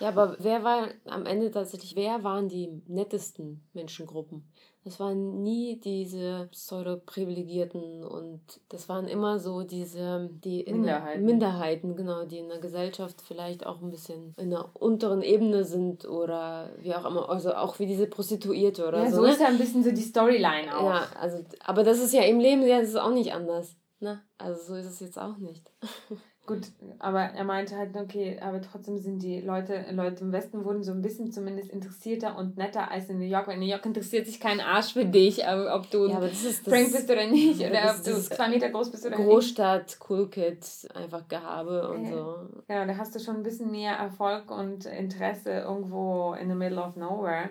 ja, 0.01 0.09
aber 0.09 0.37
wer 0.39 0.65
war 0.65 0.89
am 1.07 1.27
Ende 1.27 1.51
tatsächlich, 1.51 1.97
wer 1.97 2.25
waren 2.25 2.49
die 2.49 2.83
nettesten 2.87 3.67
Menschengruppen? 3.73 4.45
Das 4.85 5.01
waren 5.01 5.43
nie 5.43 5.81
diese 5.81 6.49
pseudo-privilegierten 6.53 8.05
und 8.05 8.43
das 8.69 8.87
waren 8.91 9.09
immer 9.09 9.39
so 9.39 9.63
diese, 9.63 10.29
die 10.31 10.61
in 10.61 10.81
Minderheiten. 10.81 11.25
Minderheiten, 11.25 11.97
genau, 11.97 12.25
die 12.27 12.39
in 12.39 12.51
der 12.51 12.59
Gesellschaft 12.59 13.23
vielleicht 13.23 13.65
auch 13.65 13.81
ein 13.81 13.91
bisschen 13.91 14.35
in 14.37 14.55
einer 14.55 14.71
unteren 14.75 15.23
Ebene 15.23 15.65
sind 15.65 16.07
oder 16.07 16.69
wie 16.81 16.95
auch 16.95 17.07
immer, 17.07 17.31
also 17.31 17.55
auch 17.55 17.79
wie 17.79 17.87
diese 17.87 18.07
Prostituierte 18.07 18.87
oder 18.87 19.05
ja, 19.05 19.11
so. 19.11 19.17
so 19.17 19.23
ne? 19.23 19.31
ist 19.31 19.41
ja 19.41 19.47
ein 19.47 19.57
bisschen 19.57 19.83
so 19.83 19.91
die 19.91 20.03
Storyline 20.03 20.77
auch. 20.77 20.85
Ja, 20.85 21.07
also, 21.19 21.43
aber 21.61 21.83
das 21.83 21.99
ist 21.99 22.13
ja 22.13 22.23
im 22.23 22.39
Leben, 22.39 22.63
ja, 22.67 22.81
das 22.81 22.91
ist 22.91 22.97
auch 22.97 23.15
nicht 23.15 23.33
anders. 23.33 23.77
Ne? 24.01 24.21
Also 24.37 24.63
so 24.63 24.75
ist 24.75 24.87
es 24.87 25.01
jetzt 25.01 25.19
auch 25.19 25.39
nicht. 25.39 25.71
Gut, 26.47 26.67
aber 26.99 27.23
er 27.23 27.45
meinte 27.45 27.75
halt, 27.75 27.97
okay, 27.97 28.39
aber 28.39 28.61
trotzdem 28.61 28.99
sind 28.99 29.23
die 29.23 29.41
Leute, 29.41 29.87
Leute 29.93 30.25
im 30.25 30.33
Westen 30.33 30.63
wurden 30.63 30.83
so 30.83 30.93
ein 30.93 31.01
bisschen 31.01 31.33
zumindest 31.33 31.71
interessierter 31.71 32.37
und 32.37 32.59
netter 32.59 32.91
als 32.91 33.09
in 33.09 33.19
New 33.19 33.25
York, 33.25 33.47
weil 33.47 33.55
in 33.55 33.61
New 33.61 33.67
York 33.67 33.87
interessiert 33.87 34.27
sich 34.27 34.41
kein 34.41 34.61
Arsch 34.61 34.93
für 34.93 35.07
dich, 35.07 35.47
aber 35.47 35.75
ob 35.75 35.91
du 35.91 36.07
ja, 36.07 36.17
aber 36.17 36.29
das 36.29 36.45
ist 36.45 36.67
das, 36.67 36.75
Frank 36.75 36.93
bist 36.93 37.11
oder 37.11 37.27
nicht, 37.27 37.61
oder 37.61 37.95
ob 37.97 38.05
du 38.05 38.21
zwei 38.21 38.51
Meter 38.51 38.69
groß 38.69 38.91
bist 38.91 39.07
oder 39.07 39.17
Großstadt, 39.17 39.87
nicht. 39.87 40.11
Cool 40.11 40.29
Kid, 40.29 40.67
einfach 40.93 41.27
Gehabe 41.29 41.89
und 41.89 42.05
ja. 42.05 42.13
so. 42.13 42.37
Ja, 42.69 42.85
da 42.85 42.95
hast 42.99 43.15
du 43.15 43.21
schon 43.21 43.37
ein 43.37 43.43
bisschen 43.43 43.71
mehr 43.71 43.95
Erfolg 43.95 44.51
und 44.51 44.85
Interesse 44.85 45.51
irgendwo 45.51 46.35
in 46.35 46.51
the 46.51 46.55
middle 46.55 46.79
of 46.79 46.95
nowhere 46.97 47.49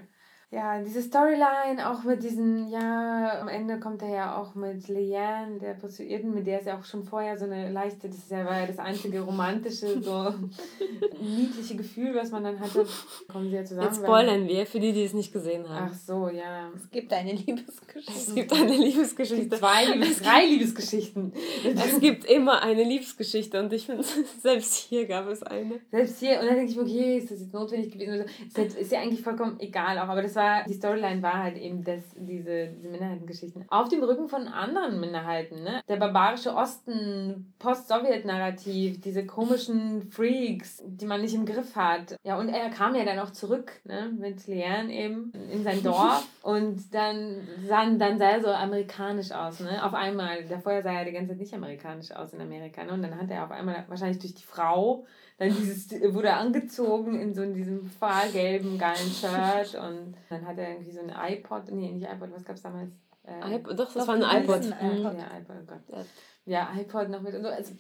ja, 0.54 0.80
diese 0.84 1.02
Storyline, 1.02 1.90
auch 1.90 2.04
mit 2.04 2.22
diesen, 2.22 2.70
ja, 2.70 3.42
am 3.42 3.48
Ende 3.48 3.80
kommt 3.80 4.04
er 4.04 4.10
ja 4.10 4.38
auch 4.38 4.54
mit 4.54 4.88
Leanne, 4.88 5.58
der 5.60 5.74
Prostituierten, 5.74 6.32
mit 6.32 6.46
der 6.46 6.60
ist 6.60 6.68
ja 6.68 6.78
auch 6.78 6.86
schon 6.86 7.04
vorher 7.04 7.38
so 7.40 7.46
eine 7.46 7.72
leichte, 7.72 8.08
das 8.08 8.30
ja, 8.30 8.46
war 8.46 8.60
ja 8.60 8.68
das 8.68 8.78
einzige 8.78 9.22
romantische, 9.22 10.00
so 10.02 10.32
niedliche 11.22 11.76
Gefühl, 11.76 12.14
was 12.14 12.30
man 12.30 12.44
dann 12.44 12.60
hatte. 12.60 12.86
Kommen 13.32 13.50
sie 13.50 13.56
ja 13.56 13.66
zusammen. 13.66 13.88
Jetzt 13.88 14.04
spoilern 14.04 14.48
wir, 14.48 14.68
für 14.68 14.80
die, 14.80 14.94
die 14.94 15.04
es 15.04 15.14
nicht 15.14 15.34
gesehen 15.34 15.68
haben. 15.68 15.90
Ach 15.92 15.96
so, 15.96 16.30
ja. 16.30 16.70
Es 16.76 16.92
gibt 16.92 17.12
eine 17.14 17.34
Liebesgeschichte. 17.34 18.12
Es 18.12 18.36
gibt 18.36 18.54
eine 18.54 18.78
Liebesgeschichte. 18.78 19.44
Es 19.44 19.50
gibt 19.50 19.58
zwei, 19.58 19.86
Liebes 19.94 20.22
drei 20.22 20.46
Liebesgeschichten. 20.46 21.34
es 21.64 22.00
gibt 22.00 22.26
immer 22.26 22.62
eine 22.62 22.84
Liebesgeschichte 22.84 23.60
und 23.60 23.74
ich 23.74 23.88
finde, 23.88 24.04
selbst 24.42 24.76
hier 24.76 25.08
gab 25.08 25.28
es 25.30 25.42
eine. 25.42 25.80
Selbst 25.90 26.20
hier, 26.20 26.40
und 26.40 26.46
dann 26.46 26.58
denke 26.58 26.72
ich 26.72 26.78
mir, 26.78 26.84
okay, 26.84 27.18
ist 27.18 27.32
das 27.32 27.40
jetzt 27.40 27.54
notwendig 27.54 27.92
gewesen? 27.92 28.26
Ist, 28.56 28.78
ist 28.78 28.92
ja 28.92 29.00
eigentlich 29.00 29.22
vollkommen 29.22 29.60
egal 29.60 29.98
auch, 29.98 30.10
aber 30.10 30.22
das 30.22 30.36
war 30.36 30.43
war, 30.44 30.64
die 30.66 30.74
Storyline 30.74 31.22
war 31.22 31.44
halt 31.44 31.58
eben 31.58 31.84
das, 31.84 32.04
diese, 32.16 32.68
diese 32.68 32.90
Minderheitengeschichten. 32.90 33.66
Auf 33.70 33.90
dem 33.90 34.04
Rücken 34.04 34.28
von 34.28 34.48
anderen 34.48 35.00
Minderheiten, 35.00 35.64
ne? 35.64 35.82
Der 35.88 35.98
barbarische 35.98 36.54
Osten, 36.54 37.54
Post-Sowjet-Narrativ, 37.60 39.02
diese 39.02 39.26
komischen 39.26 40.04
Freaks, 40.12 40.84
die 40.86 41.06
man 41.06 41.22
nicht 41.22 41.34
im 41.34 41.46
Griff 41.46 41.76
hat. 41.76 42.16
Ja, 42.24 42.38
und 42.38 42.50
er 42.50 42.70
kam 42.70 42.96
ja 42.96 43.06
dann 43.06 43.20
auch 43.20 43.32
zurück, 43.32 43.72
ne? 43.86 44.12
Mit 44.18 44.48
Leanne 44.48 44.94
eben 44.94 45.32
in 45.52 45.64
sein 45.64 45.82
Dorf 45.84 46.28
und 46.42 46.94
dann 46.94 47.48
sah, 47.68 47.86
dann 47.86 48.18
sah 48.18 48.30
er 48.30 48.42
so 48.42 48.50
amerikanisch 48.50 49.32
aus, 49.32 49.60
ne? 49.60 49.84
Auf 49.84 49.94
einmal. 49.94 50.44
Davor 50.46 50.82
sah 50.82 50.94
er 50.94 51.06
die 51.06 51.12
ganze 51.12 51.30
Zeit 51.30 51.40
nicht 51.40 51.54
amerikanisch 51.54 52.12
aus 52.12 52.34
in 52.34 52.42
Amerika, 52.42 52.84
ne? 52.84 52.94
Und 52.94 53.02
dann 53.02 53.18
hat 53.20 53.30
er 53.32 53.46
auf 53.46 53.52
einmal 53.52 53.86
wahrscheinlich 53.88 54.20
durch 54.20 54.36
die 54.36 54.44
Frau 54.44 55.06
dann 55.38 55.50
dieses, 55.50 55.92
wurde 56.14 56.34
angezogen 56.34 57.20
in 57.20 57.34
so 57.34 57.42
in 57.42 57.54
diesem 57.54 57.90
fahlgelben, 57.90 58.78
geilen 58.78 59.10
Shirt 59.10 59.76
und 59.76 60.16
dann 60.30 60.46
hat 60.46 60.58
er 60.58 60.72
irgendwie 60.72 60.92
so 60.92 61.02
ein 61.02 61.34
iPod, 61.34 61.72
nee, 61.72 61.92
nicht 61.92 62.08
iPod, 62.10 62.32
was 62.34 62.46
gab 62.46 62.56
es 62.56 62.62
damals? 62.62 62.92
Äh, 63.26 63.56
iPod, 63.56 63.80
doch, 63.80 63.94
das 63.94 64.08
war 64.08 64.16
ein 64.16 64.44
iPod. 64.44 64.62
Ein 64.80 64.98
iPod. 64.98 65.18
Ja, 65.18 65.38
iPod, 65.38 65.56
oh 65.62 65.66
Gott. 65.66 66.06
Ja, 66.46 66.72
iPod 66.78 67.10
noch 67.10 67.22
mit 67.22 67.34
und 67.36 67.44
so. 67.44 67.50
Also, 67.50 67.74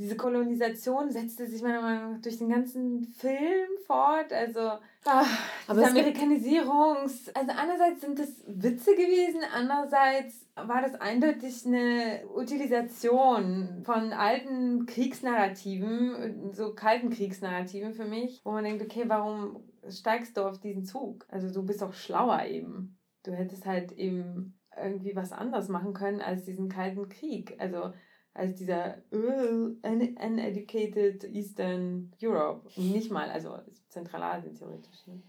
diese 0.00 0.16
Kolonisation 0.16 1.10
setzte 1.10 1.46
sich 1.46 1.60
meiner 1.62 1.82
Meinung 1.82 2.12
nach 2.12 2.22
durch 2.22 2.38
den 2.38 2.48
ganzen 2.48 3.04
Film 3.04 3.68
fort. 3.86 4.32
Also, 4.32 4.70
ach, 5.04 5.50
diese 5.70 5.88
Amerikanisierungs. 5.88 7.28
Also, 7.34 7.52
einerseits 7.54 8.00
sind 8.00 8.18
das 8.18 8.42
Witze 8.46 8.92
gewesen, 8.94 9.42
andererseits 9.54 10.46
war 10.54 10.80
das 10.80 10.94
eindeutig 10.94 11.66
eine 11.66 12.22
Utilisation 12.34 13.82
von 13.84 14.14
alten 14.14 14.86
Kriegsnarrativen, 14.86 16.54
so 16.54 16.74
kalten 16.74 17.10
Kriegsnarrativen 17.10 17.92
für 17.92 18.06
mich, 18.06 18.40
wo 18.42 18.52
man 18.52 18.64
denkt, 18.64 18.82
okay, 18.82 19.04
warum 19.06 19.62
steigst 19.86 20.34
du 20.38 20.44
auf 20.44 20.58
diesen 20.60 20.86
Zug? 20.86 21.26
Also, 21.28 21.52
du 21.52 21.62
bist 21.62 21.82
doch 21.82 21.92
schlauer 21.92 22.44
eben. 22.46 22.98
Du 23.22 23.32
hättest 23.32 23.66
halt 23.66 23.92
eben 23.92 24.58
irgendwie 24.74 25.14
was 25.14 25.32
anderes 25.32 25.68
machen 25.68 25.92
können 25.92 26.22
als 26.22 26.44
diesen 26.44 26.70
kalten 26.70 27.06
Krieg. 27.10 27.54
Also, 27.58 27.92
als 28.34 28.54
dieser 28.54 28.98
uh, 29.12 29.76
uneducated 29.82 31.24
Eastern 31.24 32.12
Europe. 32.22 32.68
Nicht 32.76 33.10
mal, 33.10 33.28
also 33.30 33.58
Zentralasien 33.88 34.54
theoretisch. 34.54 35.06
Ne? 35.06 35.22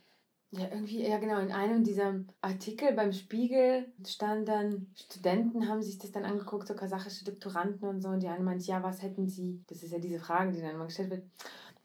Ja, 0.53 0.67
irgendwie, 0.69 1.07
ja 1.07 1.17
genau, 1.17 1.39
in 1.39 1.53
einem 1.53 1.83
dieser 1.83 2.25
Artikel 2.41 2.91
beim 2.93 3.13
Spiegel 3.13 3.85
stand 4.05 4.49
dann, 4.49 4.87
Studenten 4.95 5.69
haben 5.69 5.81
sich 5.81 5.97
das 5.97 6.11
dann 6.11 6.25
angeguckt, 6.25 6.67
so 6.67 6.75
kasachische 6.75 7.23
Doktoranden 7.23 7.87
und 7.87 8.01
so, 8.01 8.09
und 8.09 8.21
die 8.21 8.27
eine 8.27 8.43
meint, 8.43 8.67
ja, 8.67 8.83
was 8.83 9.01
hätten 9.01 9.29
sie, 9.29 9.63
das 9.67 9.81
ist 9.81 9.93
ja 9.93 9.99
diese 9.99 10.19
Frage, 10.19 10.51
die 10.51 10.59
dann 10.59 10.75
immer 10.75 10.87
gestellt 10.87 11.09
wird, 11.09 11.23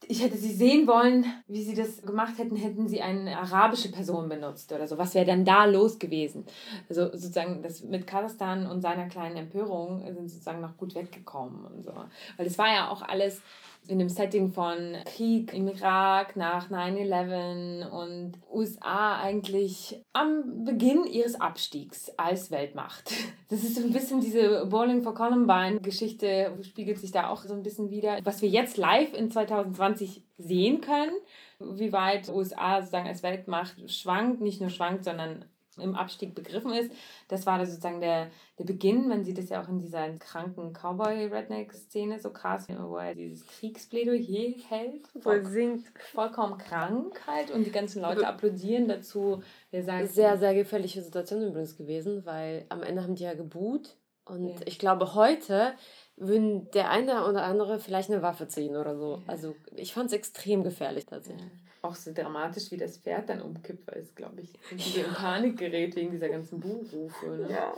ich 0.08 0.22
hätte 0.22 0.36
sie 0.36 0.52
sehen 0.52 0.86
wollen, 0.86 1.24
wie 1.48 1.62
sie 1.62 1.74
das 1.74 2.02
gemacht 2.02 2.38
hätten, 2.38 2.56
hätten 2.56 2.88
sie 2.88 3.02
eine 3.02 3.36
arabische 3.38 3.90
Person 3.90 4.28
benutzt 4.28 4.72
oder 4.72 4.86
so. 4.86 4.98
Was 4.98 5.14
wäre 5.14 5.26
dann 5.26 5.44
da 5.44 5.64
los 5.64 5.98
gewesen? 5.98 6.44
Also 6.88 7.10
sozusagen 7.12 7.62
das 7.62 7.82
mit 7.82 8.06
Kasachstan 8.06 8.66
und 8.66 8.80
seiner 8.80 9.08
kleinen 9.08 9.36
Empörung 9.36 10.02
sind 10.06 10.30
sozusagen 10.30 10.60
noch 10.60 10.76
gut 10.76 10.94
weggekommen 10.94 11.64
und 11.64 11.84
so. 11.84 11.92
Weil 12.36 12.46
das 12.46 12.58
war 12.58 12.72
ja 12.72 12.88
auch 12.88 13.02
alles 13.02 13.42
in 13.88 13.98
dem 13.98 14.08
Setting 14.08 14.50
von 14.50 14.96
Krieg 15.04 15.52
im 15.52 15.68
Irak 15.68 16.36
nach 16.36 16.70
9-11 16.70 17.88
und 17.88 18.32
USA 18.52 19.20
eigentlich 19.20 20.02
am 20.12 20.64
Beginn 20.64 21.04
ihres 21.04 21.40
Abstiegs 21.40 22.10
als 22.16 22.50
Weltmacht. 22.50 23.12
Das 23.48 23.62
ist 23.62 23.76
so 23.76 23.82
ein 23.82 23.92
bisschen 23.92 24.20
diese 24.20 24.66
Bowling 24.66 25.04
for 25.04 25.14
Columbine 25.14 25.78
Geschichte, 25.80 26.52
spiegelt 26.62 26.98
sich 26.98 27.12
da 27.12 27.28
auch 27.28 27.44
so 27.44 27.54
ein 27.54 27.62
bisschen 27.62 27.90
wieder. 27.90 28.18
Was 28.24 28.42
wir 28.42 28.48
jetzt 28.48 28.76
live 28.76 29.14
in 29.14 29.30
2020 29.30 30.24
sehen 30.36 30.80
können, 30.80 31.12
wie 31.60 31.92
weit 31.92 32.28
USA 32.28 32.80
sozusagen 32.80 33.06
als 33.06 33.22
Weltmacht 33.22 33.88
schwankt, 33.88 34.40
nicht 34.40 34.60
nur 34.60 34.70
schwankt, 34.70 35.04
sondern 35.04 35.44
im 35.78 35.94
Abstieg 35.94 36.34
begriffen 36.34 36.72
ist. 36.72 36.90
Das 37.28 37.46
war 37.46 37.64
sozusagen 37.64 38.00
der, 38.00 38.30
der 38.58 38.64
Beginn. 38.64 39.08
Man 39.08 39.24
sieht 39.24 39.38
es 39.38 39.48
ja 39.48 39.62
auch 39.62 39.68
in 39.68 39.78
dieser 39.78 40.08
kranken 40.18 40.72
Cowboy-Redneck-Szene 40.72 42.18
so 42.18 42.30
krass, 42.30 42.66
wo 42.68 42.96
er 42.96 43.14
dieses 43.14 43.46
Kriegsplädoyer 43.46 44.54
hält. 44.68 45.06
Voll 45.20 45.44
singt. 45.44 45.86
Vollkommen 46.12 46.58
krank 46.58 47.20
halt 47.26 47.50
und 47.50 47.64
die 47.64 47.72
ganzen 47.72 48.02
Leute 48.02 48.26
applaudieren 48.26 48.88
dazu. 48.88 49.42
Wir 49.70 49.84
sagen, 49.84 50.06
sehr, 50.06 50.38
sehr 50.38 50.54
gefährliche 50.54 51.02
Situation 51.02 51.42
übrigens 51.42 51.76
gewesen, 51.76 52.24
weil 52.24 52.66
am 52.68 52.82
Ende 52.82 53.02
haben 53.02 53.14
die 53.14 53.24
ja 53.24 53.34
geboot 53.34 53.96
und 54.24 54.60
ja. 54.60 54.66
ich 54.66 54.78
glaube 54.78 55.14
heute 55.14 55.74
würden 56.16 56.70
der 56.72 56.90
eine 56.90 57.28
oder 57.28 57.44
andere 57.44 57.78
vielleicht 57.78 58.10
eine 58.10 58.22
Waffe 58.22 58.48
ziehen 58.48 58.76
oder 58.76 58.96
so. 58.96 59.22
Also 59.26 59.54
ich 59.74 59.92
fand 59.92 60.06
es 60.06 60.14
extrem 60.14 60.64
gefährlich 60.64 61.06
tatsächlich. 61.06 61.42
Ja 61.44 61.65
auch 61.86 61.94
so 61.94 62.12
dramatisch, 62.12 62.70
wie 62.70 62.76
das 62.76 62.98
Pferd 62.98 63.28
dann 63.28 63.40
umkippt, 63.40 63.86
weil 63.86 64.02
es, 64.02 64.14
glaube 64.14 64.42
ich, 64.42 64.52
irgendwie 64.70 65.00
in 65.00 65.12
Panik 65.12 65.58
gerät 65.58 65.96
wegen 65.96 66.10
dieser 66.10 66.28
ganzen 66.28 66.60
Buhrufe. 66.60 67.26
Ne? 67.26 67.48
Ja. 67.50 67.72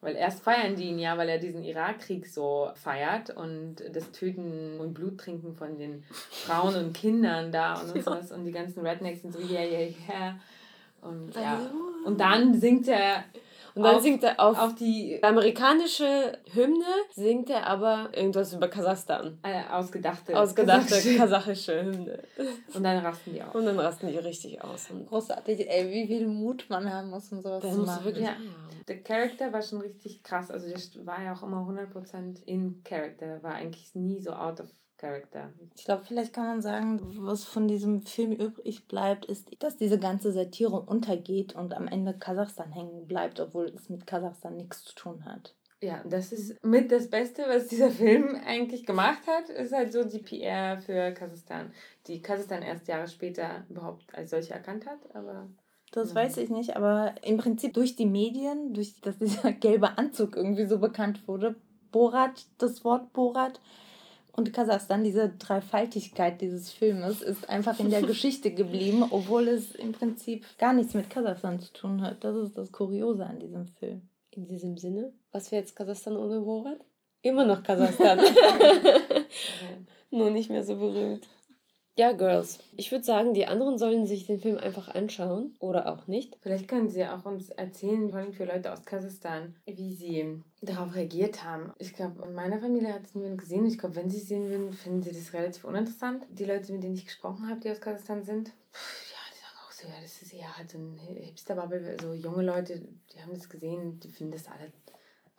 Weil 0.00 0.16
erst 0.16 0.42
feiern 0.42 0.76
die 0.76 0.84
ihn 0.84 0.98
ja, 0.98 1.18
weil 1.18 1.28
er 1.28 1.38
diesen 1.38 1.62
Irakkrieg 1.62 2.26
so 2.26 2.70
feiert 2.74 3.30
und 3.30 3.76
das 3.92 4.10
Töten 4.12 4.80
und 4.80 4.94
Bluttrinken 4.94 5.54
von 5.54 5.78
den 5.78 6.04
Frauen 6.30 6.74
und 6.74 6.94
Kindern 6.94 7.52
da 7.52 7.74
und, 7.74 7.92
und 7.94 8.02
sowas. 8.02 8.32
Und 8.32 8.46
die 8.46 8.52
ganzen 8.52 8.86
Rednecks 8.86 9.22
sind 9.22 9.32
so, 9.32 9.40
yeah, 9.40 9.62
yeah, 9.62 9.88
yeah. 10.08 10.40
Und 11.02 11.34
ja. 11.34 11.60
Und 12.04 12.18
dann 12.20 12.58
singt 12.58 12.88
er 12.88 13.24
und 13.74 13.82
dann 13.82 13.96
auf, 13.96 14.02
singt 14.02 14.24
er 14.24 14.40
auf, 14.40 14.58
auf 14.58 14.74
die 14.74 15.22
amerikanische 15.22 16.38
Hymne, 16.52 16.84
singt 17.12 17.50
er 17.50 17.66
aber 17.66 18.10
irgendwas 18.12 18.52
über 18.52 18.68
Kasachstan. 18.68 19.38
Eine 19.42 19.64
äh, 19.66 19.68
ausgedachte. 19.70 20.38
Ausgedachte 20.38 21.16
kasachische 21.16 21.84
Hymne. 21.84 22.22
Und 22.74 22.84
dann 22.84 23.04
rasten 23.04 23.32
die 23.32 23.42
aus. 23.42 23.54
Und 23.54 23.66
dann 23.66 23.78
rasten 23.78 24.08
die 24.08 24.18
richtig 24.18 24.62
aus. 24.62 24.90
Und 24.90 25.06
Großartig, 25.08 25.68
ey, 25.68 25.90
wie 25.90 26.06
viel 26.06 26.26
Mut 26.26 26.66
man 26.68 26.92
haben 26.92 27.10
muss, 27.10 27.30
um 27.32 27.40
sowas 27.40 27.62
das 27.62 27.74
zu 27.74 27.82
machen. 27.82 28.04
Wirklich, 28.04 28.24
ja. 28.24 28.36
Der 28.88 29.02
Charakter 29.02 29.52
war 29.52 29.62
schon 29.62 29.80
richtig 29.80 30.22
krass. 30.22 30.50
Also 30.50 30.68
der 30.68 31.06
war 31.06 31.22
ja 31.22 31.34
auch 31.34 31.42
immer 31.42 31.58
100% 31.58 32.44
in 32.44 32.82
Character. 32.82 33.42
War 33.42 33.54
eigentlich 33.54 33.94
nie 33.94 34.20
so 34.20 34.32
out 34.32 34.60
of 34.60 34.68
Charakter. 35.00 35.50
Ich 35.74 35.84
glaube, 35.84 36.04
vielleicht 36.04 36.34
kann 36.34 36.44
man 36.44 36.60
sagen, 36.60 37.00
was 37.24 37.44
von 37.44 37.66
diesem 37.66 38.02
Film 38.02 38.32
übrig 38.32 38.86
bleibt, 38.86 39.24
ist, 39.24 39.48
dass 39.58 39.78
diese 39.78 39.98
ganze 39.98 40.30
Satire 40.30 40.78
untergeht 40.78 41.54
und 41.54 41.72
am 41.72 41.88
Ende 41.88 42.12
Kasachstan 42.12 42.70
hängen 42.70 43.06
bleibt, 43.06 43.40
obwohl 43.40 43.72
es 43.74 43.88
mit 43.88 44.06
Kasachstan 44.06 44.56
nichts 44.56 44.84
zu 44.84 44.94
tun 44.94 45.24
hat. 45.24 45.54
Ja, 45.82 46.04
das 46.04 46.32
ist 46.32 46.62
mit 46.62 46.92
das 46.92 47.08
Beste, 47.08 47.44
was 47.48 47.68
dieser 47.68 47.90
Film 47.90 48.38
eigentlich 48.46 48.84
gemacht 48.84 49.26
hat, 49.26 49.48
ist 49.48 49.72
halt 49.72 49.90
so 49.90 50.04
die 50.04 50.18
PR 50.18 50.78
für 50.78 51.12
Kasachstan, 51.12 51.72
die 52.06 52.20
Kasachstan 52.20 52.60
erst 52.60 52.86
Jahre 52.86 53.08
später 53.08 53.64
überhaupt 53.70 54.14
als 54.14 54.30
solche 54.30 54.52
erkannt 54.52 54.84
hat, 54.84 54.98
aber 55.14 55.48
das 55.92 56.14
weiß 56.14 56.36
ich 56.36 56.50
nicht, 56.50 56.76
aber 56.76 57.14
im 57.22 57.38
Prinzip 57.38 57.74
durch 57.74 57.96
die 57.96 58.06
Medien, 58.06 58.74
durch 58.74 59.00
dass 59.00 59.18
dieser 59.18 59.52
gelbe 59.60 59.96
Anzug 59.96 60.36
irgendwie 60.36 60.66
so 60.66 60.78
bekannt 60.78 61.26
wurde, 61.26 61.56
Borat, 61.90 62.46
das 62.58 62.84
Wort 62.84 63.12
Borat, 63.14 63.60
und 64.32 64.52
Kasachstan, 64.52 65.04
diese 65.04 65.28
Dreifaltigkeit 65.30 66.40
dieses 66.40 66.70
Filmes, 66.70 67.22
ist 67.22 67.48
einfach 67.48 67.78
in 67.80 67.90
der 67.90 68.02
Geschichte 68.12 68.52
geblieben, 68.52 69.04
obwohl 69.10 69.48
es 69.48 69.74
im 69.74 69.92
Prinzip 69.92 70.44
gar 70.58 70.72
nichts 70.72 70.94
mit 70.94 71.10
Kasachstan 71.10 71.60
zu 71.60 71.72
tun 71.72 72.02
hat. 72.02 72.22
Das 72.24 72.36
ist 72.36 72.56
das 72.56 72.72
Kuriose 72.72 73.26
an 73.26 73.38
diesem 73.40 73.66
Film. 73.66 74.02
In 74.30 74.46
diesem 74.46 74.76
Sinne, 74.76 75.12
was 75.32 75.50
wäre 75.50 75.62
jetzt 75.62 75.74
Kasachstan 75.74 76.16
ohne 76.16 76.40
Borat? 76.40 76.78
Immer 77.22 77.44
noch 77.44 77.62
Kasachstan. 77.62 78.20
Nur 80.10 80.30
nicht 80.30 80.50
mehr 80.50 80.64
so 80.64 80.76
berühmt. 80.76 81.26
Ja, 82.00 82.12
Girls. 82.12 82.60
Ich 82.78 82.90
würde 82.92 83.04
sagen, 83.04 83.34
die 83.34 83.44
anderen 83.44 83.76
sollen 83.76 84.06
sich 84.06 84.26
den 84.26 84.40
Film 84.40 84.56
einfach 84.56 84.88
anschauen 84.88 85.54
oder 85.58 85.92
auch 85.92 86.06
nicht. 86.06 86.38
Vielleicht 86.40 86.66
können 86.66 86.88
sie 86.88 87.04
auch 87.04 87.26
uns 87.26 87.50
erzählen, 87.50 88.08
vor 88.08 88.20
allem 88.20 88.32
für 88.32 88.46
Leute 88.46 88.72
aus 88.72 88.86
Kasachstan, 88.86 89.54
wie 89.66 89.92
sie 89.92 90.42
darauf 90.62 90.94
reagiert 90.94 91.44
haben. 91.44 91.74
Ich 91.76 91.92
glaube, 91.92 92.26
in 92.26 92.32
meiner 92.32 92.58
Familie 92.58 92.94
hat 92.94 93.04
es 93.04 93.14
niemand 93.14 93.36
gesehen. 93.36 93.66
Ich 93.66 93.76
glaube, 93.76 93.96
wenn 93.96 94.08
sie 94.08 94.16
es 94.16 94.28
sehen 94.28 94.48
würden, 94.48 94.72
finden 94.72 95.02
sie 95.02 95.12
das 95.12 95.34
relativ 95.34 95.64
uninteressant. 95.64 96.24
Die 96.30 96.46
Leute, 96.46 96.72
mit 96.72 96.82
denen 96.82 96.94
ich 96.94 97.04
gesprochen 97.04 97.50
habe, 97.50 97.60
die 97.60 97.70
aus 97.70 97.82
Kasachstan 97.82 98.24
sind, 98.24 98.48
ja, 98.48 99.20
die 99.34 99.38
sagen 99.38 99.58
auch 99.68 99.70
so, 99.70 99.86
ja, 99.86 100.00
das 100.00 100.22
ist 100.22 100.32
eher 100.32 100.56
halt 100.56 100.70
so 100.70 100.78
ein 100.78 100.96
Hipster-Bubble. 100.96 101.98
So 102.00 102.14
junge 102.14 102.44
Leute, 102.44 102.80
die 103.12 103.20
haben 103.20 103.34
das 103.34 103.46
gesehen, 103.46 104.00
die 104.00 104.08
finden 104.08 104.32
das 104.32 104.48
alle 104.48 104.72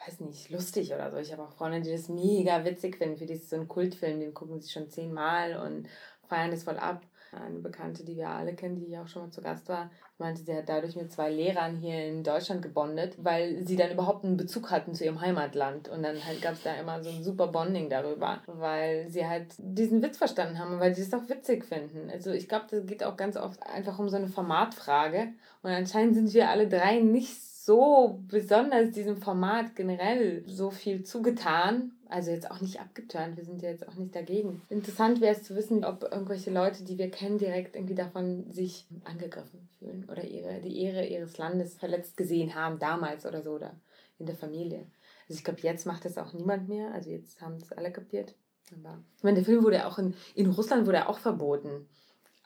weiß 0.05 0.20
nicht, 0.22 0.49
lustig 0.49 0.93
oder 0.93 1.12
so. 1.12 1.18
Ich 1.18 1.32
habe 1.32 1.43
auch 1.43 1.53
Freunde, 1.53 1.82
die 1.82 1.91
das 1.91 2.09
mega 2.09 2.66
witzig 2.66 2.97
finden. 2.97 3.18
Für 3.18 3.26
die 3.26 3.34
ist 3.34 3.49
so 3.49 3.55
ein 3.55 3.68
Kultfilm, 3.68 4.20
den 4.20 4.34
gucken 4.34 4.59
sie 4.59 4.70
schon 4.70 4.89
zehnmal 4.89 5.57
und 5.57 5.88
feiern 6.32 6.52
das 6.52 6.64
voll 6.64 6.78
ab. 6.78 7.02
Eine 7.34 7.60
Bekannte, 7.60 8.04
die 8.04 8.18
wir 8.18 8.28
alle 8.28 8.54
kennen, 8.56 8.76
die 8.76 8.88
hier 8.88 9.02
auch 9.02 9.08
schon 9.08 9.24
mal 9.24 9.32
zu 9.32 9.42
Gast 9.42 9.70
war, 9.70 9.90
meinte, 10.18 10.42
sie 10.42 10.54
hat 10.54 10.68
dadurch 10.68 10.98
mit 10.98 11.14
zwei 11.14 11.30
Lehrern 11.32 11.78
hier 11.78 12.06
in 12.06 12.24
Deutschland 12.24 12.62
gebondet, 12.62 13.16
weil 13.20 13.66
sie 13.66 13.78
dann 13.78 13.92
überhaupt 13.92 14.26
einen 14.26 14.36
Bezug 14.36 14.70
hatten 14.70 14.94
zu 14.94 15.06
ihrem 15.06 15.22
Heimatland. 15.22 15.88
Und 15.88 16.04
dann 16.04 16.26
halt 16.26 16.42
gab 16.42 16.54
es 16.54 16.64
da 16.64 16.74
immer 16.76 17.02
so 17.02 17.10
ein 17.10 17.24
super 17.24 17.48
Bonding 17.48 17.90
darüber, 17.90 18.42
weil 18.48 19.08
sie 19.10 19.26
halt 19.26 19.48
diesen 19.58 20.02
Witz 20.02 20.18
verstanden 20.18 20.60
haben 20.60 20.74
und 20.74 20.80
weil 20.82 20.94
sie 20.94 21.04
es 21.04 21.14
auch 21.14 21.30
witzig 21.30 21.64
finden. 21.64 22.10
Also 22.12 22.32
ich 22.32 22.50
glaube, 22.50 22.66
das 22.70 22.86
geht 22.86 23.04
auch 23.04 23.16
ganz 23.16 23.38
oft 23.38 23.66
einfach 23.66 23.98
um 23.98 24.10
so 24.10 24.18
eine 24.18 24.28
Formatfrage. 24.28 25.30
Und 25.64 25.72
anscheinend 25.72 26.16
sind 26.16 26.34
wir 26.34 26.50
alle 26.50 26.68
drei 26.68 27.00
nicht 27.00 27.42
so 27.66 28.20
besonders 28.28 28.92
diesem 28.92 29.18
Format 29.18 29.76
generell 29.76 30.44
so 30.48 30.70
viel 30.70 31.04
zugetan 31.04 31.94
also 32.12 32.32
jetzt 32.32 32.49
auch 32.51 32.62
nicht 32.62 32.80
abgeturnt, 32.80 33.38
wir 33.38 33.45
sind 33.45 33.62
ja 33.62 33.70
jetzt 33.70 33.88
auch 33.88 33.95
nicht 33.95 34.16
dagegen. 34.16 34.62
Interessant 34.70 35.22
wäre 35.22 35.36
es 35.36 35.43
zu 35.43 35.55
wissen, 35.55 35.86
ob 35.86 36.03
irgendwelche 36.03 36.51
Leute, 36.51 36.84
die 36.84 36.97
wir 36.97 37.09
kennen, 37.09 37.38
direkt 37.38 37.76
irgendwie 37.76 37.95
davon 37.95 38.51
sich 38.51 38.86
angegriffen 39.03 39.70
fühlen 39.80 40.07
oder 40.09 40.24
ihre, 40.24 40.62
die 40.62 40.82
Ehre 40.82 41.05
ihres 41.05 41.38
Landes 41.38 41.76
verletzt 41.76 42.18
gesehen 42.18 42.55
haben, 42.55 42.80
damals 42.80 43.26
oder 43.26 43.41
so, 43.41 43.51
oder 43.51 43.76
in 44.20 44.26
der 44.26 44.36
Familie. 44.36 44.86
Also 45.28 45.39
ich 45.39 45.43
glaube, 45.43 45.62
jetzt 45.62 45.86
macht 45.86 46.05
das 46.05 46.18
auch 46.18 46.34
niemand 46.34 46.68
mehr. 46.68 46.93
Also 46.93 47.09
jetzt 47.09 47.41
haben 47.41 47.55
es 47.55 47.72
alle 47.72 47.91
kapiert. 47.91 48.36
Aber 48.74 49.01
ich 49.18 49.24
meine, 49.24 49.36
der 49.36 49.45
Film 49.45 49.64
wurde 49.64 49.86
auch 49.88 49.97
in, 49.97 50.14
in 50.36 50.47
Russland 50.47 50.86
wurde 50.86 50.97
er 50.97 51.09
auch 51.09 51.20
verboten. 51.20 51.88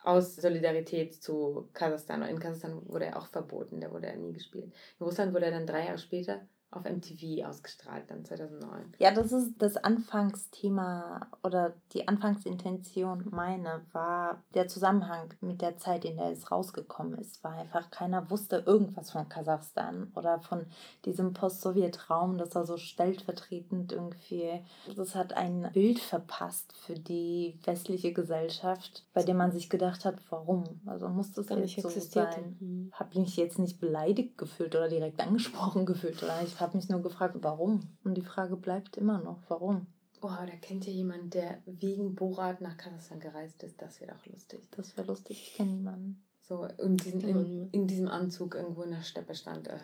Aus 0.03 0.35
Solidarität 0.35 1.15
zu 1.15 1.67
Kasachstan. 1.73 2.21
In 2.21 2.39
Kasachstan 2.39 2.87
wurde 2.87 3.05
er 3.05 3.17
auch 3.17 3.25
verboten, 3.25 3.79
der 3.81 3.91
wurde 3.91 4.07
ja 4.07 4.15
nie 4.15 4.33
gespielt. 4.33 4.71
In 4.99 5.05
Russland 5.05 5.33
wurde 5.33 5.45
er 5.45 5.51
dann 5.51 5.65
drei 5.65 5.85
Jahre 5.85 5.97
später 5.97 6.41
auf 6.75 6.83
MTV 6.83 7.47
ausgestrahlt, 7.47 8.09
dann 8.09 8.25
2009. 8.25 8.93
Ja, 8.99 9.11
das 9.11 9.31
ist 9.31 9.53
das 9.59 9.77
Anfangsthema 9.77 11.27
oder 11.43 11.73
die 11.93 12.07
Anfangsintention 12.07 13.27
meine, 13.31 13.81
war 13.91 14.43
der 14.53 14.67
Zusammenhang 14.67 15.33
mit 15.41 15.61
der 15.61 15.77
Zeit, 15.77 16.05
in 16.05 16.17
der 16.17 16.31
es 16.31 16.51
rausgekommen 16.51 17.17
ist. 17.19 17.43
War 17.43 17.53
einfach, 17.53 17.89
keiner 17.91 18.29
wusste 18.29 18.63
irgendwas 18.65 19.11
von 19.11 19.29
Kasachstan 19.29 20.11
oder 20.15 20.39
von 20.39 20.65
diesem 21.05 21.33
Post-Sowjet-Raum, 21.33 22.37
das 22.37 22.55
war 22.55 22.65
so 22.65 22.77
stellvertretend 22.77 23.91
irgendwie. 23.91 24.61
Das 24.95 25.15
hat 25.15 25.33
ein 25.33 25.69
Bild 25.73 25.99
verpasst 25.99 26.73
für 26.77 26.95
die 26.95 27.59
westliche 27.63 28.13
Gesellschaft, 28.13 29.05
bei 29.13 29.23
dem 29.23 29.37
man 29.37 29.51
sich 29.51 29.69
gedacht 29.69 30.05
hat, 30.05 30.15
warum? 30.29 30.63
Also 30.85 31.07
muss 31.07 31.31
das 31.33 31.47
Gar 31.47 31.59
jetzt 31.59 31.81
so 31.81 31.89
sein? 31.89 32.57
Mhm. 32.59 32.91
Habe 32.93 33.19
mich 33.19 33.35
jetzt 33.37 33.59
nicht 33.59 33.79
beleidigt 33.79 34.37
gefühlt 34.37 34.75
oder 34.75 34.89
direkt 34.89 35.21
angesprochen 35.21 35.85
gefühlt 35.85 36.21
oder 36.23 36.41
ich 36.43 36.59
habe 36.65 36.77
mich 36.77 36.89
nur 36.89 37.01
gefragt, 37.01 37.35
warum? 37.41 37.81
Und 38.03 38.15
die 38.15 38.23
Frage 38.23 38.57
bleibt 38.57 38.97
immer 38.97 39.19
noch, 39.19 39.37
warum? 39.49 39.85
Oh, 40.21 40.29
da 40.29 40.55
kennt 40.59 40.87
ihr 40.87 40.93
jemanden, 40.93 41.29
der 41.29 41.61
wegen 41.67 42.15
Borat 42.15 42.59
nach 42.59 42.77
Kasachstan 42.77 43.19
gereist 43.19 43.61
ist. 43.61 43.79
Das 43.79 44.01
wäre 44.01 44.13
doch 44.13 44.25
lustig. 44.25 44.67
Das 44.71 44.97
wäre 44.97 45.05
lustig. 45.05 45.39
Ich 45.39 45.55
kenne 45.55 45.71
niemanden. 45.71 46.23
So 46.41 46.65
in, 46.65 46.97
diesen, 46.97 47.21
in, 47.21 47.69
in, 47.71 47.87
diesem 47.87 48.07
Anzug 48.07 48.55
irgendwo 48.55 48.83
in 48.83 48.91
der 48.91 49.03
Steppe 49.03 49.35
stand. 49.35 49.67
Äh. 49.67 49.77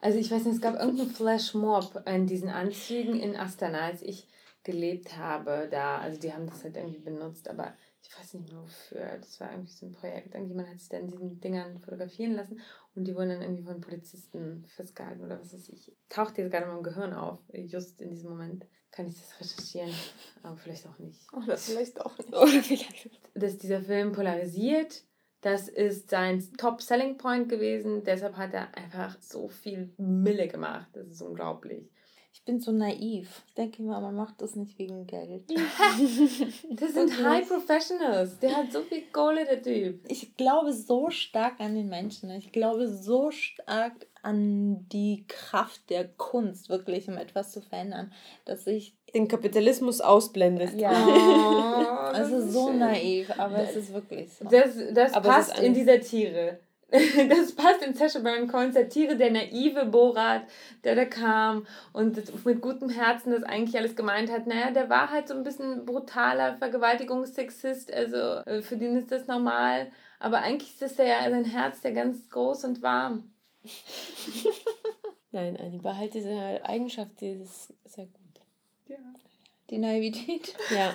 also 0.00 0.18
ich 0.18 0.30
weiß 0.30 0.44
nicht, 0.44 0.56
es 0.56 0.60
gab 0.60 0.74
irgendeinen 0.74 1.10
Flashmob 1.10 2.02
in 2.06 2.26
diesen 2.26 2.48
Anzügen 2.48 3.20
in 3.20 3.36
Astana, 3.36 3.80
als 3.82 4.02
ich 4.02 4.28
gelebt 4.64 5.16
habe 5.16 5.68
da. 5.70 5.98
Also 5.98 6.20
die 6.20 6.32
haben 6.32 6.46
das 6.46 6.64
halt 6.64 6.76
irgendwie 6.76 7.00
benutzt, 7.00 7.48
aber 7.48 7.74
ich 8.02 8.18
weiß 8.18 8.34
nicht 8.34 8.52
mehr 8.52 8.62
wofür. 8.62 9.18
Das 9.18 9.40
war 9.40 9.52
irgendwie 9.52 9.72
so 9.72 9.86
ein 9.86 9.92
Projekt. 9.92 10.34
Irgendjemand 10.34 10.68
hat 10.68 10.80
sich 10.80 10.88
dann 10.88 11.08
diesen 11.08 11.40
Dingern 11.40 11.78
fotografieren 11.78 12.34
lassen 12.34 12.60
und 12.94 13.04
die 13.04 13.14
wurden 13.14 13.30
dann 13.30 13.42
irgendwie 13.42 13.62
von 13.62 13.80
Polizisten 13.80 14.64
festgehalten 14.66 15.24
oder 15.24 15.40
was 15.40 15.54
weiß 15.54 15.68
ich. 15.68 15.92
Taucht 16.08 16.36
jetzt 16.38 16.50
gerade 16.50 16.64
in 16.66 16.72
meinem 16.72 16.82
Gehirn 16.82 17.12
auf, 17.12 17.38
just 17.52 18.00
in 18.00 18.10
diesem 18.10 18.30
Moment. 18.30 18.66
Kann 18.90 19.06
ich 19.06 19.14
das 19.14 19.40
recherchieren, 19.40 19.94
aber 20.42 20.56
vielleicht 20.58 20.86
auch 20.86 20.98
nicht. 20.98 21.32
Oder 21.32 21.56
vielleicht 21.56 21.98
auch 22.00 22.18
nicht. 22.18 22.34
Oder 22.34 22.62
vielleicht. 22.62 23.08
Dass 23.34 23.56
dieser 23.56 23.80
Film 23.80 24.12
polarisiert, 24.12 25.04
das 25.40 25.68
ist 25.68 26.10
sein 26.10 26.46
Top-Selling-Point 26.58 27.48
gewesen. 27.48 28.04
Deshalb 28.04 28.36
hat 28.36 28.52
er 28.52 28.76
einfach 28.76 29.18
so 29.20 29.48
viel 29.48 29.94
Mille 29.96 30.46
gemacht. 30.46 30.88
Das 30.92 31.08
ist 31.08 31.22
unglaublich. 31.22 31.90
Ich 32.34 32.44
bin 32.44 32.60
so 32.60 32.72
naiv. 32.72 33.42
Ich 33.46 33.54
denke 33.54 33.82
immer, 33.82 34.00
man 34.00 34.16
macht 34.16 34.40
das 34.40 34.56
nicht 34.56 34.78
wegen 34.78 35.06
Geld. 35.06 35.44
das 36.70 36.94
sind 36.94 37.24
High 37.24 37.46
Professionals. 37.46 38.38
Der 38.38 38.56
hat 38.56 38.72
so 38.72 38.80
viel 38.80 39.02
Kohle, 39.12 39.44
der 39.44 39.62
Typ. 39.62 40.00
Ich 40.08 40.34
glaube 40.36 40.72
so 40.72 41.10
stark 41.10 41.60
an 41.60 41.74
den 41.74 41.88
Menschen. 41.88 42.30
Ich 42.30 42.50
glaube 42.50 42.88
so 42.88 43.30
stark 43.30 44.06
an 44.22 44.88
die 44.88 45.24
Kraft 45.28 45.90
der 45.90 46.08
Kunst, 46.08 46.70
wirklich, 46.70 47.08
um 47.08 47.18
etwas 47.18 47.52
zu 47.52 47.60
verändern, 47.60 48.12
dass 48.44 48.66
ich 48.66 48.96
den 49.14 49.28
Kapitalismus 49.28 50.00
ausblendet. 50.00 50.80
Ja, 50.80 50.90
oh, 50.90 52.12
also 52.12 52.40
so 52.48 52.68
schön. 52.68 52.78
naiv, 52.78 53.30
aber 53.36 53.58
es 53.58 53.76
ist 53.76 53.92
wirklich 53.92 54.32
so. 54.32 54.46
Das, 54.46 54.70
das 54.94 55.12
passt 55.12 55.58
in 55.58 55.74
dieser 55.74 56.00
Tiere 56.00 56.58
das 57.28 57.52
passt 57.54 57.82
in 57.82 57.94
Sacha 57.94 58.18
Baron 58.18 58.48
Cohen 58.48 58.70
Satire, 58.70 59.16
der 59.16 59.30
naive 59.30 59.86
Borat, 59.86 60.42
der 60.84 60.94
da 60.94 61.06
kam 61.06 61.66
und 61.94 62.44
mit 62.44 62.60
gutem 62.60 62.90
Herzen 62.90 63.32
das 63.32 63.44
eigentlich 63.44 63.76
alles 63.78 63.96
gemeint 63.96 64.30
hat. 64.30 64.46
Naja, 64.46 64.70
der 64.70 64.90
war 64.90 65.10
halt 65.10 65.26
so 65.26 65.34
ein 65.34 65.42
bisschen 65.42 65.86
brutaler 65.86 66.58
Vergewaltigungssexist, 66.58 67.90
also 67.92 68.18
äh, 68.44 68.60
für 68.60 68.76
den 68.76 68.96
ist 68.96 69.10
das 69.10 69.26
normal. 69.26 69.90
Aber 70.20 70.40
eigentlich 70.40 70.72
ist 70.72 70.82
das 70.82 70.98
ja 70.98 71.28
sein 71.30 71.46
Herz, 71.46 71.80
der 71.80 71.92
ganz 71.92 72.28
groß 72.28 72.64
und 72.64 72.82
warm. 72.82 73.32
Nein, 75.32 75.56
Anni, 75.56 75.78
behalte 75.78 76.18
diese 76.18 76.60
Eigenschaft, 76.62 77.22
die 77.22 77.32
ist 77.32 77.72
sehr 77.86 78.04
gut. 78.04 78.42
Ja. 78.86 78.98
Die 79.72 79.78
Naivität. 79.78 80.54
Ja. 80.70 80.94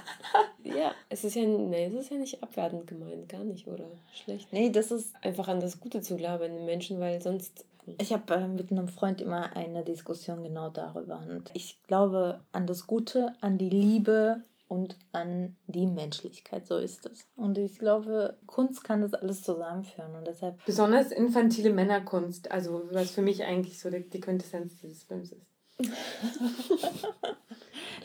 ja, 0.64 0.92
es 1.10 1.24
ist 1.24 1.36
ja, 1.36 1.46
nee, 1.46 1.88
es 1.88 1.94
ist 1.96 2.12
ja 2.12 2.18
nicht 2.18 2.44
abwertend 2.44 2.86
gemeint, 2.86 3.28
gar 3.28 3.44
nicht, 3.44 3.68
oder? 3.68 3.90
Schlecht. 4.14 4.54
Nee, 4.54 4.70
das 4.70 4.92
ist. 4.92 5.16
Einfach 5.24 5.48
an 5.48 5.60
das 5.60 5.80
Gute 5.80 6.02
zu 6.02 6.16
glauben 6.16 6.44
in 6.44 6.56
den 6.58 6.66
Menschen, 6.66 7.00
weil 7.00 7.20
sonst. 7.20 7.66
Ich 7.98 8.14
habe 8.14 8.36
äh, 8.36 8.48
mit 8.48 8.72
einem 8.72 8.88
Freund 8.88 9.20
immer 9.20 9.56
eine 9.56 9.84
Diskussion 9.84 10.44
genau 10.44 10.70
darüber. 10.70 11.20
Und 11.28 11.50
ich 11.56 11.82
glaube 11.88 12.42
an 12.52 12.68
das 12.68 12.86
Gute, 12.86 13.34
an 13.42 13.58
die 13.58 13.72
Liebe 13.72 14.44
und 14.68 14.96
an 15.12 15.56
die 15.66 15.88
Menschlichkeit. 15.88 16.68
So 16.68 16.78
ist 16.78 17.08
es. 17.08 17.26
Und 17.36 17.58
ich 17.58 17.80
glaube, 17.80 18.38
Kunst 18.46 18.84
kann 18.84 19.02
das 19.02 19.16
alles 19.16 19.42
zusammenführen. 19.42 20.14
Und 20.14 20.28
deshalb. 20.28 20.64
Besonders 20.66 21.12
infantile 21.12 21.72
Männerkunst, 21.72 22.52
also 22.52 22.84
was 22.92 23.10
für 23.10 23.24
mich 23.24 23.44
eigentlich 23.44 23.80
so 23.80 23.90
die, 23.90 24.08
die 24.08 24.20
Quintessenz 24.20 24.78
dieses 24.78 25.02
Films 25.02 25.32
ist. 25.32 25.48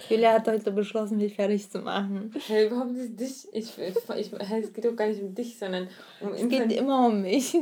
Julia 0.08 0.32
hat 0.32 0.48
heute 0.48 0.72
beschlossen, 0.72 1.18
mich 1.18 1.34
fertig 1.34 1.70
zu 1.70 1.78
machen. 1.80 2.34
Hey, 2.46 2.66
überhaupt 2.66 2.92
nicht 2.92 3.18
dich. 3.18 3.48
Ich, 3.52 3.78
ich, 3.78 3.96
ich, 4.16 4.32
es 4.32 4.72
geht 4.72 4.84
doch 4.84 4.96
gar 4.96 5.08
nicht 5.08 5.22
um 5.22 5.34
dich, 5.34 5.58
sondern 5.58 5.88
um 6.20 6.32
Es 6.32 6.48
geht 6.48 6.72
immer 6.72 7.06
um 7.06 7.22
mich. 7.22 7.52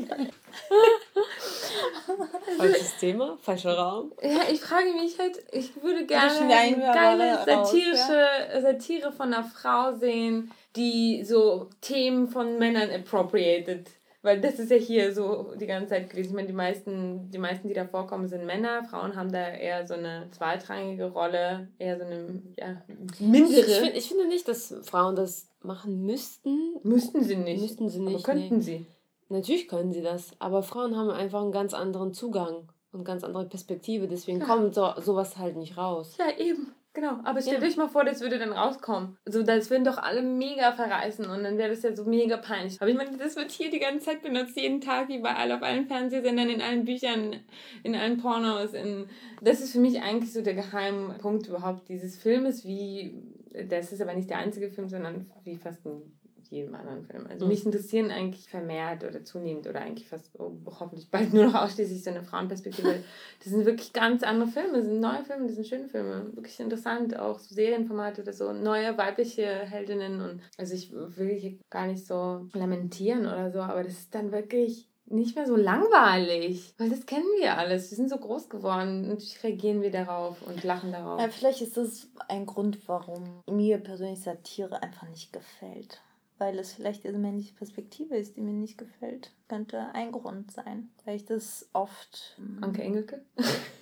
Falsches 2.57 2.97
Thema, 2.99 3.39
falscher 3.41 3.77
Raum. 3.77 4.13
Ja, 4.23 4.41
ich 4.51 4.61
frage 4.61 4.93
mich 4.93 5.19
halt, 5.19 5.43
ich 5.53 5.83
würde 5.83 6.07
gerne 6.07 6.41
eine 6.41 6.77
geile 6.77 7.39
satirische 7.45 8.27
ja? 8.53 8.61
Satire 8.61 9.13
von 9.13 9.33
einer 9.33 9.45
Frau 9.45 9.95
sehen, 9.97 10.51
die 10.77 11.25
so 11.25 11.69
Themen 11.81 12.29
von 12.29 12.59
Männern 12.59 12.91
appropriated. 12.91 13.87
Weil 14.23 14.41
das 14.41 14.59
ist 14.59 14.71
ja 14.71 14.77
hier 14.77 15.15
so 15.15 15.55
die 15.59 15.67
ganze 15.67 15.89
Zeit 15.89 16.11
gewesen. 16.11 16.29
Ich 16.29 16.35
meine, 16.35 16.49
die 16.49 16.55
meisten, 16.55 17.31
die 17.31 17.39
meisten, 17.39 17.69
die 17.69 17.75
da 17.75 17.87
vorkommen, 17.87 18.29
sind 18.29 18.45
Männer. 18.45 18.85
Frauen 18.85 19.17
haben 19.17 19.33
da 19.33 19.49
eher 19.49 19.87
so 19.87 19.95
eine 19.95 20.29
zweitrangige 20.31 21.07
Rolle, 21.07 21.69
eher 21.79 21.97
so 21.97 22.05
eine 22.05 22.43
ja, 22.59 22.83
mindere. 23.19 23.61
Ich, 23.61 23.79
find, 23.79 23.97
ich 23.97 24.09
finde 24.09 24.29
nicht, 24.29 24.47
dass 24.47 24.75
Frauen 24.83 25.17
das 25.17 25.49
machen 25.63 26.05
müssten. 26.05 26.75
Müssten 26.83 27.25
sie 27.25 27.37
nicht. 27.37 27.63
Müssten 27.63 27.89
sie 27.89 28.01
nicht. 28.01 28.15
Aber 28.15 28.35
könnten 28.35 28.57
nee. 28.59 28.63
sie. 28.63 28.87
Natürlich 29.31 29.69
können 29.69 29.93
sie 29.93 30.03
das. 30.03 30.33
Aber 30.39 30.63
Frauen 30.63 30.97
haben 30.97 31.11
einfach 31.11 31.41
einen 31.41 31.53
ganz 31.53 31.73
anderen 31.73 32.13
Zugang 32.13 32.69
und 32.93 33.05
ganz 33.05 33.25
andere 33.25 33.47
Perspektive. 33.47 34.07
Deswegen 34.07 34.41
ja. 34.41 34.47
kommt 34.47 34.75
so, 34.75 34.93
sowas 35.01 35.39
halt 35.39 35.57
nicht 35.57 35.79
raus. 35.79 36.17
Ja, 36.19 36.37
eben. 36.37 36.75
Genau, 36.93 37.21
aber 37.23 37.41
stell 37.41 37.63
ja. 37.63 37.69
euch 37.69 37.77
mal 37.77 37.89
vor, 37.89 38.05
das 38.05 38.21
würde 38.21 38.39
dann 38.39 38.53
rauskommen. 38.53 39.17
Also 39.25 39.45
das 39.45 39.71
würden 39.71 39.85
doch 39.85 39.99
alle 39.99 40.23
mega 40.23 40.73
verreißen 40.73 41.25
und 41.25 41.45
dann 41.45 41.57
wäre 41.57 41.71
das 41.71 41.83
ja 41.83 41.95
so 41.95 42.05
mega 42.05 42.37
peinlich. 42.37 42.81
Aber 42.81 42.91
ich 42.91 42.97
meine, 42.97 43.17
das 43.17 43.37
wird 43.37 43.53
hier 43.53 43.71
die 43.71 43.79
ganze 43.79 44.07
Zeit 44.07 44.23
benutzt, 44.23 44.57
jeden 44.57 44.81
Tag, 44.81 45.09
überall, 45.09 45.53
auf 45.53 45.63
allen 45.63 45.87
Fernsehsendern, 45.87 46.51
in 46.51 46.61
allen 46.61 46.85
Büchern, 46.85 47.37
in 47.85 47.95
allen 47.95 48.19
Pornos. 48.19 48.75
In 48.75 49.07
das 49.41 49.61
ist 49.61 49.73
für 49.73 49.79
mich 49.79 50.03
eigentlich 50.03 50.33
so 50.33 50.43
der 50.43 50.55
Geheimpunkt 50.55 51.47
überhaupt 51.47 51.89
dieses 51.89 52.17
Filmes, 52.17 52.65
wie, 52.65 53.23
das 53.69 53.93
ist 53.93 54.03
aber 54.03 54.15
nicht 54.15 54.29
der 54.29 54.39
einzige 54.39 54.71
Film, 54.71 54.89
sondern 54.89 55.31
wie 55.45 55.57
fast 55.57 55.87
ein 55.87 56.20
jedem 56.49 56.75
anderen 56.75 57.05
Film. 57.05 57.27
Also 57.29 57.45
mhm. 57.45 57.51
mich 57.51 57.65
interessieren 57.65 58.11
eigentlich 58.11 58.49
vermehrt 58.49 59.05
oder 59.05 59.25
zunehmend 59.25 59.67
oder 59.67 59.81
eigentlich 59.81 60.09
fast 60.09 60.31
oh, 60.39 60.53
hoffentlich 60.67 61.11
bald 61.11 61.33
nur 61.35 61.47
noch 61.47 61.55
ausschließlich 61.55 62.03
so 62.03 62.11
eine 62.11 62.23
Frauenperspektive. 62.23 63.03
das 63.43 63.53
sind 63.53 63.67
wirklich 63.67 63.93
ganz 63.93 64.23
andere 64.23 64.49
Filme, 64.49 64.79
das 64.79 64.87
sind 64.87 65.01
neue 65.01 65.25
Filme, 65.25 65.47
das 65.47 65.57
sind 65.57 65.67
schöne 65.67 65.89
Filme. 65.89 66.27
Wirklich 66.35 66.59
interessant, 66.61 67.19
auch 67.19 67.39
so 67.39 67.55
Serienformate 67.55 68.23
oder 68.23 68.33
so, 68.33 68.53
neue 68.53 68.97
weibliche 68.97 69.47
Heldinnen 69.47 70.21
und 70.21 70.41
also 70.57 70.75
ich 70.75 70.93
will 70.93 71.35
hier 71.35 71.59
gar 71.71 71.87
nicht 71.87 72.07
so 72.07 72.49
lamentieren 72.55 73.27
oder 73.27 73.51
so, 73.51 73.61
aber 73.61 73.83
das 73.83 73.95
ist 73.95 74.15
dann 74.15 74.33
wirklich 74.33 74.91
nicht 75.11 75.35
mehr 75.35 75.47
so 75.47 75.57
langweilig, 75.57 76.75
weil 76.79 76.89
das 76.89 77.05
kennen 77.05 77.27
wir 77.41 77.59
alles. 77.59 77.91
Wir 77.91 77.97
sind 77.97 78.09
so 78.09 78.17
groß 78.17 78.49
geworden. 78.49 79.09
Natürlich 79.09 79.43
reagieren 79.43 79.83
wir 79.83 79.91
darauf 79.91 80.41
und 80.47 80.63
lachen 80.63 80.93
darauf. 80.93 81.21
Ja, 81.21 81.29
vielleicht 81.29 81.61
ist 81.63 81.77
das 81.77 82.09
ein 82.29 82.47
Grund, 82.47 82.79
warum 82.89 83.43
mir 83.51 83.79
persönlich 83.79 84.21
Satire 84.21 84.83
einfach 84.83 85.09
nicht 85.09 85.33
gefällt 85.33 86.01
weil 86.41 86.59
es 86.59 86.73
vielleicht 86.73 87.05
diese 87.05 87.19
männliche 87.19 87.55
Perspektive 87.55 88.17
ist, 88.17 88.37
die 88.37 88.41
mir 88.41 88.53
nicht 88.53 88.79
gefällt. 88.79 89.33
Könnte 89.47 89.95
ein 89.95 90.11
Grund 90.11 90.51
sein, 90.51 90.89
weil 91.05 91.17
ich 91.17 91.27
das 91.27 91.69
oft. 91.75 92.41
Anke 92.63 92.83
Engelke? 92.83 93.23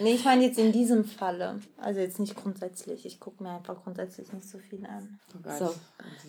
nee, 0.00 0.14
ich 0.14 0.24
meine 0.24 0.44
jetzt 0.44 0.58
in 0.58 0.72
diesem 0.72 1.04
Falle. 1.04 1.60
Also 1.80 2.00
jetzt 2.00 2.18
nicht 2.18 2.36
grundsätzlich. 2.36 3.06
Ich 3.06 3.20
gucke 3.20 3.42
mir 3.42 3.50
einfach 3.50 3.82
grundsätzlich 3.82 4.32
nicht 4.32 4.48
so 4.48 4.58
viel 4.58 4.84
an. 4.84 5.18
Oh 5.34 5.50
so. 5.58 5.74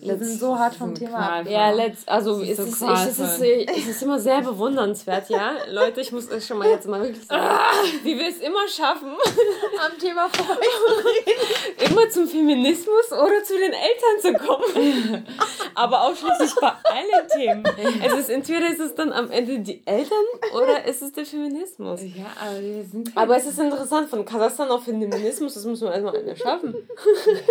Wir 0.00 0.18
sind 0.18 0.38
so 0.38 0.58
hart 0.58 0.74
vom 0.74 0.94
Thema 0.94 1.40
ab. 1.40 1.48
Ja, 1.48 1.70
let's, 1.70 2.06
also 2.08 2.40
es, 2.40 2.58
ist, 2.58 2.78
so 2.78 2.86
ich, 2.86 3.00
es, 3.00 3.18
ist, 3.18 3.40
es 3.40 3.86
ist 3.88 4.02
immer 4.02 4.18
sehr 4.18 4.40
bewundernswert, 4.40 5.28
ja. 5.28 5.56
Leute, 5.70 6.00
ich 6.00 6.12
muss 6.12 6.30
euch 6.30 6.46
schon 6.46 6.58
mal 6.58 6.68
jetzt 6.68 6.86
mal 6.86 7.02
wirklich 7.02 7.26
sagen, 7.26 7.44
wie 8.02 8.18
wir 8.18 8.28
es 8.28 8.38
immer 8.38 8.66
schaffen, 8.68 9.10
am 9.10 9.98
Thema 9.98 10.28
vorbei 10.28 10.62
immer 11.78 12.08
zum 12.10 12.26
Feminismus 12.26 13.12
oder 13.12 13.42
zu 13.44 13.54
den 13.54 13.72
Eltern 13.72 14.20
zu 14.20 14.46
kommen. 14.46 15.26
Aber 15.74 16.02
ausschließlich 16.02 16.54
bei 16.60 16.72
allen 16.84 17.28
Themen. 17.28 17.64
Es 18.04 18.14
ist 18.14 18.30
entweder 18.30 18.68
ist 18.68 18.80
es 18.80 18.94
dann 18.94 19.12
am 19.12 19.30
Ende 19.30 19.58
die 19.60 19.86
Eltern 19.86 20.24
oder 20.54 20.84
ist 20.84 21.02
es 21.02 21.12
der 21.12 21.26
Feminismus. 21.26 22.00
Ja, 22.02 22.26
aber 22.40 22.52
Halt 22.52 22.61
aber 23.14 23.36
es 23.36 23.46
ist 23.46 23.58
interessant, 23.58 24.08
von 24.08 24.24
Kasachstan 24.24 24.68
auf 24.68 24.84
Feminismus, 24.84 25.54
das 25.54 25.64
muss 25.64 25.80
man 25.80 25.92
erstmal 25.92 26.16
einer 26.16 26.36
schaffen. 26.36 26.74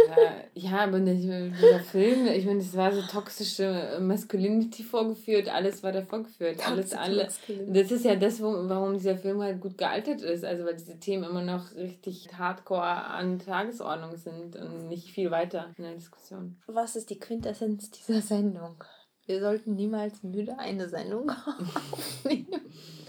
ja, 0.08 0.72
ja, 0.72 0.78
aber 0.84 1.00
dieser 1.00 1.80
Film, 1.80 2.28
ich 2.28 2.46
meine, 2.46 2.60
es 2.60 2.76
war 2.76 2.92
so 2.92 3.02
toxische 3.02 3.98
Masculinity 4.02 4.84
vorgeführt, 4.84 5.50
alles 5.50 5.84
war 5.84 5.92
da 5.92 6.02
vorgeführt. 6.02 6.68
Alles, 6.68 6.94
alle. 6.94 7.28
Das 7.68 7.92
ist 7.92 8.06
ja 8.06 8.16
das, 8.16 8.42
warum 8.42 8.94
dieser 8.94 9.18
Film 9.18 9.42
halt 9.42 9.62
gut 9.62 9.78
gealtert 9.78 10.22
ist. 10.22 10.44
Also, 10.46 10.66
weil 10.66 10.76
diese 10.76 11.00
Themen 11.00 11.24
immer 11.24 11.44
noch 11.44 11.76
richtig 11.76 12.30
hardcore 12.38 12.82
an 12.82 13.40
Tagesordnung 13.40 14.16
sind 14.18 14.56
und 14.56 14.88
nicht 14.88 15.12
viel 15.12 15.32
weiter 15.32 15.74
in 15.78 15.84
der 15.84 15.94
Diskussion. 15.94 16.58
Was 16.68 16.96
ist 16.96 17.10
die 17.10 17.20
Quintessenz 17.20 17.92
dieser 17.92 18.22
Sendung? 18.22 18.84
Wir 19.26 19.40
sollten 19.40 19.76
niemals 19.76 20.24
müde 20.24 20.58
eine 20.58 20.90
Sendung 20.90 21.30
aufnehmen. 21.92 22.48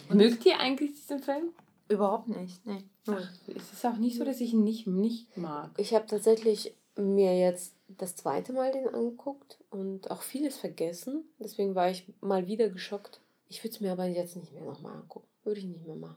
Mögt 0.09 0.45
ihr 0.47 0.59
eigentlich 0.59 0.93
diesen 0.93 1.21
Film? 1.21 1.53
Überhaupt 1.89 2.29
nicht, 2.29 2.65
nee. 2.67 2.85
Ach, 3.07 3.31
es 3.49 3.73
ist 3.73 3.85
auch 3.85 3.97
nicht 3.97 4.17
so, 4.17 4.25
dass 4.25 4.41
ich 4.41 4.53
ihn 4.53 4.65
nicht, 4.65 4.87
nicht 4.87 5.37
mag. 5.37 5.71
Ich 5.77 5.95
habe 5.95 6.07
tatsächlich 6.07 6.75
mir 6.97 7.39
jetzt 7.39 7.75
das 7.89 8.17
zweite 8.17 8.53
Mal 8.53 8.73
den 8.73 8.89
angeguckt 8.89 9.59
und 9.71 10.11
auch 10.11 10.23
vieles 10.23 10.57
vergessen. 10.57 11.25
Deswegen 11.39 11.75
war 11.75 11.91
ich 11.91 12.13
mal 12.21 12.47
wieder 12.47 12.69
geschockt. 12.69 13.21
Ich 13.49 13.63
würde 13.63 13.75
es 13.75 13.81
mir 13.81 13.93
aber 13.93 14.07
jetzt 14.07 14.37
nicht 14.37 14.53
mehr 14.53 14.65
nochmal 14.65 14.95
angucken. 14.95 15.27
Würde 15.45 15.61
ich 15.61 15.67
nicht 15.67 15.87
mehr 15.87 15.97
machen. 15.97 16.17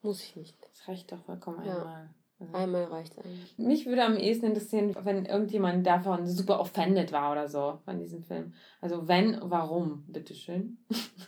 Muss 0.00 0.22
ich 0.22 0.36
nicht. 0.36 0.56
Das 0.60 0.88
reicht 0.88 1.12
doch 1.12 1.22
vollkommen 1.24 1.64
ja. 1.64 1.78
einmal. 1.78 2.14
Also 2.42 2.54
Einmal 2.56 2.84
reicht 2.84 3.18
eigentlich. 3.18 3.56
Mich 3.56 3.86
würde 3.86 4.04
am 4.04 4.16
ehesten 4.16 4.46
interessieren, 4.46 4.94
wenn 5.02 5.26
irgendjemand 5.26 5.86
davon 5.86 6.26
super 6.26 6.60
offended 6.60 7.12
war 7.12 7.32
oder 7.32 7.48
so 7.48 7.78
von 7.84 7.98
diesem 7.98 8.24
Film. 8.24 8.54
Also 8.80 9.06
wenn, 9.06 9.38
warum, 9.42 10.04
bitteschön. 10.08 10.78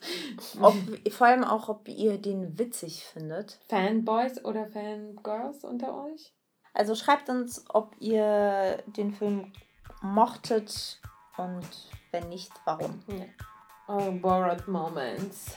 ob, 0.61 0.75
vor 1.11 1.27
allem 1.27 1.45
auch, 1.45 1.69
ob 1.69 1.89
ihr 1.89 2.19
den 2.19 2.59
witzig 2.59 3.05
findet. 3.05 3.61
Fanboys 3.69 4.45
oder 4.45 4.67
Fangirls 4.67 5.65
unter 5.65 6.05
euch? 6.05 6.35
Also 6.73 6.95
schreibt 6.95 7.29
uns, 7.29 7.65
ob 7.69 7.95
ihr 8.01 8.83
den 8.97 9.13
Film 9.13 9.53
mochtet 10.03 11.01
und 11.37 11.69
wenn 12.11 12.29
nicht, 12.29 12.53
warum. 12.65 13.03
Ja. 13.09 13.27
Oh, 13.87 14.11
borrowed 14.13 14.67
moments. 14.67 15.57